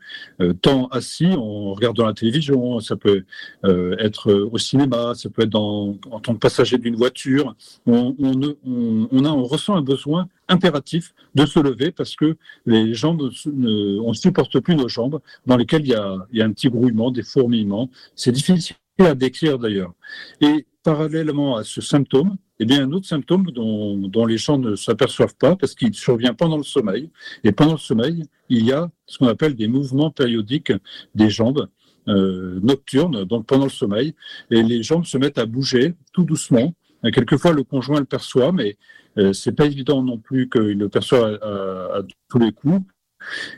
temps 0.62 0.86
assis, 0.88 1.28
on 1.36 1.74
regarde 1.74 1.96
dans 1.96 2.06
la 2.06 2.14
télévision, 2.14 2.80
ça 2.80 2.96
peut 2.96 3.24
être 3.64 4.32
au 4.32 4.58
cinéma, 4.58 5.14
ça 5.14 5.28
peut 5.28 5.42
être 5.42 5.50
dans, 5.50 5.96
en 6.10 6.20
tant 6.20 6.34
que 6.34 6.38
passager 6.38 6.78
d'une 6.78 6.96
voiture, 6.96 7.54
on, 7.86 8.14
on, 8.18 9.08
on, 9.10 9.24
a 9.24 9.28
on 9.28 9.44
ressent 9.44 9.74
un 9.76 9.82
besoin 9.82 10.28
impératif 10.50 11.14
de 11.34 11.46
se 11.46 11.58
lever 11.58 11.90
parce 11.90 12.16
que 12.16 12.36
les 12.66 12.92
jambes, 12.94 13.30
on 13.46 14.08
ne 14.08 14.14
supporte 14.14 14.60
plus 14.60 14.76
nos 14.76 14.88
jambes 14.88 15.20
dans 15.46 15.56
lesquelles 15.56 15.82
il 15.82 15.90
y 15.90 15.94
a, 15.94 16.26
y 16.32 16.42
a 16.42 16.44
un 16.44 16.52
petit 16.52 16.68
grouillement, 16.68 17.10
des 17.10 17.22
fourmillements. 17.22 17.90
C'est 18.14 18.32
difficile 18.32 18.76
à 18.98 19.14
décrire 19.14 19.58
d'ailleurs. 19.58 19.94
Et 20.40 20.66
parallèlement 20.82 21.56
à 21.56 21.64
ce 21.64 21.80
symptôme, 21.80 22.36
eh 22.58 22.66
bien, 22.66 22.84
un 22.84 22.92
autre 22.92 23.06
symptôme 23.06 23.50
dont, 23.52 23.96
dont 23.96 24.26
les 24.26 24.36
gens 24.36 24.58
ne 24.58 24.76
s'aperçoivent 24.76 25.36
pas 25.36 25.56
parce 25.56 25.74
qu'il 25.74 25.94
survient 25.94 26.34
pendant 26.34 26.58
le 26.58 26.62
sommeil. 26.62 27.10
Et 27.42 27.52
pendant 27.52 27.72
le 27.72 27.78
sommeil, 27.78 28.24
il 28.50 28.66
y 28.66 28.72
a 28.72 28.90
ce 29.06 29.16
qu'on 29.16 29.28
appelle 29.28 29.54
des 29.54 29.66
mouvements 29.66 30.10
périodiques 30.10 30.72
des 31.14 31.30
jambes 31.30 31.68
euh, 32.08 32.60
nocturnes, 32.62 33.24
donc 33.24 33.46
pendant 33.46 33.64
le 33.64 33.70
sommeil. 33.70 34.14
Et 34.50 34.62
les 34.62 34.82
jambes 34.82 35.06
se 35.06 35.16
mettent 35.16 35.38
à 35.38 35.46
bouger 35.46 35.94
tout 36.12 36.24
doucement. 36.24 36.74
Quelquefois, 37.02 37.52
le 37.52 37.64
conjoint 37.64 38.00
le 38.00 38.04
perçoit, 38.04 38.52
mais 38.52 38.76
euh, 39.18 39.32
c'est 39.32 39.52
pas 39.52 39.66
évident 39.66 40.02
non 40.02 40.18
plus 40.18 40.48
qu'il 40.48 40.78
le 40.78 40.88
perçoit 40.88 41.38
à, 41.42 41.98
à, 41.98 42.02
tous 42.28 42.38
les 42.38 42.52
coups. 42.52 42.82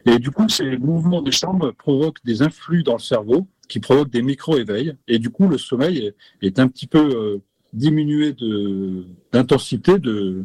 Et 0.06 0.18
du 0.18 0.30
coup, 0.30 0.48
ces 0.48 0.76
mouvements 0.76 1.22
des 1.22 1.32
jambes 1.32 1.72
provoquent 1.72 2.24
des 2.24 2.42
influx 2.42 2.82
dans 2.82 2.94
le 2.94 2.98
cerveau 2.98 3.48
qui 3.68 3.80
provoquent 3.80 4.10
des 4.10 4.22
micro-éveils. 4.22 4.94
Et 5.08 5.18
du 5.18 5.30
coup, 5.30 5.48
le 5.48 5.58
sommeil 5.58 6.12
est 6.40 6.58
un 6.58 6.68
petit 6.68 6.86
peu 6.86 6.98
euh, 6.98 7.38
diminué 7.72 8.34
d'intensité 9.32 9.98
de, 9.98 10.44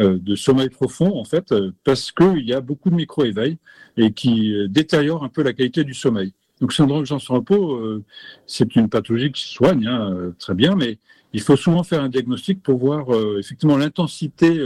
euh, 0.00 0.18
de, 0.18 0.34
sommeil 0.36 0.68
profond, 0.68 1.18
en 1.18 1.24
fait, 1.24 1.54
parce 1.84 2.12
qu'il 2.12 2.46
y 2.46 2.52
a 2.52 2.60
beaucoup 2.60 2.90
de 2.90 2.94
micro-éveils 2.94 3.58
et 3.96 4.12
qui 4.12 4.54
détériorent 4.68 5.24
un 5.24 5.28
peu 5.28 5.42
la 5.42 5.52
qualité 5.52 5.84
du 5.84 5.94
sommeil. 5.94 6.32
Donc, 6.60 6.72
syndrome 6.72 7.02
de 7.02 7.06
sans 7.06 7.34
repos, 7.34 7.74
euh, 7.76 8.04
c'est 8.46 8.74
une 8.76 8.88
pathologie 8.88 9.32
qui 9.32 9.42
se 9.42 9.54
soigne 9.54 9.86
hein, 9.86 10.34
très 10.38 10.54
bien, 10.54 10.74
mais 10.74 10.98
il 11.32 11.40
faut 11.40 11.56
souvent 11.56 11.82
faire 11.82 12.02
un 12.02 12.08
diagnostic 12.08 12.62
pour 12.62 12.78
voir 12.78 13.06
effectivement 13.38 13.76
l'intensité 13.76 14.58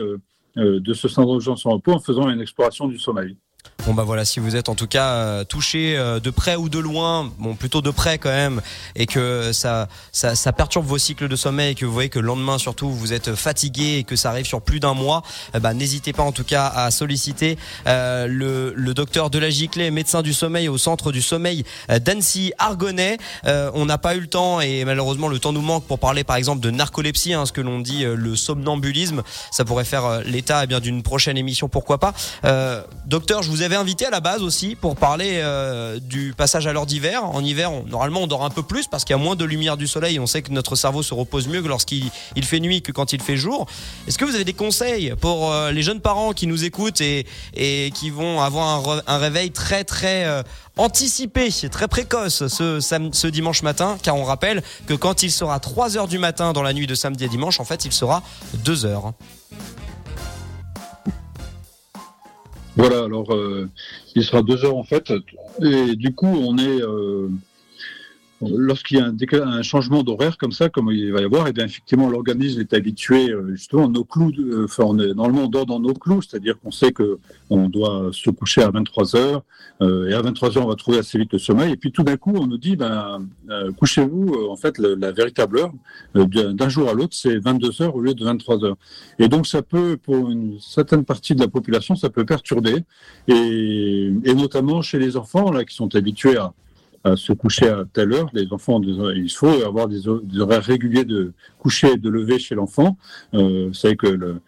de 0.57 0.95
ce 0.95 1.09
syndrome 1.09 1.39
de 1.39 1.43
sans 1.57 1.71
repos 1.71 1.93
en 1.93 1.99
faisant 1.99 2.29
une 2.31 2.41
exploration 2.41 2.87
du 2.89 2.99
sommeil. 2.99 3.37
Bon 3.85 3.95
bah 3.95 4.05
voilà, 4.05 4.25
si 4.25 4.39
vous 4.39 4.55
êtes 4.55 4.69
en 4.69 4.77
tout 4.77 4.87
cas 4.87 5.09
euh, 5.09 5.45
touché 5.45 5.97
euh, 5.99 6.21
de 6.21 6.31
près 6.31 6.55
ou 6.55 6.69
de 6.69 6.79
loin, 6.79 7.33
bon 7.41 7.57
plutôt 7.57 7.83
de 7.83 7.91
près 7.91 8.17
quand 8.17 8.31
même, 8.31 8.63
et 8.95 9.07
que 9.07 9.51
ça, 9.53 9.89
ça, 10.13 10.37
ça 10.37 10.53
perturbe 10.53 10.87
vos 10.87 10.99
cycles 10.99 11.27
de 11.27 11.35
sommeil, 11.35 11.73
et 11.73 11.75
que 11.75 11.85
vous 11.85 11.93
voyez 11.93 12.09
que 12.09 12.21
le 12.21 12.27
lendemain 12.29 12.59
surtout 12.59 12.91
vous 12.91 13.13
êtes 13.13 13.35
fatigué 13.35 13.97
et 13.99 14.05
que 14.05 14.15
ça 14.15 14.31
arrive 14.31 14.47
sur 14.47 14.63
plus 14.63 14.79
d'un 14.79 14.95
mois, 14.95 15.25
bah 15.61 15.75
n'hésitez 15.75 16.13
pas 16.13 16.23
en 16.23 16.31
tout 16.31 16.45
cas 16.45 16.69
à 16.69 16.93
solliciter 16.93 17.59
euh, 17.89 18.29
le, 18.29 18.73
le 18.77 18.95
docteur 18.95 19.31
de 19.31 19.39
la 19.41 19.51
médecin 19.91 20.23
du 20.23 20.33
sommeil 20.33 20.69
au 20.69 20.79
centre 20.79 21.11
du 21.11 21.21
sommeil 21.21 21.65
d'Annecy 21.89 22.53
Argonnet. 22.59 23.19
on 23.45 23.85
n'a 23.85 23.99
pas 23.99 24.15
eu 24.15 24.21
le 24.21 24.27
temps 24.29 24.61
et 24.61 24.85
malheureusement 24.85 25.29
le 25.29 25.39
temps 25.39 25.53
nous 25.53 25.61
manque 25.61 25.85
pour 25.85 25.99
parler 25.99 26.25
par 26.25 26.37
exemple 26.37 26.61
de 26.61 26.71
narcolepsie, 26.71 27.35
hein, 27.35 27.47
ce 27.47 27.53
que 27.53 27.61
l'on 27.61 27.81
dit 27.81 28.05
le 28.05 28.37
somnambulisme. 28.37 29.23
Ça 29.51 29.65
pourrait 29.65 29.85
faire 29.85 30.23
l'état 30.25 30.65
eh 30.65 30.67
bien 30.67 30.81
d'une 30.81 31.03
prochaine 31.03 31.37
émission, 31.37 31.69
pourquoi 31.69 31.99
pas. 31.99 32.15
docteur, 33.07 33.43
je 33.43 33.51
vous 33.53 33.61
avais 33.61 33.77
invité 33.77 34.07
à 34.07 34.11
la 34.11 34.21
base 34.21 34.43
aussi 34.43 34.75
pour 34.75 34.97
parler 34.97 35.41
euh, 35.43 35.99
du 36.01 36.33
passage 36.35 36.67
à 36.67 36.73
l'heure 36.73 36.87
d'hiver. 36.87 37.23
En 37.25 37.45
hiver, 37.45 37.71
normalement, 37.87 38.23
on 38.23 38.27
dort 38.27 38.45
un 38.45 38.51
peu 38.51 38.63
plus 38.63 38.87
parce 38.87 39.05
qu'il 39.05 39.15
y 39.15 39.19
a 39.19 39.23
moins 39.23 39.37
de 39.37 39.45
lumière 39.45 39.77
du 39.77 39.87
soleil. 39.87 40.19
On 40.19 40.27
sait 40.27 40.41
que 40.41 40.51
notre 40.53 40.75
cerveau 40.75 41.03
se 41.03 41.13
repose 41.13 41.49
mieux 41.49 41.61
lorsqu'il 41.61 42.11
il 42.35 42.45
fait 42.47 42.61
nuit 42.61 42.81
que 42.81 42.93
quand 42.93 43.13
il 43.13 43.21
fait 43.21 43.37
jour. 43.37 43.67
Est-ce 44.09 44.17
que 44.17 44.25
vous 44.25 44.35
avez 44.35 44.45
des 44.45 44.55
conseils 44.55 45.15
pour 45.21 45.53
euh, 45.53 45.71
les 45.71 45.83
jeunes 45.83 46.01
parents 46.01 46.33
qui 46.33 46.47
nous 46.47 46.65
écoutent 46.65 47.03
et, 47.03 47.27
qui 47.95 48.09
vont 48.09 48.41
avoir 48.41 49.03
un, 49.07 49.19
réveil 49.19 49.51
très 49.51 49.85
très 49.85 50.25
euh, 50.25 50.43
anticipé, 50.79 51.51
très 51.71 51.89
précoce 51.89 52.47
ce, 52.47 52.81
ce 52.81 53.27
dimanche 53.27 53.63
matin? 53.63 53.99
Car 54.03 54.17
on 54.17 54.25
rappelle 54.25 54.63
que 54.87 54.95
quand 54.95 55.23
il 55.23 55.31
sera 55.31 55.61
3 55.61 55.99
heures 55.99 56.09
du 56.09 56.19
matin 56.19 56.55
dans 56.55 56.63
la 56.63 56.73
nuit 56.73 56.87
de 56.87 56.95
samedi 56.95 57.25
à 57.27 57.29
dimanche, 57.29 57.61
en 57.61 57.65
fait, 57.65 57.85
il 57.85 57.93
sera 57.93 58.23
2 58.65 58.87
heures. 58.87 59.13
Voilà, 62.77 63.05
alors 63.05 63.35
euh, 63.35 63.69
il 64.15 64.25
sera 64.25 64.43
deux 64.43 64.65
heures 64.65 64.77
en 64.77 64.85
fait, 64.85 65.13
et 65.63 65.95
du 65.95 66.15
coup 66.15 66.27
on 66.27 66.57
est 66.57 66.81
euh, 66.81 67.29
lorsqu'il 68.51 68.99
y 68.99 69.01
a 69.01 69.47
un, 69.47 69.63
changement 69.63 70.03
d'horaire 70.03 70.37
comme 70.39 70.53
ça, 70.53 70.69
comme 70.69 70.91
il 70.91 71.13
va 71.13 71.21
y 71.21 71.25
avoir, 71.25 71.47
et 71.47 71.51
eh 71.51 71.53
bien 71.53 71.65
effectivement 71.65 72.09
l'organisme 72.09 72.61
est 72.61 72.73
habitué 72.73 73.31
euh, 73.31 73.55
justement 73.55 73.89
nos 73.89 74.05
clous. 74.05 74.33
Euh, 74.39 74.65
enfin, 74.65 74.85
on 74.87 74.99
est, 74.99 75.15
normalement 75.15 75.45
on 75.45 75.49
dort 75.49 75.67
dans 75.67 75.81
nos 75.81 75.95
clous, 75.95 76.23
c'est-à-dire 76.23 76.59
qu'on 76.59 76.71
sait 76.71 76.93
que 76.93 77.19
on 77.51 77.69
doit 77.69 78.11
se 78.13 78.31
coucher 78.31 78.63
à 78.63 78.71
23 78.71 79.17
heures 79.17 79.43
euh, 79.81 80.09
et 80.09 80.15
à 80.15 80.23
23 80.23 80.59
heures 80.59 80.65
on 80.67 80.69
va 80.69 80.75
trouver 80.75 80.99
assez 80.99 81.19
vite 81.19 81.33
le 81.33 81.39
sommeil. 81.39 81.73
Et 81.73 81.77
puis 81.77 81.93
tout 81.93 82.03
d'un 82.03 82.17
coup 82.17 82.33
on 82.35 82.47
nous 82.47 82.59
dit 82.59 82.77
ben 82.77 83.27
couchez-vous. 83.77 84.49
en 84.51 84.57
fait 84.57 84.79
la 84.79 85.13
véritable 85.13 85.59
heure 85.59 85.73
d'un 86.15 86.69
jour 86.69 86.89
à 86.89 86.95
l'autre 86.95 87.15
c'est 87.15 87.39
22 87.39 87.83
heures 87.83 87.95
au 87.95 88.01
lieu 88.01 88.15
de 88.15 88.25
23 88.25 88.65
heures. 88.65 88.77
Et 89.19 89.29
donc 89.29 89.47
ça 89.47 89.63
peut 89.63 89.97
pour 90.03 90.31
une 90.31 90.59
certaine 90.61 91.05
partie 91.05 91.35
de 91.35 91.41
la 91.41 91.49
population 91.49 91.95
ça 91.95 92.11
peut 92.11 92.25
perturber 92.25 92.85
et, 93.29 94.13
et 94.25 94.35
notamment 94.35 94.83
chez 94.83 94.99
les 94.99 95.17
enfants 95.17 95.51
là 95.51 95.65
qui 95.65 95.75
sont 95.75 95.95
habitués 95.95 96.37
à 96.37 96.53
se 97.17 97.33
coucher 97.33 97.69
à 97.69 97.85
telle 97.93 98.13
heure. 98.13 98.31
Les 98.33 98.53
enfants, 98.53 98.81
il 98.83 99.31
faut 99.31 99.63
avoir 99.65 99.89
des, 99.89 100.09
horaires 100.09 100.63
réguliers 100.63 101.05
de 101.05 101.33
coucher 101.59 101.93
et 101.93 101.97
de 101.97 102.09
lever 102.09 102.39
chez 102.39 102.55
l'enfant. 102.55 102.97
Euh, 103.35 103.69
vous 103.69 103.75
savez 103.75 103.97
que 103.97 104.07
le, 104.07 104.41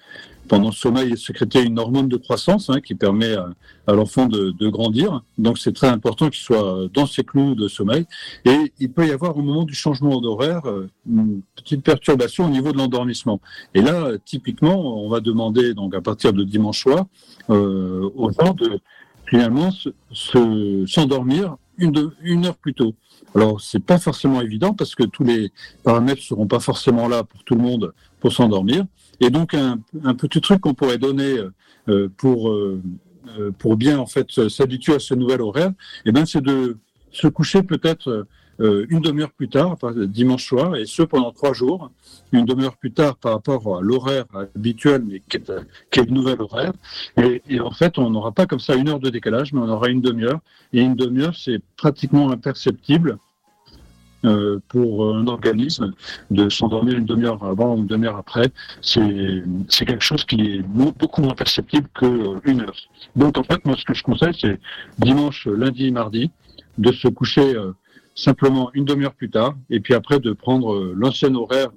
pendant 0.49 0.69
le 0.69 0.75
sommeil 0.75 1.13
est 1.13 1.17
sécrété 1.17 1.63
une 1.63 1.79
hormone 1.79 2.09
de 2.09 2.17
croissance 2.17 2.71
hein, 2.71 2.81
qui 2.81 2.95
permet 2.95 3.35
à, 3.35 3.93
l'enfant 3.93 4.27
de, 4.27 4.51
de, 4.51 4.69
grandir. 4.69 5.23
Donc 5.39 5.59
c'est 5.59 5.73
très 5.73 5.89
important 5.89 6.31
qu'il 6.31 6.43
soit 6.43 6.89
dans 6.93 7.07
ses 7.07 7.25
clous 7.25 7.55
de 7.55 7.69
sommeil. 7.69 8.07
Et 8.45 8.73
il 8.79 8.91
peut 8.91 9.07
y 9.07 9.11
avoir 9.11 9.37
au 9.37 9.43
moment 9.43 9.65
du 9.65 9.75
changement 9.75 10.21
d'horaire 10.21 10.63
euh, 10.67 10.89
une 11.09 11.43
petite 11.57 11.83
perturbation 11.83 12.47
au 12.47 12.51
niveau 12.51 12.73
de 12.73 12.79
l'endormissement. 12.79 13.41
Et 13.75 13.83
là, 13.83 14.13
typiquement, 14.25 15.05
on 15.05 15.09
va 15.09 15.21
demander 15.21 15.75
donc 15.75 15.95
à 15.95 16.01
partir 16.01 16.33
de 16.33 16.45
dimanche 16.45 16.83
soir 16.83 17.07
euh, 17.51 18.09
aux 18.15 18.31
gens 18.31 18.55
de 18.55 18.79
finalement 19.27 19.71
s'endormir 20.87 21.57
une, 21.79 22.13
une 22.23 22.47
heure 22.47 22.57
plus 22.57 22.75
tôt. 22.75 22.95
Alors, 23.35 23.61
c'est 23.61 23.85
pas 23.85 23.99
forcément 23.99 24.41
évident 24.41 24.75
parce 24.75 24.95
que 24.95 25.05
tous 25.05 25.25
les 25.25 25.53
paramètres 25.83 26.23
seront 26.23 26.47
pas 26.47 26.61
forcément 26.61 27.09
là 27.09 27.25
pour 27.25 27.43
tout 27.45 27.55
le 27.55 27.63
monde 27.63 27.93
pour 28.21 28.33
s'endormir. 28.33 28.85
Et 29.21 29.31
donc, 29.31 29.55
un, 29.55 29.79
un 30.05 30.15
petit 30.15 30.41
truc 30.41 30.61
qu'on 30.61 30.75
pourrait 30.75 30.99
donner 30.99 31.39
euh, 31.89 32.09
pour 32.17 32.51
euh, 32.51 32.81
pour 33.59 33.77
bien 33.77 33.99
en 33.99 34.07
fait 34.07 34.49
s'habituer 34.49 34.95
à 34.95 34.99
ce 34.99 35.15
nouvel 35.15 35.41
horaire, 35.41 35.73
eh 36.05 36.13
ben, 36.13 36.27
c'est 36.27 36.43
de 36.43 36.77
se 37.11 37.27
coucher 37.27 37.63
peut-être 37.63 38.27
euh, 38.61 38.87
une 38.89 39.01
demi-heure 39.01 39.33
plus 39.33 39.49
tard, 39.49 39.77
dimanche 40.07 40.47
soir, 40.47 40.77
et 40.77 40.87
ce 40.87 41.03
pendant 41.03 41.33
trois 41.33 41.53
jours, 41.53 41.91
une 42.33 42.45
demi-heure 42.45 42.77
plus 42.77 42.93
tard 42.93 43.17
par 43.17 43.33
rapport 43.33 43.79
à 43.79 43.81
l'horaire 43.81 44.27
habituel, 44.55 45.03
mais 45.07 45.21
qui 45.29 45.37
est, 45.39 45.53
qui 45.91 46.01
est 46.01 46.05
le 46.05 46.13
nouvel 46.13 46.41
horaire. 46.41 46.73
Et, 47.17 47.43
et 47.49 47.61
en 47.61 47.71
fait, 47.71 47.99
on 47.99 48.11
n'aura 48.11 48.33
pas 48.33 48.47
comme 48.47 48.61
ça 48.61 48.75
une 48.75 48.89
heure 48.89 49.01
de 49.01 49.11
décalage, 49.11 49.53
mais 49.53 49.61
on 49.61 49.69
aura 49.69 49.89
une 49.89 50.01
demi-heure. 50.01 50.41
Et 50.73 50.81
une 50.81 50.95
demi-heure, 50.95 51.35
c'est 51.37 51.61
pratiquement 51.77 52.31
imperceptible. 52.31 53.19
Euh, 54.25 54.59
pour 54.69 55.15
un 55.15 55.27
organisme 55.27 55.93
de 56.31 56.49
s'endormir 56.49 56.97
une 56.97 57.05
demi-heure 57.05 57.45
avant 57.45 57.75
ou 57.75 57.79
une 57.81 57.87
demi-heure 57.87 58.17
après, 58.17 58.49
c'est 58.81 59.85
quelque 59.85 60.03
chose 60.03 60.25
qui 60.25 60.41
est 60.41 60.63
beaucoup 60.63 61.21
moins 61.21 61.35
perceptible 61.35 61.89
qu'une 61.93 62.63
heure. 62.63 62.77
Donc 63.17 63.37
en 63.37 63.43
fait, 63.43 63.63
moi 63.67 63.77
ce 63.77 63.85
que 63.85 63.93
je 63.93 64.03
conseille, 64.03 64.35
c'est 64.41 64.59
dimanche, 64.99 65.47
lundi, 65.47 65.91
mardi, 65.91 66.31
de 66.79 66.91
se 66.91 67.09
coucher 67.09 67.55
euh, 67.55 67.73
simplement 68.15 68.71
une 68.75 68.85
demi-heure 68.85 69.15
plus 69.15 69.31
tard, 69.31 69.55
et 69.71 69.81
puis 69.81 69.95
après 69.95 70.21
de 70.21 70.33
prendre 70.33 70.75
euh, 70.75 70.95
l'ancien 70.97 71.35
horaire 71.35 71.71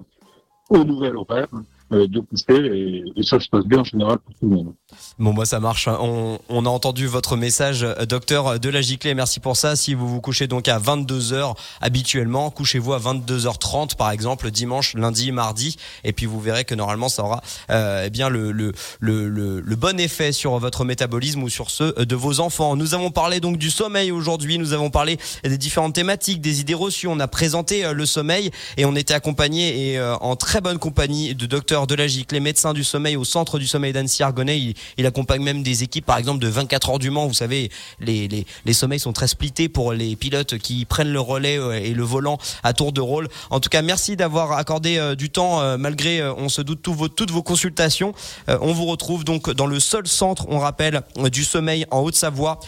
au 0.70 0.84
nouvel 0.84 1.16
horaire, 1.16 1.48
de 1.92 2.20
coucher 2.20 3.04
et, 3.16 3.24
ça 3.24 3.40
se 3.40 3.50
passe 3.50 3.66
bien 3.66 3.80
en 3.80 3.84
général 3.84 4.18
pour 4.20 4.34
tout 4.36 4.50
le 4.50 4.56
monde. 4.56 4.74
Bon, 5.20 5.34
moi, 5.34 5.46
ça 5.46 5.60
marche. 5.60 5.88
Hein. 5.88 5.98
On, 6.00 6.40
on, 6.50 6.66
a 6.66 6.70
entendu 6.70 7.08
votre 7.08 7.36
message, 7.36 7.84
euh, 7.84 8.06
docteur 8.06 8.60
de 8.60 8.70
la 8.70 8.82
Giclée. 8.82 9.14
Merci 9.14 9.40
pour 9.40 9.58
ça. 9.58 9.76
Si 9.76 9.94
vous 9.94 10.08
vous 10.08 10.22
couchez 10.22 10.48
donc 10.48 10.68
à 10.68 10.78
22 10.78 11.34
h 11.34 11.56
habituellement, 11.82 12.50
couchez-vous 12.50 12.94
à 12.94 13.00
22h30, 13.00 13.96
par 13.96 14.12
exemple, 14.12 14.50
dimanche, 14.52 14.94
lundi, 14.94 15.32
mardi. 15.32 15.78
Et 16.04 16.14
puis, 16.14 16.26
vous 16.26 16.40
verrez 16.40 16.64
que 16.64 16.76
normalement, 16.76 17.10
ça 17.10 17.24
aura 17.24 17.42
euh, 17.70 18.04
eh 18.06 18.10
bien 18.10 18.30
le, 18.30 18.52
le, 18.52 18.74
le, 19.00 19.28
le, 19.28 19.76
bon 19.76 20.00
effet 20.00 20.32
sur 20.32 20.58
votre 20.58 20.86
métabolisme 20.86 21.44
ou 21.44 21.50
sur 21.50 21.70
ceux 21.70 21.94
de 21.94 22.16
vos 22.16 22.40
enfants. 22.40 22.76
Nous 22.76 22.94
avons 22.94 23.12
parlé 23.12 23.40
donc 23.40 23.58
du 23.58 23.70
sommeil 23.70 24.12
aujourd'hui. 24.12 24.58
Nous 24.58 24.74
avons 24.74 24.90
parlé 24.90 25.18
des 25.44 25.58
différentes 25.58 25.96
thématiques, 25.96 26.42
des 26.42 26.62
idées 26.62 26.74
reçues. 26.74 27.08
On 27.08 27.20
a 27.20 27.28
présenté 27.28 27.92
le 27.94 28.06
sommeil 28.06 28.52
et 28.78 28.86
on 28.86 28.96
était 28.96 29.14
accompagné 29.14 29.94
et 29.94 30.02
en 30.02 30.36
très 30.36 30.62
bonne 30.62 30.80
compagnie 30.80 31.36
de 31.36 31.46
docteur 31.46 31.77
de 31.86 31.96
la 31.96 32.08
GIC, 32.08 32.32
les 32.32 32.40
médecins 32.40 32.74
du 32.74 32.84
sommeil 32.84 33.16
au 33.16 33.26
centre 33.26 33.60
du 33.60 33.68
sommeil 33.68 33.94
d'Annecy 33.94 34.24
Argonnet. 34.24 34.74
Il, 34.98 35.06
accompagne 35.06 35.42
même 35.42 35.64
des 35.64 35.84
équipes, 35.84 36.06
par 36.06 36.18
exemple, 36.18 36.40
de 36.40 36.48
24 36.48 36.90
heures 36.90 37.00
du 37.00 37.10
Mans. 37.10 37.28
Vous 37.28 37.34
savez, 37.34 37.70
les, 38.00 38.28
les, 38.28 38.46
les 38.66 38.74
sommeils 38.74 39.00
sont 39.00 39.14
très 39.14 39.28
splittés 39.28 39.70
pour 39.70 39.94
les 39.94 40.16
pilotes 40.16 40.58
qui 40.58 40.86
prennent 40.86 41.12
le 41.12 41.20
relais 41.20 41.60
euh, 41.60 41.74
et 41.74 41.94
le 41.94 42.04
volant 42.04 42.38
à 42.64 42.74
tour 42.74 42.92
de 42.92 43.02
rôle. 43.02 43.28
En 43.50 43.60
tout 43.60 43.70
cas, 43.70 43.82
merci 43.82 44.16
d'avoir 44.16 44.54
accordé 44.54 44.98
euh, 44.98 45.16
du 45.16 45.30
temps 45.30 45.62
euh, 45.62 45.78
malgré, 45.78 46.24
on 46.24 46.50
se 46.50 46.62
doute, 46.62 46.82
toutes 46.82 47.32
vos 47.32 47.44
consultations. 47.44 48.14
On 48.48 48.74
vous 48.74 48.86
retrouve 48.86 49.24
donc 49.24 49.52
dans 49.52 49.66
le 49.66 49.80
seul 49.80 50.08
centre, 50.08 50.46
on 50.50 50.60
rappelle, 50.60 51.02
du 51.32 51.44
sommeil 51.44 51.86
en 51.92 52.00
Haute-Savoie. 52.00 52.60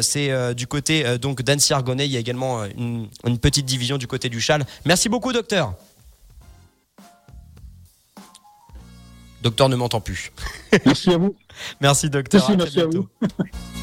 C'est 0.00 0.54
du 0.54 0.66
côté 0.66 1.18
donc 1.18 1.42
d'Annecy 1.42 1.72
Argonnet. 1.72 2.06
Il 2.06 2.12
y 2.12 2.16
a 2.16 2.20
également 2.20 2.64
une, 2.76 3.08
une 3.26 3.38
petite 3.38 3.66
division 3.66 3.98
du 3.98 4.06
côté 4.06 4.28
du 4.28 4.40
Châle. 4.40 4.64
Merci 4.84 5.08
beaucoup, 5.08 5.32
docteur. 5.32 5.74
Docteur 9.42 9.68
ne 9.68 9.74
m'entend 9.76 10.00
plus. 10.00 10.32
Merci 10.86 11.10
à 11.10 11.18
vous. 11.18 11.34
Merci 11.80 12.08
docteur. 12.08 12.40
Merci, 12.48 12.56
merci 12.56 12.80
à 12.80 12.86
vous. 12.86 13.08